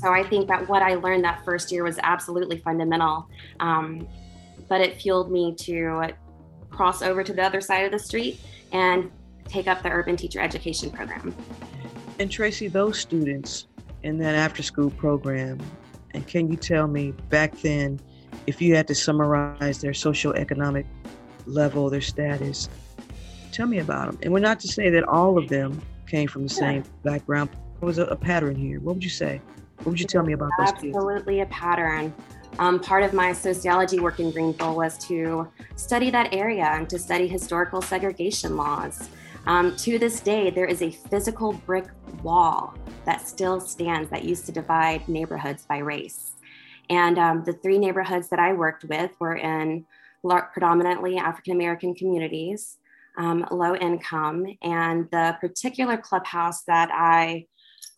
So 0.00 0.12
I 0.12 0.22
think 0.22 0.48
that 0.48 0.66
what 0.66 0.82
I 0.82 0.94
learned 0.94 1.24
that 1.24 1.44
first 1.44 1.70
year 1.70 1.84
was 1.84 1.98
absolutely 2.02 2.58
fundamental. 2.58 3.28
Um, 3.60 4.08
but 4.68 4.80
it 4.80 4.96
fueled 4.96 5.30
me 5.30 5.54
to 5.56 6.12
cross 6.70 7.02
over 7.02 7.22
to 7.22 7.32
the 7.32 7.42
other 7.42 7.60
side 7.60 7.84
of 7.84 7.92
the 7.92 7.98
street 7.98 8.40
and 8.72 9.10
take 9.46 9.66
up 9.66 9.82
the 9.82 9.90
urban 9.90 10.16
teacher 10.16 10.40
education 10.40 10.90
program. 10.90 11.34
And 12.20 12.30
Tracy, 12.30 12.68
those 12.68 13.00
students 13.00 13.66
in 14.02 14.18
that 14.18 14.34
after 14.34 14.62
school 14.62 14.90
program, 14.90 15.58
and 16.10 16.26
can 16.26 16.50
you 16.50 16.56
tell 16.58 16.86
me 16.86 17.12
back 17.30 17.58
then, 17.62 17.98
if 18.46 18.60
you 18.60 18.76
had 18.76 18.86
to 18.88 18.94
summarize 18.94 19.80
their 19.80 19.92
socioeconomic 19.92 20.84
level, 21.46 21.88
their 21.88 22.02
status, 22.02 22.68
tell 23.52 23.66
me 23.66 23.78
about 23.78 24.10
them. 24.10 24.18
And 24.22 24.34
we're 24.34 24.40
not 24.40 24.60
to 24.60 24.68
say 24.68 24.90
that 24.90 25.04
all 25.04 25.38
of 25.38 25.48
them 25.48 25.80
came 26.06 26.28
from 26.28 26.46
the 26.46 26.52
yeah. 26.52 26.60
same 26.60 26.84
background. 27.04 27.48
There 27.80 27.86
was 27.86 27.96
a, 27.96 28.04
a 28.04 28.16
pattern 28.16 28.54
here. 28.54 28.80
What 28.80 28.96
would 28.96 29.04
you 29.04 29.08
say? 29.08 29.40
What 29.78 29.86
would 29.86 30.00
you 30.00 30.06
tell 30.06 30.22
me 30.22 30.34
about 30.34 30.50
those 30.58 30.72
people? 30.72 31.00
Absolutely 31.00 31.40
a 31.40 31.46
pattern. 31.46 32.12
Um, 32.58 32.80
part 32.80 33.02
of 33.02 33.14
my 33.14 33.32
sociology 33.32 33.98
work 33.98 34.20
in 34.20 34.30
Greenville 34.30 34.76
was 34.76 34.98
to 35.06 35.48
study 35.76 36.10
that 36.10 36.34
area 36.34 36.66
and 36.66 36.86
to 36.90 36.98
study 36.98 37.26
historical 37.26 37.80
segregation 37.80 38.58
laws. 38.58 39.08
Um, 39.46 39.74
to 39.76 39.98
this 39.98 40.20
day, 40.20 40.50
there 40.50 40.66
is 40.66 40.82
a 40.82 40.90
physical 40.90 41.52
brick 41.52 41.86
wall 42.22 42.74
that 43.04 43.26
still 43.26 43.60
stands 43.60 44.10
that 44.10 44.24
used 44.24 44.46
to 44.46 44.52
divide 44.52 45.08
neighborhoods 45.08 45.64
by 45.64 45.78
race. 45.78 46.32
And 46.90 47.18
um, 47.18 47.44
the 47.44 47.54
three 47.54 47.78
neighborhoods 47.78 48.28
that 48.28 48.38
I 48.38 48.52
worked 48.52 48.84
with 48.84 49.12
were 49.18 49.36
in 49.36 49.86
predominantly 50.52 51.16
African 51.16 51.54
American 51.54 51.94
communities, 51.94 52.78
um, 53.16 53.46
low 53.50 53.74
income, 53.74 54.44
and 54.62 55.08
the 55.10 55.36
particular 55.40 55.96
clubhouse 55.96 56.62
that 56.64 56.90
I 56.92 57.46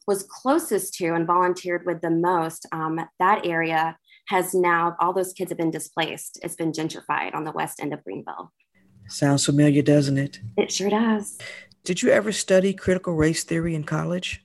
was 0.06 0.24
closest 0.28 0.94
to 0.94 1.14
and 1.14 1.26
volunteered 1.26 1.84
with 1.86 2.00
the 2.00 2.10
most, 2.10 2.66
um, 2.72 3.00
that 3.18 3.46
area 3.46 3.96
has 4.28 4.54
now, 4.54 4.96
all 5.00 5.12
those 5.12 5.32
kids 5.32 5.50
have 5.50 5.58
been 5.58 5.70
displaced. 5.70 6.38
It's 6.42 6.56
been 6.56 6.72
gentrified 6.72 7.34
on 7.34 7.44
the 7.44 7.52
west 7.52 7.80
end 7.80 7.92
of 7.92 8.04
Greenville. 8.04 8.52
Sounds 9.12 9.44
familiar, 9.44 9.82
doesn't 9.82 10.16
it? 10.16 10.40
It 10.56 10.72
sure 10.72 10.88
does. 10.88 11.36
Did 11.84 12.00
you 12.00 12.08
ever 12.08 12.32
study 12.32 12.72
critical 12.72 13.12
race 13.12 13.44
theory 13.44 13.74
in 13.74 13.84
college? 13.84 14.42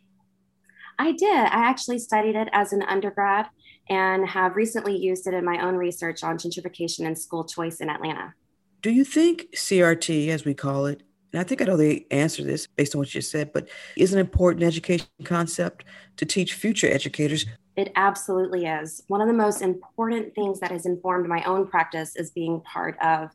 I 1.00 1.14
did. 1.14 1.30
I 1.30 1.70
actually 1.70 2.00
studied 2.00 2.36
it 2.36 2.50
as 2.52 2.74
an 2.74 2.84
undergrad 2.84 3.48
and 3.90 4.28
have 4.28 4.58
recently 4.58 4.98
used 4.98 5.26
it 5.26 5.34
in 5.34 5.46
my 5.46 5.66
own 5.66 5.76
research 5.76 6.22
on 6.22 6.38
gentrification 6.38 7.06
and 7.06 7.18
school 7.18 7.46
choice 7.46 7.78
in 7.80 7.90
Atlanta. 7.90 8.34
Do 8.82 8.92
you 8.92 9.06
think 9.06 9.48
CRT, 9.56 10.28
as 10.28 10.44
we 10.44 10.54
call 10.54 10.86
it, 10.88 11.02
and 11.32 11.40
I 11.40 11.44
think 11.44 11.62
I 11.62 11.66
know 11.66 11.78
the 11.78 12.06
answer 12.12 12.42
to 12.42 12.48
this 12.48 12.68
based 12.68 12.94
on 12.94 13.00
what 13.00 13.16
you 13.16 13.22
said, 13.22 13.54
but 13.54 13.70
is 13.96 14.14
an 14.14 14.20
important 14.20 14.64
education 14.64 15.08
concept 15.24 15.86
to 16.18 16.26
teach 16.26 16.56
future 16.56 16.92
educators? 16.92 17.46
It 17.78 17.92
absolutely 17.96 18.66
is. 18.66 19.04
One 19.08 19.22
of 19.22 19.28
the 19.28 19.34
most 19.34 19.62
important 19.62 20.34
things 20.36 20.60
that 20.60 20.72
has 20.72 20.86
informed 20.86 21.30
my 21.30 21.44
own 21.44 21.68
practice 21.68 22.16
is 22.16 22.32
being 22.32 22.60
part 22.62 22.98
of 23.00 23.30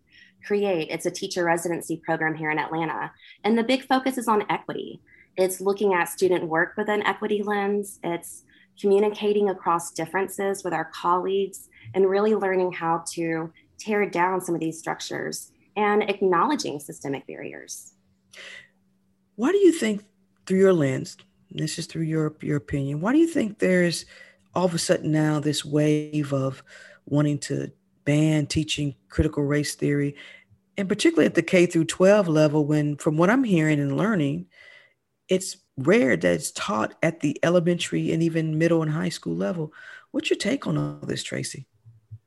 Create. 0.47 0.89
It's 0.91 1.07
a 1.07 1.11
teacher 1.11 1.45
residency 1.45 1.97
program 1.97 2.35
here 2.35 2.51
in 2.51 2.59
Atlanta. 2.59 3.13
And 3.45 3.57
the 3.57 3.63
big 3.63 3.87
focus 3.87 4.19
is 4.19 4.29
on 4.29 4.45
equity. 4.51 5.01
It's 5.37 5.61
looking 5.61 5.95
at 5.95 6.09
student 6.09 6.47
work 6.47 6.75
with 6.77 6.89
an 6.89 7.03
equity 7.03 7.43
lens, 7.43 7.99
it's 8.03 8.45
communicating 8.81 9.49
across 9.49 9.93
differences 9.93 10.65
with 10.65 10.73
our 10.73 10.87
colleagues, 10.87 11.69
and 11.95 12.09
really 12.09 12.35
learning 12.35 12.73
how 12.73 13.05
to 13.13 13.53
tear 13.79 14.09
down 14.09 14.41
some 14.41 14.55
of 14.55 14.61
these 14.61 14.79
structures 14.79 15.53
and 15.77 16.03
acknowledging 16.09 16.79
systemic 16.79 17.27
barriers. 17.27 17.95
Why 19.37 19.53
do 19.53 19.59
you 19.59 19.73
think, 19.73 20.05
through 20.47 20.59
your 20.59 20.73
lens, 20.73 21.17
this 21.51 21.79
is 21.79 21.87
through 21.87 22.03
your 22.03 22.35
your 22.41 22.57
opinion, 22.57 23.01
why 23.01 23.13
do 23.13 23.19
you 23.19 23.27
think 23.27 23.59
there's 23.59 24.05
all 24.55 24.67
of 24.67 24.75
a 24.75 24.79
sudden 24.79 25.13
now 25.13 25.41
this 25.41 25.65
wave 25.65 26.33
of 26.33 26.63
wanting 27.07 27.39
to 27.39 27.73
ban 28.05 28.47
teaching 28.47 28.95
critical 29.09 29.43
race 29.43 29.75
theory, 29.75 30.17
and 30.77 30.89
particularly 30.89 31.27
at 31.27 31.35
the 31.35 31.43
K 31.43 31.67
through 31.67 31.85
12 31.85 32.29
level, 32.29 32.67
when 32.67 32.97
from 32.97 33.17
what 33.17 33.31
I'm 33.31 33.45
hearing 33.45 33.81
and 33.81 33.97
learning, 33.97 34.47
it's 35.29 35.57
rare 35.77 36.17
that 36.17 36.35
it's 36.35 36.51
taught 36.51 36.95
at 37.03 37.21
the 37.21 37.39
elementary 37.43 38.13
and 38.13 38.23
even 38.23 38.59
middle 38.59 38.83
and 38.83 38.93
high 38.93 39.09
school 39.09 39.35
level. 39.35 39.73
What's 40.11 40.31
your 40.31 40.39
take 40.39 40.67
on 40.67 40.77
all 40.77 40.99
this, 41.03 41.23
Tracy? 41.23 41.67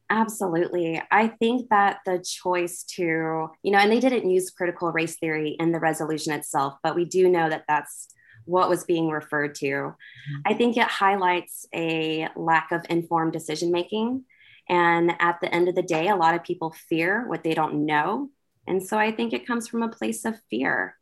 Absolutely. 0.09 1.01
I 1.11 1.27
think 1.27 1.69
that 1.69 1.99
the 2.05 2.23
choice 2.23 2.83
to, 2.95 3.49
you 3.63 3.71
know, 3.71 3.79
and 3.79 3.91
they 3.91 3.99
didn't 3.99 4.29
use 4.29 4.51
critical 4.51 4.91
race 4.91 5.17
theory 5.17 5.55
in 5.59 5.71
the 5.71 5.79
resolution 5.79 6.31
itself, 6.33 6.75
but 6.83 6.95
we 6.95 7.05
do 7.05 7.27
know 7.27 7.49
that 7.49 7.65
that's 7.67 8.07
what 8.45 8.69
was 8.69 8.83
being 8.83 9.09
referred 9.09 9.55
to. 9.55 9.65
Mm-hmm. 9.65 10.41
I 10.45 10.53
think 10.53 10.77
it 10.77 10.83
highlights 10.83 11.65
a 11.73 12.29
lack 12.35 12.71
of 12.71 12.85
informed 12.89 13.33
decision 13.33 13.71
making. 13.71 14.23
And 14.67 15.13
at 15.19 15.39
the 15.41 15.53
end 15.53 15.67
of 15.67 15.75
the 15.75 15.83
day, 15.83 16.07
a 16.07 16.15
lot 16.15 16.35
of 16.35 16.43
people 16.43 16.75
fear 16.89 17.27
what 17.27 17.43
they 17.43 17.53
don't 17.53 17.85
know. 17.85 18.29
And 18.67 18.81
so 18.81 18.97
I 18.97 19.11
think 19.11 19.33
it 19.33 19.45
comes 19.45 19.67
from 19.67 19.83
a 19.83 19.89
place 19.89 20.25
of 20.25 20.39
fear. 20.49 20.97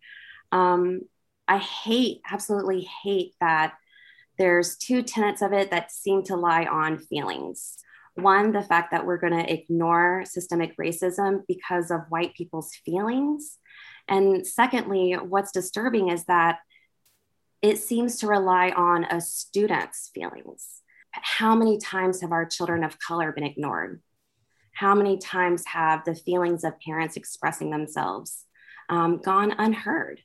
Um, 0.52 1.02
I 1.48 1.58
hate, 1.58 2.22
absolutely 2.30 2.88
hate 3.04 3.34
that 3.40 3.74
there's 4.38 4.78
two 4.78 5.02
tenets 5.02 5.42
of 5.42 5.54
it 5.54 5.72
that 5.72 5.92
seem 5.92 6.24
to 6.24 6.36
lie 6.36 6.66
on 6.66 6.98
feelings. 6.98 7.78
One, 8.16 8.52
the 8.52 8.62
fact 8.62 8.92
that 8.92 9.06
we're 9.06 9.18
going 9.18 9.38
to 9.38 9.52
ignore 9.52 10.24
systemic 10.26 10.78
racism 10.78 11.42
because 11.48 11.90
of 11.90 12.02
white 12.10 12.34
people's 12.36 12.74
feelings. 12.86 13.58
And 14.08 14.46
secondly, 14.46 15.14
what's 15.14 15.52
disturbing 15.52 16.10
is 16.10 16.26
that 16.26 16.60
it 17.62 17.80
seems 17.80 18.18
to 18.18 18.28
rely 18.28 18.70
on 18.72 19.06
a 19.06 19.22
student's 19.22 20.12
feelings. 20.14 20.83
How 21.14 21.56
many 21.56 21.78
times 21.78 22.22
have 22.22 22.32
our 22.32 22.46
children 22.46 22.84
of 22.84 23.00
color 23.00 23.32
been 23.32 23.44
ignored? 23.44 24.02
How 24.74 24.96
many 24.96 25.18
times 25.18 25.64
have 25.68 26.04
the 26.04 26.16
feelings 26.16 26.64
of 26.64 26.80
parents 26.80 27.16
expressing 27.16 27.70
themselves 27.70 28.46
um, 28.90 29.20
gone 29.20 29.54
unheard? 29.58 30.22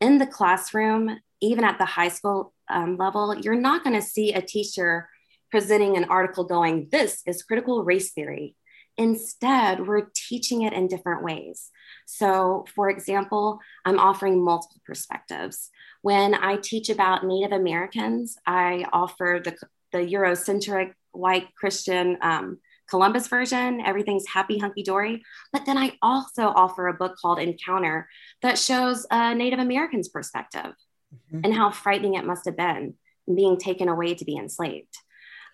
In 0.00 0.16
the 0.16 0.26
classroom, 0.26 1.18
even 1.42 1.64
at 1.64 1.78
the 1.78 1.84
high 1.84 2.08
school 2.08 2.54
um, 2.70 2.96
level, 2.96 3.36
you're 3.36 3.54
not 3.54 3.84
going 3.84 3.96
to 3.96 4.02
see 4.02 4.32
a 4.32 4.40
teacher 4.40 5.08
presenting 5.50 5.96
an 5.96 6.04
article 6.04 6.44
going, 6.44 6.88
This 6.90 7.22
is 7.26 7.42
critical 7.42 7.84
race 7.84 8.12
theory. 8.12 8.56
Instead, 8.96 9.86
we're 9.86 10.08
teaching 10.14 10.62
it 10.62 10.72
in 10.72 10.86
different 10.86 11.22
ways. 11.22 11.70
So, 12.06 12.64
for 12.74 12.90
example, 12.90 13.58
I'm 13.84 13.98
offering 13.98 14.44
multiple 14.44 14.80
perspectives. 14.84 15.70
When 16.02 16.34
I 16.34 16.56
teach 16.56 16.90
about 16.90 17.24
Native 17.24 17.52
Americans, 17.52 18.36
I 18.46 18.86
offer 18.92 19.40
the, 19.42 19.56
the 19.92 19.98
Eurocentric 19.98 20.92
white 21.12 21.54
Christian 21.54 22.18
um, 22.20 22.58
Columbus 22.88 23.28
version, 23.28 23.80
everything's 23.80 24.26
happy, 24.26 24.58
hunky 24.58 24.82
dory. 24.82 25.22
But 25.52 25.64
then 25.64 25.78
I 25.78 25.92
also 26.02 26.42
offer 26.42 26.88
a 26.88 26.94
book 26.94 27.16
called 27.20 27.38
Encounter 27.38 28.08
that 28.42 28.58
shows 28.58 29.06
a 29.10 29.34
Native 29.34 29.60
American's 29.60 30.08
perspective 30.08 30.74
mm-hmm. 31.14 31.40
and 31.44 31.54
how 31.54 31.70
frightening 31.70 32.14
it 32.14 32.26
must 32.26 32.44
have 32.46 32.56
been 32.56 32.94
being 33.32 33.58
taken 33.58 33.88
away 33.88 34.14
to 34.14 34.24
be 34.24 34.36
enslaved. 34.36 34.96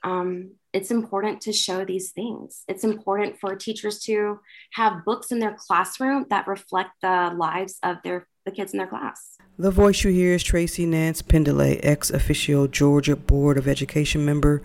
Um, 0.03 0.53
it's 0.73 0.91
important 0.91 1.43
to 1.43 1.53
show 1.53 1.85
these 1.85 2.13
things. 2.13 2.63
It's 2.69 2.85
important 2.85 3.39
for 3.39 3.55
teachers 3.55 4.01
to 4.01 4.41
have 4.73 5.05
books 5.05 5.33
in 5.33 5.39
their 5.39 5.57
classroom 5.59 6.27
that 6.31 6.47
reflect 6.47 6.91
the 7.03 7.33
lives 7.37 7.79
of 7.83 7.97
their 8.03 8.27
the 8.47 8.53
kids 8.53 8.73
in 8.73 8.79
their 8.79 8.87
class. 8.87 9.37
The 9.59 9.71
voice 9.71 10.05
you 10.05 10.11
hear 10.11 10.33
is 10.33 10.43
Tracy 10.43 10.87
Nance 10.87 11.21
Pendley, 11.21 11.81
ex 11.83 12.11
officio 12.11 12.67
Georgia 12.67 13.17
Board 13.17 13.59
of 13.59 13.69
Education 13.69 14.25
member 14.25 14.63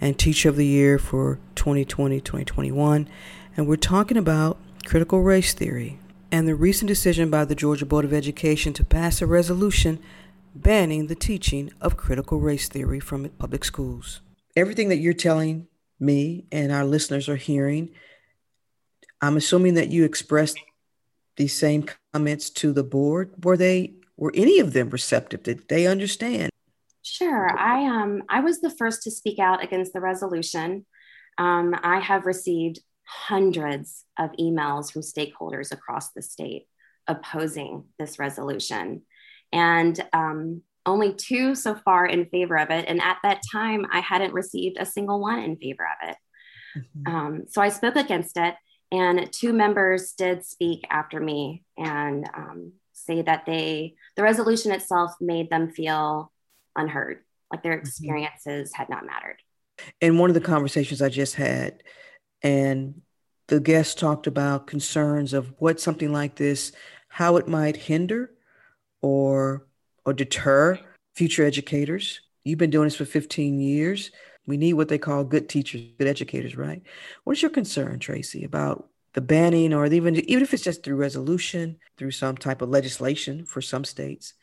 and 0.00 0.18
Teacher 0.18 0.48
of 0.48 0.56
the 0.56 0.66
Year 0.66 0.98
for 0.98 1.38
2020 1.56 2.20
2021. 2.20 3.08
And 3.56 3.66
we're 3.66 3.76
talking 3.76 4.16
about 4.16 4.58
critical 4.86 5.22
race 5.22 5.52
theory 5.52 5.98
and 6.30 6.46
the 6.46 6.54
recent 6.54 6.88
decision 6.88 7.28
by 7.28 7.44
the 7.44 7.54
Georgia 7.54 7.84
Board 7.84 8.04
of 8.04 8.12
Education 8.12 8.72
to 8.74 8.84
pass 8.84 9.20
a 9.20 9.26
resolution 9.26 9.98
banning 10.54 11.08
the 11.08 11.14
teaching 11.16 11.72
of 11.80 11.96
critical 11.96 12.38
race 12.38 12.68
theory 12.68 13.00
from 13.00 13.28
public 13.30 13.64
schools. 13.64 14.20
Everything 14.56 14.88
that 14.90 14.98
you're 14.98 15.12
telling 15.12 15.66
me 15.98 16.44
and 16.52 16.70
our 16.70 16.84
listeners 16.84 17.28
are 17.28 17.36
hearing, 17.36 17.90
I'm 19.20 19.36
assuming 19.36 19.74
that 19.74 19.90
you 19.90 20.04
expressed 20.04 20.58
these 21.36 21.58
same 21.58 21.84
comments 22.14 22.48
to 22.48 22.72
the 22.72 22.84
board. 22.84 23.32
Were 23.44 23.56
they 23.56 23.94
were 24.16 24.32
any 24.34 24.60
of 24.60 24.72
them 24.72 24.90
receptive? 24.90 25.42
Did 25.42 25.68
they 25.68 25.86
understand? 25.86 26.50
Sure. 27.02 27.50
I 27.58 27.84
um 27.86 28.22
I 28.28 28.40
was 28.40 28.60
the 28.60 28.70
first 28.70 29.02
to 29.02 29.10
speak 29.10 29.38
out 29.38 29.62
against 29.62 29.92
the 29.92 30.00
resolution. 30.00 30.86
Um, 31.36 31.74
I 31.82 31.98
have 31.98 32.26
received 32.26 32.78
hundreds 33.06 34.04
of 34.18 34.30
emails 34.40 34.92
from 34.92 35.02
stakeholders 35.02 35.72
across 35.72 36.12
the 36.12 36.22
state 36.22 36.66
opposing 37.06 37.84
this 37.98 38.18
resolution 38.18 39.02
and 39.52 40.00
um, 40.12 40.62
only 40.86 41.12
two 41.12 41.54
so 41.54 41.74
far 41.74 42.06
in 42.06 42.26
favor 42.26 42.56
of 42.56 42.70
it. 42.70 42.86
And 42.88 43.02
at 43.02 43.18
that 43.22 43.42
time, 43.52 43.86
I 43.92 44.00
hadn't 44.00 44.32
received 44.32 44.78
a 44.78 44.86
single 44.86 45.20
one 45.20 45.40
in 45.40 45.56
favor 45.56 45.84
of 45.84 46.08
it. 46.08 46.16
Mm-hmm. 46.78 47.14
Um, 47.14 47.42
so 47.48 47.60
I 47.60 47.68
spoke 47.68 47.96
against 47.96 48.36
it, 48.36 48.54
and 48.92 49.32
two 49.32 49.52
members 49.52 50.12
did 50.12 50.44
speak 50.44 50.86
after 50.90 51.20
me 51.20 51.64
and 51.76 52.28
um, 52.34 52.72
say 52.92 53.22
that 53.22 53.46
they, 53.46 53.94
the 54.16 54.22
resolution 54.22 54.72
itself 54.72 55.12
made 55.20 55.50
them 55.50 55.70
feel 55.70 56.32
unheard, 56.76 57.18
like 57.50 57.62
their 57.62 57.72
mm-hmm. 57.72 57.80
experiences 57.80 58.70
mm-hmm. 58.70 58.76
had 58.76 58.88
not 58.88 59.06
mattered. 59.06 59.36
In 60.00 60.18
one 60.18 60.30
of 60.30 60.34
the 60.34 60.40
conversations 60.40 61.02
I 61.02 61.08
just 61.08 61.34
had, 61.34 61.82
and 62.42 63.02
the 63.48 63.60
guest 63.60 63.98
talked 63.98 64.26
about 64.26 64.66
concerns 64.66 65.32
of 65.32 65.52
what 65.58 65.80
something 65.80 66.12
like 66.12 66.36
this, 66.36 66.72
how 67.08 67.36
it 67.36 67.48
might 67.48 67.76
hinder 67.76 68.30
or 69.02 69.66
or 70.06 70.12
deter 70.12 70.78
future 71.14 71.44
educators. 71.44 72.20
You've 72.44 72.58
been 72.58 72.70
doing 72.70 72.86
this 72.86 72.96
for 72.96 73.04
15 73.04 73.58
years. 73.58 74.10
We 74.46 74.56
need 74.56 74.74
what 74.74 74.88
they 74.88 74.98
call 74.98 75.24
good 75.24 75.48
teachers, 75.48 75.82
good 75.98 76.06
educators, 76.06 76.56
right? 76.56 76.82
What 77.24 77.36
is 77.36 77.42
your 77.42 77.50
concern, 77.50 77.98
Tracy, 77.98 78.44
about 78.44 78.88
the 79.14 79.20
banning 79.20 79.72
or 79.72 79.86
even 79.86 80.16
even 80.28 80.42
if 80.42 80.52
it's 80.52 80.62
just 80.62 80.82
through 80.82 80.96
resolution, 80.96 81.78
through 81.96 82.10
some 82.10 82.36
type 82.36 82.62
of 82.62 82.68
legislation 82.68 83.44
for 83.46 83.62
some 83.62 83.84
states? 83.84 84.34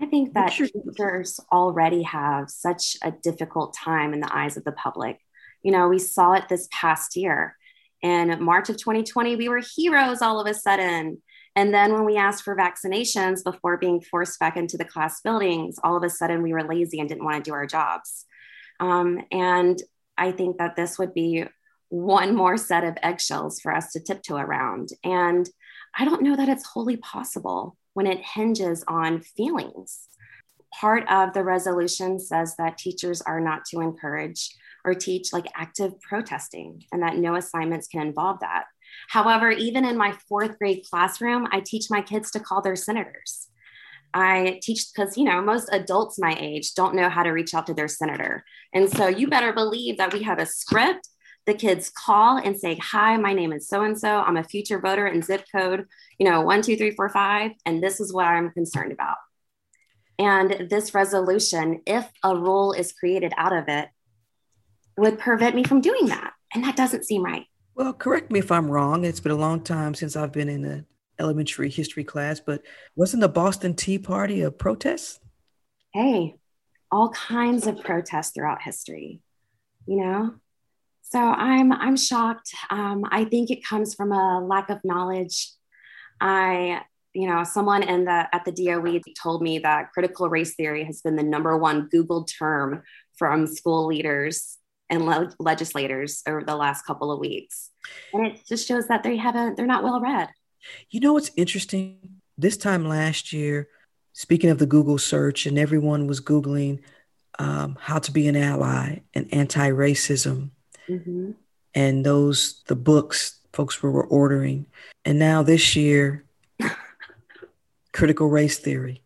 I 0.00 0.06
think 0.06 0.34
that 0.34 0.52
teachers 0.52 1.40
already 1.52 2.02
have 2.02 2.50
such 2.50 2.96
a 3.02 3.10
difficult 3.10 3.74
time 3.74 4.12
in 4.12 4.20
the 4.20 4.34
eyes 4.34 4.56
of 4.56 4.64
the 4.64 4.72
public. 4.72 5.18
You 5.62 5.72
know, 5.72 5.88
we 5.88 5.98
saw 5.98 6.32
it 6.32 6.48
this 6.48 6.68
past 6.70 7.16
year. 7.16 7.56
In 8.00 8.42
March 8.42 8.68
of 8.68 8.76
2020, 8.76 9.34
we 9.36 9.48
were 9.48 9.60
heroes 9.76 10.22
all 10.22 10.40
of 10.40 10.46
a 10.46 10.54
sudden. 10.54 11.20
And 11.56 11.74
then 11.74 11.92
when 11.92 12.04
we 12.04 12.16
asked 12.16 12.44
for 12.44 12.54
vaccinations 12.54 13.42
before 13.42 13.76
being 13.76 14.00
forced 14.00 14.38
back 14.38 14.56
into 14.56 14.76
the 14.76 14.84
class 14.84 15.20
buildings, 15.20 15.76
all 15.82 15.96
of 15.96 16.04
a 16.04 16.10
sudden 16.10 16.42
we 16.42 16.52
were 16.52 16.62
lazy 16.62 17.00
and 17.00 17.08
didn't 17.08 17.24
want 17.24 17.44
to 17.44 17.50
do 17.50 17.54
our 17.54 17.66
jobs. 17.66 18.24
Um, 18.80 19.20
and 19.30 19.80
I 20.16 20.32
think 20.32 20.58
that 20.58 20.76
this 20.76 20.98
would 20.98 21.14
be 21.14 21.44
one 21.88 22.34
more 22.34 22.56
set 22.56 22.84
of 22.84 22.98
eggshells 23.02 23.60
for 23.60 23.74
us 23.74 23.92
to 23.92 24.00
tiptoe 24.00 24.36
around. 24.36 24.90
And 25.04 25.48
I 25.96 26.04
don't 26.04 26.22
know 26.22 26.36
that 26.36 26.48
it's 26.48 26.66
wholly 26.66 26.96
possible 26.96 27.76
when 27.94 28.06
it 28.06 28.20
hinges 28.20 28.84
on 28.86 29.20
feelings. 29.20 30.08
Part 30.72 31.08
of 31.08 31.32
the 31.32 31.42
resolution 31.42 32.20
says 32.20 32.54
that 32.56 32.78
teachers 32.78 33.22
are 33.22 33.40
not 33.40 33.64
to 33.66 33.80
encourage 33.80 34.54
or 34.84 34.94
teach 34.94 35.32
like 35.32 35.46
active 35.56 36.00
protesting 36.00 36.84
and 36.92 37.02
that 37.02 37.16
no 37.16 37.36
assignments 37.36 37.88
can 37.88 38.02
involve 38.02 38.40
that. 38.40 38.64
However, 39.08 39.50
even 39.50 39.84
in 39.84 39.96
my 39.96 40.12
fourth 40.28 40.58
grade 40.58 40.84
classroom, 40.88 41.46
I 41.50 41.60
teach 41.60 41.90
my 41.90 42.02
kids 42.02 42.30
to 42.32 42.40
call 42.40 42.62
their 42.62 42.76
senators. 42.76 43.47
I 44.14 44.60
teach 44.62 44.86
because, 44.94 45.16
you 45.16 45.24
know, 45.24 45.40
most 45.40 45.68
adults 45.72 46.18
my 46.18 46.36
age 46.38 46.74
don't 46.74 46.94
know 46.94 47.08
how 47.08 47.22
to 47.22 47.30
reach 47.30 47.54
out 47.54 47.66
to 47.66 47.74
their 47.74 47.88
senator. 47.88 48.44
And 48.72 48.90
so 48.90 49.08
you 49.08 49.28
better 49.28 49.52
believe 49.52 49.98
that 49.98 50.12
we 50.12 50.22
have 50.22 50.38
a 50.38 50.46
script. 50.46 51.08
The 51.46 51.54
kids 51.54 51.90
call 51.90 52.36
and 52.36 52.58
say, 52.58 52.76
Hi, 52.76 53.16
my 53.16 53.32
name 53.32 53.52
is 53.52 53.68
so 53.68 53.82
and 53.82 53.98
so. 53.98 54.20
I'm 54.20 54.36
a 54.36 54.44
future 54.44 54.78
voter 54.78 55.06
in 55.06 55.22
zip 55.22 55.44
code, 55.54 55.86
you 56.18 56.28
know, 56.28 56.42
one, 56.42 56.62
two, 56.62 56.76
three, 56.76 56.90
four, 56.90 57.08
five. 57.08 57.52
And 57.64 57.82
this 57.82 58.00
is 58.00 58.12
what 58.12 58.26
I'm 58.26 58.50
concerned 58.50 58.92
about. 58.92 59.16
And 60.18 60.68
this 60.68 60.94
resolution, 60.94 61.82
if 61.86 62.10
a 62.24 62.36
rule 62.36 62.72
is 62.72 62.92
created 62.92 63.32
out 63.36 63.52
of 63.52 63.68
it, 63.68 63.88
would 64.96 65.18
prevent 65.18 65.54
me 65.54 65.64
from 65.64 65.80
doing 65.80 66.06
that. 66.06 66.32
And 66.52 66.64
that 66.64 66.76
doesn't 66.76 67.04
seem 67.04 67.24
right. 67.24 67.46
Well, 67.74 67.92
correct 67.92 68.32
me 68.32 68.40
if 68.40 68.50
I'm 68.50 68.70
wrong. 68.70 69.04
It's 69.04 69.20
been 69.20 69.32
a 69.32 69.36
long 69.36 69.60
time 69.60 69.94
since 69.94 70.16
I've 70.16 70.32
been 70.32 70.48
in 70.48 70.64
an 70.64 70.86
elementary 71.18 71.70
history 71.70 72.04
class, 72.04 72.40
but 72.40 72.62
wasn't 72.96 73.20
the 73.20 73.28
Boston 73.28 73.74
Tea 73.74 73.98
Party 73.98 74.42
a 74.42 74.50
protest? 74.50 75.20
Hey, 75.92 76.36
all 76.90 77.10
kinds 77.10 77.66
of 77.66 77.82
protests 77.82 78.32
throughout 78.34 78.62
history, 78.62 79.20
you 79.86 79.96
know? 79.96 80.34
So 81.02 81.18
I'm 81.18 81.72
I'm 81.72 81.96
shocked. 81.96 82.54
Um, 82.68 83.04
I 83.10 83.24
think 83.24 83.50
it 83.50 83.64
comes 83.64 83.94
from 83.94 84.12
a 84.12 84.44
lack 84.44 84.68
of 84.68 84.78
knowledge. 84.84 85.52
I, 86.20 86.82
you 87.14 87.26
know, 87.26 87.44
someone 87.44 87.82
in 87.82 88.04
the 88.04 88.28
at 88.34 88.44
the 88.44 88.52
DOE 88.52 89.00
told 89.20 89.40
me 89.40 89.58
that 89.60 89.90
critical 89.92 90.28
race 90.28 90.54
theory 90.54 90.84
has 90.84 91.00
been 91.00 91.16
the 91.16 91.22
number 91.22 91.56
one 91.56 91.88
Google 91.90 92.24
term 92.24 92.82
from 93.16 93.46
school 93.46 93.86
leaders 93.86 94.58
and 94.90 95.06
le- 95.06 95.32
legislators 95.38 96.22
over 96.26 96.42
the 96.44 96.56
last 96.56 96.84
couple 96.84 97.10
of 97.10 97.18
weeks. 97.18 97.70
And 98.12 98.26
it 98.26 98.40
just 98.46 98.66
shows 98.66 98.88
that 98.88 99.02
they 99.02 99.16
haven't, 99.16 99.56
they're 99.56 99.66
not 99.66 99.84
well 99.84 100.00
read. 100.00 100.28
You 100.90 101.00
know 101.00 101.12
what's 101.12 101.30
interesting? 101.36 102.20
This 102.36 102.56
time 102.56 102.86
last 102.86 103.32
year, 103.32 103.68
speaking 104.12 104.50
of 104.50 104.58
the 104.58 104.66
Google 104.66 104.98
search, 104.98 105.46
and 105.46 105.58
everyone 105.58 106.06
was 106.06 106.20
Googling 106.20 106.80
um, 107.38 107.76
how 107.80 107.98
to 107.98 108.12
be 108.12 108.28
an 108.28 108.36
ally 108.36 109.00
and 109.14 109.32
anti 109.32 109.70
racism. 109.70 110.50
Mm-hmm. 110.88 111.32
And 111.74 112.04
those, 112.04 112.62
the 112.66 112.76
books 112.76 113.38
folks 113.52 113.82
were 113.82 114.04
ordering. 114.04 114.66
And 115.04 115.18
now 115.18 115.42
this 115.42 115.74
year, 115.74 116.24
critical 117.92 118.28
race 118.28 118.58
theory. 118.58 119.02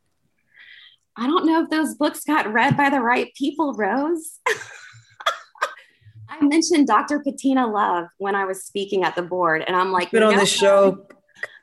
I 1.16 1.26
don't 1.26 1.46
know 1.46 1.62
if 1.62 1.70
those 1.70 1.94
books 1.94 2.24
got 2.24 2.52
read 2.52 2.76
by 2.76 2.90
the 2.90 3.00
right 3.00 3.32
people, 3.34 3.74
Rose. 3.74 4.40
I 6.28 6.42
mentioned 6.42 6.86
Dr. 6.86 7.18
Bettina 7.18 7.66
Love 7.66 8.08
when 8.18 8.34
I 8.34 8.46
was 8.46 8.64
speaking 8.64 9.04
at 9.04 9.14
the 9.14 9.22
board, 9.22 9.62
and 9.66 9.76
I'm 9.76 9.92
like, 9.92 10.10
been 10.10 10.22
on 10.22 10.36
the 10.36 10.46
show 10.46 11.06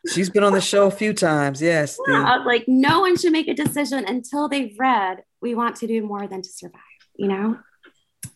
She's 0.08 0.30
been 0.30 0.44
on 0.44 0.54
the 0.54 0.62
show 0.62 0.88
a 0.88 0.92
few 0.92 1.14
times. 1.14 1.62
Yes. 1.62 2.00
Yeah, 2.08 2.38
the- 2.40 2.46
like 2.46 2.66
no 2.68 3.02
one 3.02 3.18
should 3.18 3.32
make 3.32 3.48
a 3.48 3.54
decision 3.54 4.06
until 4.08 4.48
they've 4.48 4.76
read. 4.80 5.24
We 5.42 5.56
want 5.56 5.76
to 5.78 5.88
do 5.88 6.02
more 6.02 6.28
than 6.28 6.42
to 6.42 6.50
survive. 6.50 6.82
You 7.16 7.28
know. 7.28 7.60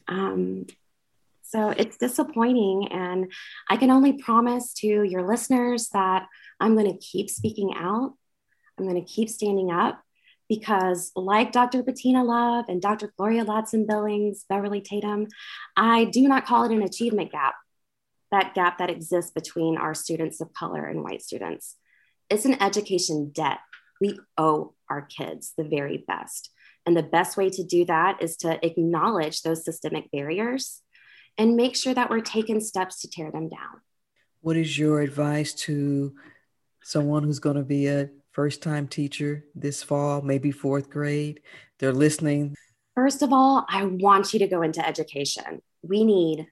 Um, 0.07 0.65
so 1.43 1.69
it's 1.69 1.97
disappointing, 1.97 2.87
and 2.91 3.31
I 3.69 3.77
can 3.77 3.91
only 3.91 4.13
promise 4.13 4.73
to 4.75 4.87
your 4.87 5.21
listeners 5.27 5.89
that 5.93 6.25
I'm 6.59 6.75
going 6.75 6.91
to 6.91 6.97
keep 6.97 7.29
speaking 7.29 7.73
out. 7.77 8.13
I'm 8.77 8.87
going 8.87 9.03
to 9.03 9.07
keep 9.07 9.29
standing 9.29 9.71
up 9.71 10.01
because, 10.49 11.11
like 11.15 11.51
Dr. 11.51 11.83
Bettina 11.83 12.23
Love 12.23 12.65
and 12.69 12.81
Dr. 12.81 13.13
Gloria 13.17 13.45
Ladson 13.45 13.87
Billings, 13.87 14.45
Beverly 14.49 14.81
Tatum, 14.81 15.27
I 15.77 16.05
do 16.05 16.27
not 16.27 16.45
call 16.45 16.63
it 16.63 16.71
an 16.71 16.81
achievement 16.81 17.31
gap 17.31 17.53
that 18.33 18.55
gap 18.55 18.79
that 18.79 18.89
exists 18.89 19.31
between 19.31 19.77
our 19.77 19.93
students 19.93 20.41
of 20.41 20.53
color 20.53 20.83
and 20.85 21.03
white 21.03 21.21
students. 21.21 21.75
It's 22.31 22.45
an 22.45 22.61
education 22.61 23.31
debt. 23.31 23.59
We 24.01 24.19
owe 24.39 24.73
our 24.89 25.03
kids 25.03 25.53
the 25.55 25.63
very 25.63 26.03
best. 26.07 26.49
And 26.85 26.97
the 26.97 27.03
best 27.03 27.37
way 27.37 27.49
to 27.51 27.63
do 27.63 27.85
that 27.85 28.21
is 28.23 28.35
to 28.37 28.59
acknowledge 28.65 29.43
those 29.43 29.63
systemic 29.63 30.09
barriers 30.11 30.81
and 31.37 31.55
make 31.55 31.75
sure 31.75 31.93
that 31.93 32.09
we're 32.09 32.21
taking 32.21 32.59
steps 32.59 33.01
to 33.01 33.09
tear 33.09 33.31
them 33.31 33.49
down. 33.49 33.81
What 34.41 34.57
is 34.57 34.77
your 34.77 35.01
advice 35.01 35.53
to 35.65 36.15
someone 36.81 37.23
who's 37.23 37.39
going 37.39 37.55
to 37.55 37.63
be 37.63 37.87
a 37.87 38.09
first 38.31 38.63
time 38.63 38.87
teacher 38.87 39.45
this 39.53 39.83
fall, 39.83 40.23
maybe 40.23 40.51
fourth 40.51 40.89
grade? 40.89 41.41
They're 41.77 41.93
listening. 41.93 42.55
First 42.95 43.21
of 43.21 43.31
all, 43.31 43.65
I 43.69 43.85
want 43.85 44.33
you 44.33 44.39
to 44.39 44.47
go 44.47 44.63
into 44.63 44.85
education. 44.85 45.61
We 45.83 46.03
need 46.03 46.47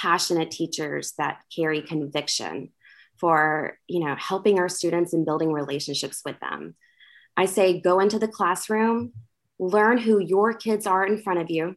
passionate 0.00 0.50
teachers 0.50 1.12
that 1.18 1.42
carry 1.54 1.82
conviction 1.82 2.70
for 3.18 3.78
you 3.88 4.00
know 4.04 4.16
helping 4.18 4.58
our 4.58 4.68
students 4.68 5.12
and 5.12 5.26
building 5.26 5.52
relationships 5.52 6.22
with 6.24 6.38
them. 6.40 6.74
I 7.36 7.46
say 7.46 7.80
go 7.80 8.00
into 8.00 8.18
the 8.18 8.28
classroom 8.28 9.12
learn 9.58 9.96
who 9.96 10.18
your 10.18 10.52
kids 10.52 10.86
are 10.86 11.06
in 11.06 11.22
front 11.22 11.38
of 11.38 11.50
you 11.50 11.76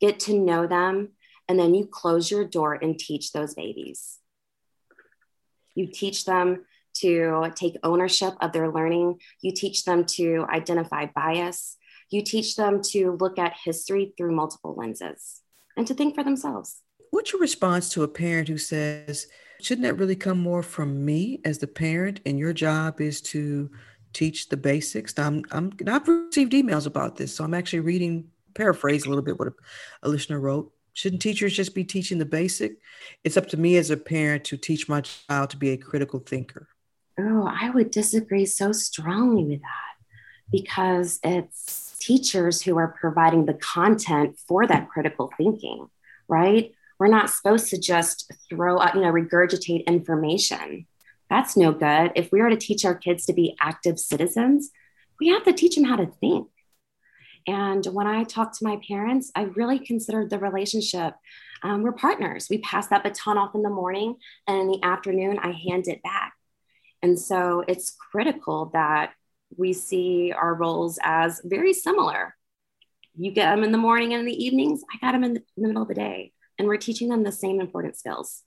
get 0.00 0.20
to 0.20 0.38
know 0.38 0.66
them 0.66 1.12
and 1.48 1.58
then 1.58 1.74
you 1.74 1.86
close 1.86 2.30
your 2.30 2.44
door 2.44 2.74
and 2.74 2.98
teach 2.98 3.32
those 3.32 3.54
babies. 3.54 4.18
You 5.74 5.86
teach 5.86 6.24
them 6.24 6.64
to 6.94 7.50
take 7.54 7.76
ownership 7.82 8.34
of 8.40 8.52
their 8.52 8.70
learning. 8.70 9.20
You 9.40 9.52
teach 9.52 9.84
them 9.84 10.04
to 10.16 10.44
identify 10.50 11.06
bias. 11.06 11.78
You 12.10 12.22
teach 12.22 12.56
them 12.56 12.82
to 12.90 13.16
look 13.18 13.38
at 13.38 13.54
history 13.64 14.12
through 14.16 14.34
multiple 14.34 14.74
lenses 14.76 15.40
and 15.76 15.86
to 15.86 15.94
think 15.94 16.14
for 16.14 16.24
themselves 16.24 16.81
What's 17.12 17.30
your 17.30 17.42
response 17.42 17.90
to 17.90 18.04
a 18.04 18.08
parent 18.08 18.48
who 18.48 18.56
says, 18.56 19.26
shouldn't 19.60 19.84
that 19.84 19.98
really 19.98 20.16
come 20.16 20.38
more 20.38 20.62
from 20.62 21.04
me 21.04 21.42
as 21.44 21.58
the 21.58 21.66
parent? 21.66 22.20
And 22.24 22.38
your 22.38 22.54
job 22.54 23.02
is 23.02 23.20
to 23.20 23.70
teach 24.14 24.48
the 24.48 24.56
basics. 24.56 25.18
I'm, 25.18 25.44
I'm, 25.50 25.74
I've 25.86 26.08
received 26.08 26.52
emails 26.52 26.86
about 26.86 27.16
this. 27.16 27.36
So 27.36 27.44
I'm 27.44 27.52
actually 27.52 27.80
reading, 27.80 28.28
paraphrase 28.54 29.04
a 29.04 29.10
little 29.10 29.22
bit 29.22 29.38
what 29.38 29.48
a, 29.48 29.52
a 30.04 30.08
listener 30.08 30.40
wrote. 30.40 30.72
Shouldn't 30.94 31.20
teachers 31.20 31.52
just 31.52 31.74
be 31.74 31.84
teaching 31.84 32.16
the 32.18 32.24
basic? 32.24 32.78
It's 33.24 33.36
up 33.36 33.46
to 33.48 33.58
me 33.58 33.76
as 33.76 33.90
a 33.90 33.96
parent 33.98 34.44
to 34.44 34.56
teach 34.56 34.88
my 34.88 35.02
child 35.02 35.50
to 35.50 35.58
be 35.58 35.68
a 35.70 35.76
critical 35.76 36.18
thinker. 36.18 36.66
Oh, 37.20 37.46
I 37.46 37.68
would 37.68 37.90
disagree 37.90 38.46
so 38.46 38.72
strongly 38.72 39.44
with 39.44 39.60
that 39.60 40.50
because 40.50 41.20
it's 41.22 41.94
teachers 42.00 42.62
who 42.62 42.78
are 42.78 42.96
providing 42.98 43.44
the 43.44 43.54
content 43.54 44.38
for 44.48 44.66
that 44.66 44.88
critical 44.88 45.30
thinking, 45.36 45.88
right? 46.26 46.72
We're 47.02 47.08
not 47.08 47.30
supposed 47.30 47.68
to 47.70 47.80
just 47.80 48.30
throw 48.48 48.80
out, 48.80 48.94
you 48.94 49.00
know, 49.00 49.10
regurgitate 49.10 49.86
information. 49.86 50.86
That's 51.28 51.56
no 51.56 51.72
good. 51.72 52.12
If 52.14 52.30
we 52.30 52.40
are 52.40 52.48
to 52.48 52.56
teach 52.56 52.84
our 52.84 52.94
kids 52.94 53.26
to 53.26 53.32
be 53.32 53.56
active 53.60 53.98
citizens, 53.98 54.70
we 55.18 55.26
have 55.30 55.42
to 55.42 55.52
teach 55.52 55.74
them 55.74 55.82
how 55.82 55.96
to 55.96 56.06
think. 56.06 56.46
And 57.48 57.84
when 57.86 58.06
I 58.06 58.22
talk 58.22 58.56
to 58.56 58.64
my 58.64 58.78
parents, 58.86 59.32
I 59.34 59.42
really 59.42 59.80
considered 59.80 60.30
the 60.30 60.38
relationship. 60.38 61.14
Um, 61.64 61.82
we're 61.82 61.90
partners. 61.90 62.46
We 62.48 62.58
pass 62.58 62.86
that 62.86 63.02
baton 63.02 63.36
off 63.36 63.56
in 63.56 63.62
the 63.62 63.68
morning, 63.68 64.14
and 64.46 64.60
in 64.60 64.68
the 64.68 64.84
afternoon, 64.84 65.40
I 65.40 65.50
hand 65.50 65.88
it 65.88 66.04
back. 66.04 66.34
And 67.02 67.18
so 67.18 67.64
it's 67.66 67.96
critical 68.12 68.70
that 68.74 69.10
we 69.56 69.72
see 69.72 70.30
our 70.30 70.54
roles 70.54 71.00
as 71.02 71.40
very 71.42 71.72
similar. 71.72 72.36
You 73.16 73.32
get 73.32 73.52
them 73.52 73.64
in 73.64 73.72
the 73.72 73.76
morning 73.76 74.12
and 74.12 74.20
in 74.20 74.26
the 74.26 74.44
evenings, 74.44 74.84
I 74.94 75.04
got 75.04 75.10
them 75.10 75.24
in 75.24 75.34
the, 75.34 75.42
in 75.56 75.62
the 75.64 75.66
middle 75.66 75.82
of 75.82 75.88
the 75.88 75.94
day 75.94 76.32
and 76.62 76.68
we're 76.68 76.76
teaching 76.76 77.08
them 77.08 77.24
the 77.24 77.32
same 77.32 77.60
important 77.60 77.96
skills. 77.96 78.44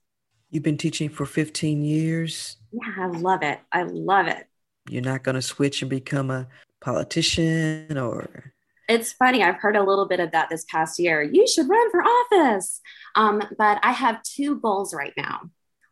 You've 0.50 0.64
been 0.64 0.78
teaching 0.78 1.10
for 1.10 1.26
15 1.26 1.84
years. 1.84 2.56
Yeah, 2.72 2.94
I 2.98 3.08
love 3.08 3.44
it. 3.44 3.60
I 3.74 3.84
love 3.84 4.28
it. 4.28 4.48
You're 4.90 5.02
not 5.02 5.24
going 5.24 5.36
to 5.36 5.42
switch 5.42 5.82
and 5.82 5.90
become 5.90 6.32
a 6.32 6.48
politician 6.80 7.98
or. 7.98 8.54
It's 8.88 9.12
funny. 9.12 9.44
I've 9.44 9.58
heard 9.58 9.76
a 9.76 9.84
little 9.84 10.08
bit 10.08 10.22
of 10.22 10.32
that 10.32 10.50
this 10.50 10.64
past 10.72 10.98
year. 10.98 11.22
You 11.24 11.46
should 11.46 11.68
run 11.68 11.92
for 11.92 12.04
office. 12.04 12.80
Um, 13.16 13.44
but 13.58 13.80
I 13.84 13.92
have 13.92 14.24
two 14.24 14.62
goals 14.62 14.94
right 14.94 15.14
now. 15.18 15.42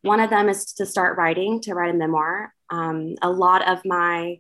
One 0.02 0.22
of 0.22 0.30
them 0.30 0.48
is 0.48 0.68
to 0.76 0.86
start 0.86 1.18
writing, 1.18 1.60
to 1.64 1.74
write 1.74 1.94
a 1.94 1.98
memoir. 1.98 2.54
Um, 2.70 3.16
a 3.22 3.30
lot 3.30 3.68
of 3.68 3.82
my 3.84 4.40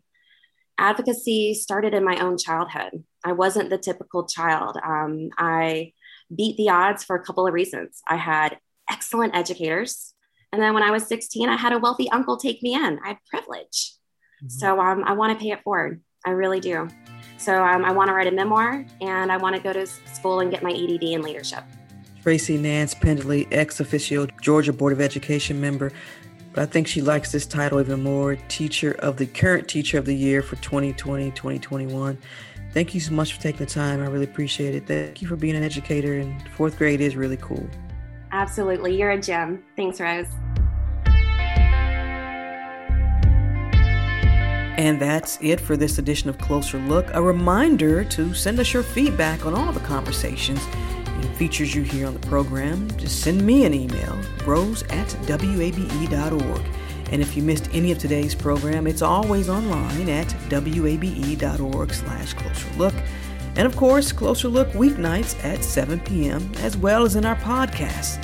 advocacy 0.78 1.54
started 1.54 1.94
in 1.94 2.06
my 2.06 2.16
own 2.20 2.38
childhood. 2.38 3.04
I 3.26 3.34
wasn't 3.34 3.70
the 3.70 3.78
typical 3.78 4.26
child. 4.26 4.78
Um, 4.82 5.32
I 5.38 5.92
beat 6.36 6.57
the 6.57 6.69
odds 6.69 7.03
for 7.03 7.15
a 7.15 7.24
couple 7.24 7.47
of 7.47 7.53
reasons. 7.53 8.01
I 8.07 8.17
had 8.17 8.57
excellent 8.89 9.36
educators. 9.36 10.13
And 10.51 10.61
then 10.61 10.74
when 10.74 10.84
I 10.84 10.91
was 10.91 11.07
16, 11.07 11.49
I 11.49 11.57
had 11.57 11.74
a 11.74 11.80
wealthy 11.80 12.09
uncle 12.11 12.38
take 12.38 12.61
me 12.61 12.76
in. 12.76 12.99
I 13.03 13.09
had 13.09 13.17
privilege. 13.30 13.93
Mm-hmm. 14.43 14.49
So 14.49 14.80
um, 14.80 15.03
I 15.05 15.13
want 15.13 15.38
to 15.38 15.43
pay 15.43 15.51
it 15.51 15.63
forward. 15.63 16.01
I 16.26 16.32
really 16.32 16.59
do. 16.59 16.88
So 17.38 17.63
um, 17.63 17.84
I 17.84 17.91
want 17.91 18.07
to 18.09 18.13
write 18.13 18.28
a 18.28 18.32
memoir 18.32 18.86
and 19.01 19.32
I 19.32 19.38
want 19.38 19.55
to 19.55 19.61
go 19.61 19.74
to 19.74 19.86
school 19.86 20.39
and 20.39 20.51
get 20.51 20.63
my 20.63 20.71
EDD 20.71 21.03
in 21.03 21.21
leadership. 21.21 21.63
Tracy 22.21 22.57
Nance 22.57 22.93
Pendley, 22.93 23.47
ex 23.51 23.82
officio 23.82 24.28
Georgia 24.41 24.71
Board 24.71 24.93
of 24.93 25.01
Education 25.01 25.59
member. 25.59 25.91
But 26.53 26.61
I 26.61 26.65
think 26.67 26.88
she 26.88 27.01
likes 27.01 27.32
this 27.32 27.45
title 27.45 27.82
even 27.82 28.03
more 28.03 28.36
Teacher 28.47 28.91
of 28.99 29.17
the 29.17 29.26
Current 29.26 29.67
Teacher 29.67 29.97
of 29.97 30.05
the 30.05 30.15
Year 30.15 30.41
for 30.41 30.55
2020 30.57 31.32
2021. 31.32 32.17
Thank 32.74 32.95
you 32.95 32.99
so 32.99 33.13
much 33.13 33.34
for 33.34 33.41
taking 33.41 33.59
the 33.59 33.71
time. 33.71 34.01
I 34.01 34.07
really 34.07 34.26
appreciate 34.26 34.74
it. 34.74 34.88
Thank 34.88 35.21
you 35.21 35.28
for 35.28 35.36
being 35.36 35.55
an 35.55 35.63
educator, 35.63 36.15
and 36.15 36.47
fourth 36.49 36.78
grade 36.78 37.01
is 37.01 37.15
really 37.15 37.38
cool. 37.38 37.67
Absolutely. 38.32 38.97
You're 38.97 39.11
a 39.11 39.21
gem. 39.21 39.63
Thanks, 39.76 40.01
Rose. 40.01 40.26
And 44.76 44.99
that's 44.99 45.38
it 45.39 45.59
for 45.59 45.78
this 45.78 45.99
edition 45.99 46.30
of 46.30 46.39
Closer 46.39 46.80
Look. 46.80 47.05
A 47.13 47.21
reminder 47.21 48.03
to 48.05 48.34
send 48.34 48.59
us 48.59 48.74
your 48.74 48.82
feedback 48.82 49.45
on 49.45 49.53
all 49.53 49.71
the 49.71 49.80
conversations 49.82 50.59
and 51.05 51.36
features 51.36 51.76
you 51.76 51.84
hear 51.84 52.07
on 52.07 52.15
the 52.15 52.28
program. 52.28 52.89
Just 52.97 53.21
send 53.21 53.45
me 53.45 53.65
an 53.65 53.74
email, 53.76 54.19
rose 54.45 54.82
at 54.89 55.15
wabe.org. 55.30 56.61
And 57.14 57.22
if 57.22 57.38
you 57.38 57.43
missed 57.43 57.70
any 57.74 57.91
of 57.91 57.99
today's 57.99 58.34
program, 58.34 58.88
it's 58.88 59.03
always 59.03 59.47
online 59.47 60.09
at 60.09 60.34
wabe.org 60.51 61.93
slash 61.93 62.34
closer 62.34 62.74
look. 62.76 62.95
And 63.55 63.68
of 63.68 63.76
course, 63.76 64.11
Closer 64.11 64.47
Look 64.47 64.70
weeknights 64.70 65.41
at 65.45 65.64
7 65.64 65.99
p.m., 65.99 66.51
as 66.57 66.76
well 66.76 67.03
as 67.03 67.16
in 67.16 67.24
our 67.24 67.36
podcasts. 67.36 68.18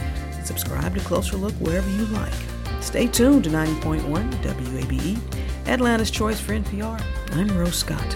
Subscribe 0.43 0.95
to 0.95 1.01
Closer 1.01 1.37
Look 1.37 1.53
wherever 1.59 1.87
you 1.87 2.05
like. 2.05 2.33
Stay 2.81 3.05
tuned 3.05 3.43
to 3.43 3.51
90.1 3.51 4.01
WABE, 4.41 5.19
Atlanta's 5.67 6.09
Choice 6.09 6.39
for 6.39 6.53
NPR. 6.53 6.99
I'm 7.33 7.55
Rose 7.55 7.75
Scott. 7.75 8.15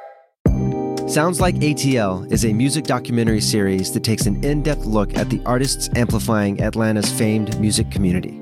Sounds 1.11 1.41
Like 1.41 1.55
ATL 1.55 2.31
is 2.31 2.45
a 2.45 2.53
music 2.53 2.85
documentary 2.85 3.41
series 3.41 3.91
that 3.91 4.01
takes 4.01 4.27
an 4.27 4.41
in 4.45 4.63
depth 4.63 4.85
look 4.85 5.13
at 5.17 5.29
the 5.29 5.41
artists 5.45 5.89
amplifying 5.97 6.61
Atlanta's 6.61 7.11
famed 7.11 7.59
music 7.59 7.91
community. 7.91 8.41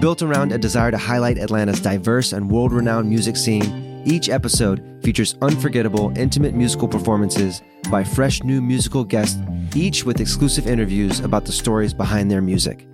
Built 0.00 0.22
around 0.22 0.52
a 0.52 0.58
desire 0.58 0.92
to 0.92 0.98
highlight 0.98 1.36
Atlanta's 1.36 1.80
diverse 1.80 2.32
and 2.32 2.48
world 2.48 2.72
renowned 2.72 3.08
music 3.08 3.36
scene, 3.36 4.04
each 4.06 4.28
episode 4.28 5.00
features 5.02 5.34
unforgettable, 5.42 6.16
intimate 6.16 6.54
musical 6.54 6.86
performances 6.86 7.60
by 7.90 8.04
fresh 8.04 8.40
new 8.44 8.62
musical 8.62 9.02
guests, 9.02 9.40
each 9.74 10.04
with 10.04 10.20
exclusive 10.20 10.68
interviews 10.68 11.18
about 11.18 11.44
the 11.44 11.50
stories 11.50 11.92
behind 11.92 12.30
their 12.30 12.40
music. 12.40 12.86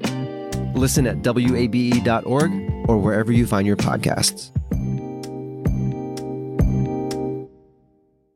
Listen 0.75 1.07
at 1.07 1.23
wabe.org 1.23 2.51
or 2.89 2.97
wherever 2.97 3.31
you 3.31 3.47
find 3.47 3.67
your 3.67 3.77
podcasts. 3.77 4.53